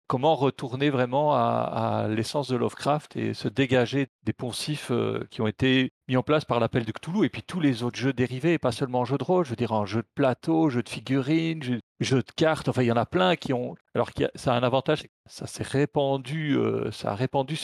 [0.06, 4.92] comment retourner vraiment à, l'essence de Lovecraft et se dégager des poncifs
[5.32, 8.00] qui ont été mis en place par l'appel de Cthulhu et puis tous les autres
[8.00, 10.08] jeux dérivés, et pas seulement en jeu de rôle, je veux dire en jeu de
[10.16, 13.76] plateau, jeu de figurines, jeu, de cartes, enfin il y en a plein qui ont...
[13.96, 16.58] Alors ça a un avantage, ça s'est répandu,
[16.92, 17.58] ça a répandu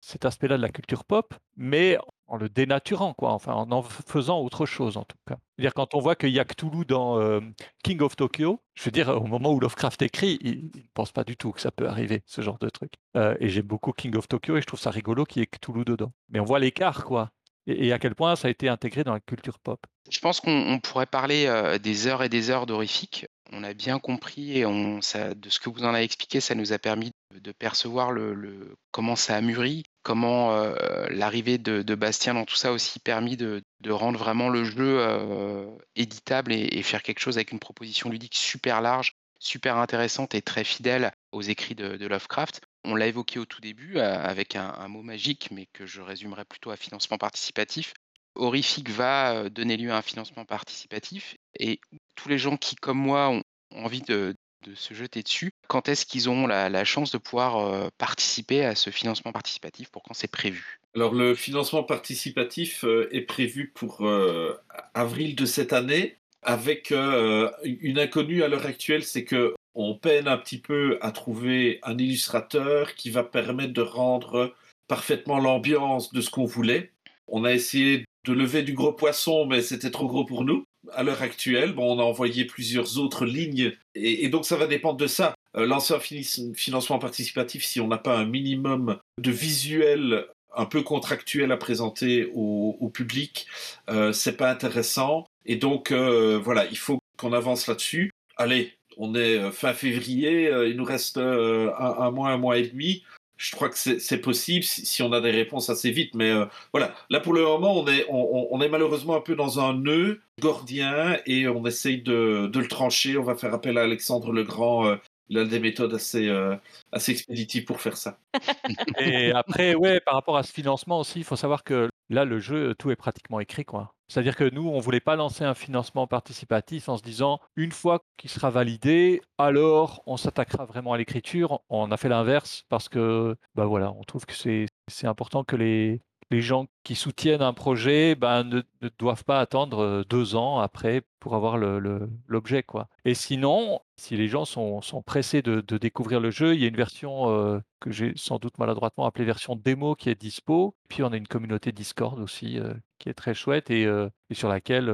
[0.00, 1.96] cet aspect-là de la culture pop, mais
[2.28, 5.36] en le dénaturant, quoi, enfin en en faisant autre chose en tout cas.
[5.56, 7.40] C'est-à-dire quand on voit qu'il y a Cthulhu dans euh,
[7.82, 11.24] King of Tokyo, je veux dire, au moment où Lovecraft écrit, il ne pense pas
[11.24, 12.94] du tout que ça peut arriver, ce genre de truc.
[13.16, 15.46] Euh, et j'aime beaucoup King of Tokyo et je trouve ça rigolo qu'il y ait
[15.46, 16.12] Cthulhu dedans.
[16.28, 17.30] Mais on voit l'écart, quoi.
[17.68, 19.84] Et, à quel point ça a été intégré dans la culture pop.
[20.08, 23.26] Je pense qu'on pourrait parler euh, des heures et des heures d'horrifique.
[23.50, 26.72] On a bien compris et on, de ce que vous en avez expliqué, ça nous
[26.72, 32.44] a permis de percevoir le, comment ça a mûri, comment euh, l'arrivée de, Bastien dans
[32.44, 37.20] tout ça a aussi permis de, rendre vraiment le jeu euh, éditable et, faire quelque
[37.20, 42.06] chose avec une proposition ludique super large, super intéressante et très fidèle aux écrits de,
[42.06, 42.60] Lovecraft.
[42.84, 46.44] On l'a évoqué au tout début euh, avec un, mot magique, mais que je résumerai
[46.44, 47.94] plutôt à financement participatif.
[48.34, 51.80] Horrifique va donner lieu à un financement participatif et
[52.16, 53.42] tous les gens qui, comme moi, ont
[53.72, 54.36] envie de,
[54.74, 55.52] se jeter dessus.
[55.68, 60.02] Quand est-ce qu'ils ont la, chance de pouvoir euh, participer à ce financement participatif Pour
[60.02, 60.80] quand c'est prévu?
[60.94, 64.58] Alors le financement participatif euh, est prévu pour euh,
[64.94, 70.38] avril de cette année, avec une inconnue à l'heure actuelle, c'est que on peine un
[70.38, 74.54] petit peu à trouver un illustrateur qui va permettre de rendre
[74.86, 76.92] parfaitement l'ambiance de ce qu'on voulait.
[77.26, 81.02] On a essayé de lever du gros poisson, mais c'était trop gros pour nous à
[81.02, 81.72] l'heure actuelle.
[81.72, 85.34] Bon, on a envoyé plusieurs autres lignes et, donc ça va dépendre de ça.
[85.56, 90.26] Euh, lancer un financement participatif si on n'a pas un minimum de visuel
[90.56, 93.46] un peu contractuel à présenter au, public,
[93.90, 95.26] euh, c'est pas intéressant.
[95.44, 98.10] Et donc euh, voilà, il faut qu'on avance là-dessus.
[98.36, 103.04] Allez, on est euh, fin février, il nous reste un, mois, un mois et demi
[103.36, 106.14] je crois que c'est possible si, on a des réponses assez vite.
[106.14, 110.20] Mais euh, voilà, là pour le moment, on est, malheureusement un peu dans un nœud
[110.40, 113.16] gordien et on essaye de, de le trancher.
[113.18, 114.86] On va faire appel à Alexandre le Grand.
[114.86, 114.96] Euh,
[115.28, 116.56] il des méthodes assez, euh,
[116.92, 118.18] assez expéditives pour faire ça.
[119.00, 122.38] Et après, ouais, par rapport à ce financement aussi, il faut savoir que là, le
[122.38, 123.64] jeu, tout est pratiquement écrit.
[123.64, 123.94] quoi.
[124.08, 127.72] C'est-à-dire que nous, on ne voulait pas lancer un financement participatif en se disant, une
[127.72, 131.60] fois qu'il sera validé, alors on s'attaquera vraiment à l'écriture.
[131.68, 136.02] On a fait l'inverse parce que, bah voilà, on trouve que c'est important que les,
[136.30, 138.62] les gens qui soutiennent un projet ben, ne,
[138.98, 142.62] doivent pas attendre euh, deux ans après pour avoir l'objet.
[142.62, 142.88] quoi.
[143.04, 146.76] Et sinon, si les gens sont, pressés de, découvrir le jeu, il y a une
[146.76, 150.74] version euh, que j'ai sans doute maladroitement appelée version démo qui est dispo.
[150.88, 153.86] Puis on a une communauté Discord aussi euh, qui est très chouette et,
[154.32, 154.86] sur laquelle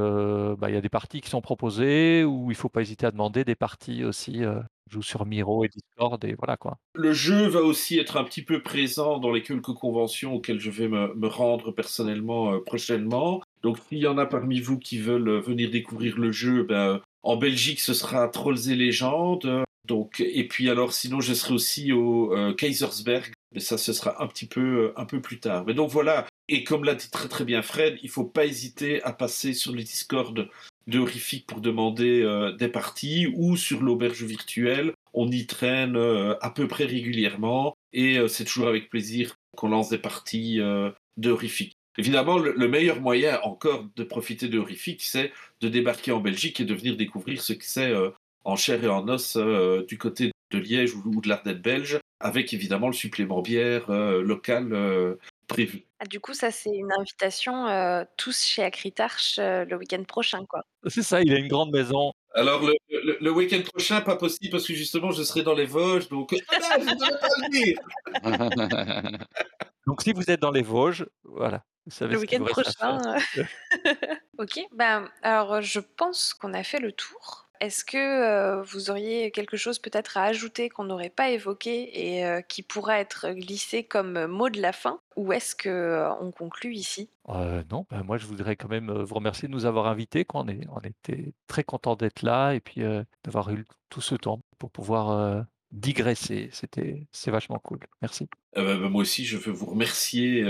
[0.58, 3.06] bah, il y a des parties qui sont proposées où il ne faut pas hésiter
[3.06, 4.44] à demander des parties aussi
[4.92, 6.78] joue sur Miro et Discord et voilà quoi.
[6.94, 10.70] Le jeu va aussi être un petit peu présent dans les quelques conventions auxquelles je
[10.70, 13.42] vais me, rendre personnellement euh, prochainement.
[13.62, 17.00] Donc s'il y en a parmi vous qui veulent euh, venir découvrir le jeu, ben,
[17.22, 19.64] en Belgique ce sera Trolls et légendes.
[19.88, 24.22] Donc, et puis alors sinon je serai aussi au euh, Kaisersberg, mais ça ce sera
[24.22, 25.64] un petit peu un peu plus tard.
[25.66, 29.02] Mais donc voilà, et comme l'a dit très très bien Fred, il faut pas hésiter
[29.04, 30.50] à passer sur le Discord
[30.86, 34.92] de Horrifique pour demander euh, des parties ou sur l'auberge virtuelle.
[35.14, 39.98] on y traîne à peu près régulièrement et c'est toujours avec plaisir qu'on lance des
[39.98, 41.74] parties de horrifique.
[41.98, 46.64] Évidemment, le, meilleur moyen encore de profiter de horrifique, c'est de débarquer en Belgique et
[46.64, 47.92] de venir découvrir ce que c'est
[48.44, 49.36] en chair et en os
[49.86, 55.86] du côté de Liège ou, de l'Ardenne belge, avec évidemment le supplément bière local prévu.
[55.98, 60.44] Ah, du coup, ça, c'est une invitation, euh, tous chez Acritarch euh, le week-end prochain,
[60.46, 60.62] quoi.
[60.86, 62.12] C'est ça, il a une grande maison.
[62.34, 62.74] Alors, le,
[63.20, 66.34] le, week-end prochain, pas possible parce que justement, je serai dans les Vosges, donc.
[66.50, 69.26] Ah je ne pas le dire
[69.86, 71.64] Donc, si vous êtes dans les Vosges, voilà.
[71.84, 73.00] Vous savez le week-end prochain.
[74.38, 77.48] Ok, ben, alors je pense qu'on a fait le tour.
[77.62, 82.26] Est-ce que euh, vous auriez quelque chose peut-être à ajouter qu'on n'aurait pas évoqué et
[82.26, 84.98] euh, qui pourrait être glissé comme mot de la fin?
[85.14, 87.08] Ou est-ce qu'on euh, conclut ici?
[87.28, 90.26] Non, bah, moi je voudrais quand même vous remercier de nous avoir invités.
[90.34, 92.82] On, est, on était très content d'être là et puis
[93.22, 96.48] d'avoir eu tout ce temps pour pouvoir digresser.
[96.50, 97.78] C'était, c'est vachement cool.
[98.00, 98.28] Merci.
[98.56, 100.44] Bah, moi aussi, je veux vous remercier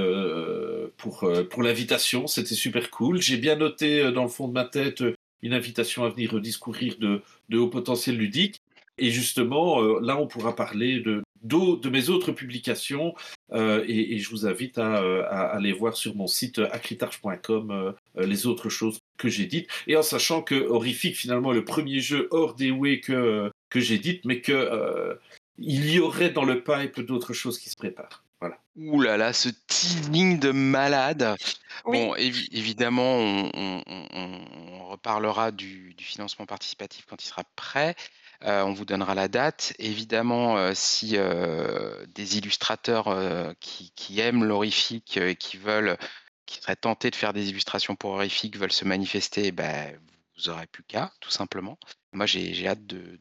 [0.97, 2.27] pour, pour l'invitation.
[2.27, 3.21] C'était super cool.
[3.21, 5.03] J'ai bien noté dans le fond de ma tête
[5.43, 8.60] une invitation à venir discourir de, de haut potentiel ludique.
[8.98, 13.14] Et justement, euh, là, on pourra parler de, de mes autres publications
[13.52, 14.98] euh, et, je vous invite à,
[15.47, 17.93] aller voir sur mon site acritarch.com euh,
[18.24, 19.69] les autres choses que j'ai dites.
[19.86, 22.70] Et en sachant que Horrifique, finalement, est le premier jeu hors des
[23.01, 25.19] que, que j'ai dites, mais que
[25.59, 28.24] il y aurait dans le pipe d'autres choses qui se préparent.
[28.43, 28.59] Voilà.
[28.74, 31.36] Ouh là là, ce teasing de malade.
[31.85, 33.19] Bon, évidemment,
[33.55, 37.94] on, reparlera du, financement participatif quand il sera prêt.
[38.43, 39.74] Euh, on vous donnera la date.
[39.78, 43.14] Évidemment, euh, si euh, des illustrateurs
[43.60, 45.97] qui, aiment l'horrifique et qui veulent,
[46.44, 49.97] qui seraient tentés de faire des illustrations pour horrifique veulent se manifester, ben,
[50.36, 51.78] vous aurez plus qu'à, tout simplement.
[52.13, 53.19] Moi, j'ai hâte de,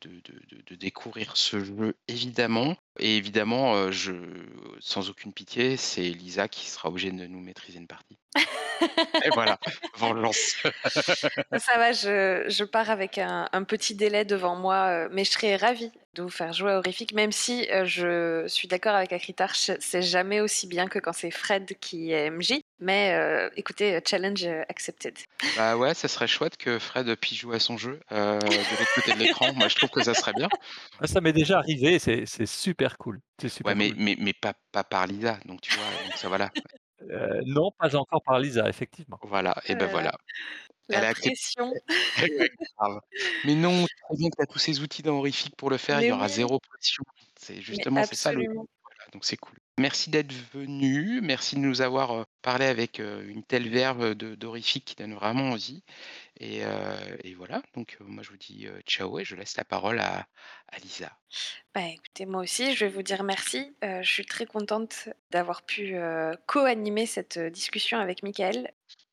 [0.76, 2.76] découvrir ce jeu, évidemment.
[3.00, 4.12] Et évidemment, euh, je,
[4.80, 8.18] sans aucune pitié, c'est Lisa qui sera obligée de nous maîtriser une partie.
[9.24, 9.60] Et voilà,
[9.98, 10.56] vengeance.
[11.58, 15.92] Ça va, je, pars avec un, petit délai devant moi, euh, mais je serais ravie
[16.16, 20.02] de vous faire jouer à Horrifique, même si euh, je suis d'accord avec Acritarch, c'est
[20.02, 22.61] jamais aussi bien que quand c'est Fred qui est MJ.
[22.82, 25.18] Mais euh, écoutez, challenge accepted.
[25.56, 29.14] Bah ouais, ça serait chouette que Fred puisse jouer à son jeu de l'autre côté
[29.14, 29.54] de l'écran.
[29.54, 30.50] Moi, je trouve que ça serait bien.
[31.00, 33.22] Ah, ça m'est déjà arrivé, c'est super cool.
[33.64, 36.52] ouais, mais, mais, mais, pas, pas par Lisa, donc tu vois, donc ça voilà.
[37.10, 39.20] Euh, non, pas encore par Lisa, effectivement.
[39.24, 40.14] Voilà, et ben voilà.
[40.90, 41.74] La pression.
[43.46, 46.02] Mais non, tu bien que tu as tous ces outils dans Horrifique pour le faire,
[46.02, 47.04] il y aura zéro pression.
[47.40, 48.44] C'est justement c'est ça le
[49.14, 49.58] donc c'est cool.
[49.78, 55.14] Merci d'être venu, merci de nous avoir, parlé avec, une telle verve d'horrifique qui donne
[55.14, 55.84] vraiment envie
[56.40, 56.64] et
[57.38, 60.28] voilà, donc moi je vous dis, ciao et je laisse la parole à
[60.72, 61.12] à Lisa.
[61.76, 63.76] Bah, écoutez, moi aussi, je vais vous dire merci.
[63.82, 65.96] je suis très contente d'avoir pu,
[66.48, 68.72] co-animer cette, discussion avec Michael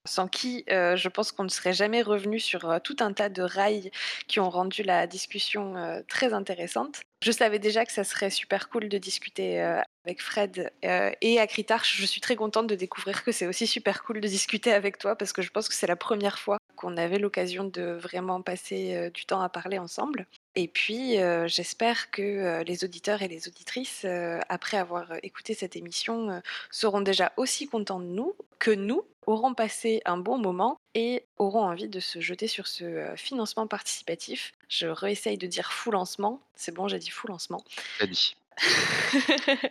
[0.09, 3.29] sans qui euh, je pense qu'on ne serait jamais revenu sur euh, tout un tas
[3.29, 3.91] de rails
[4.27, 7.01] qui ont rendu la discussion euh, très intéressante.
[7.23, 9.61] Je savais déjà que ça serait super cool de discuter
[10.05, 11.97] avec Fred et Acritarch.
[11.97, 15.17] Je suis très contente de découvrir que c'est aussi super cool de discuter avec toi
[15.17, 19.11] parce que je pense que c'est la première fois qu'on avait l'occasion de vraiment passer
[19.13, 20.29] du temps à parler ensemble.
[20.61, 24.05] Et puis, j'espère que les auditeurs et les auditrices,
[24.49, 30.01] après avoir écouté cette émission, seront déjà aussi contents de nous que nous auront passé
[30.07, 34.53] un bon moment et auront envie de se jeter sur ce euh, financement participatif.
[34.69, 36.41] Je réessaye de dire fou lancement.
[36.55, 37.63] C'est bon, j'ai dit fou lancement.
[38.01, 38.37] dit.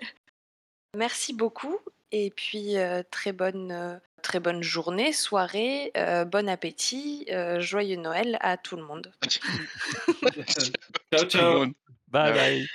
[0.95, 1.79] Merci beaucoup
[2.11, 3.97] et puis euh, très bonne euh,
[4.27, 5.93] très bonne journée, soirée,
[6.27, 7.25] bon appétit,
[7.59, 9.13] joyeux Noël à tout le monde.
[11.15, 11.65] ciao ciao.
[12.09, 12.67] Bye bye.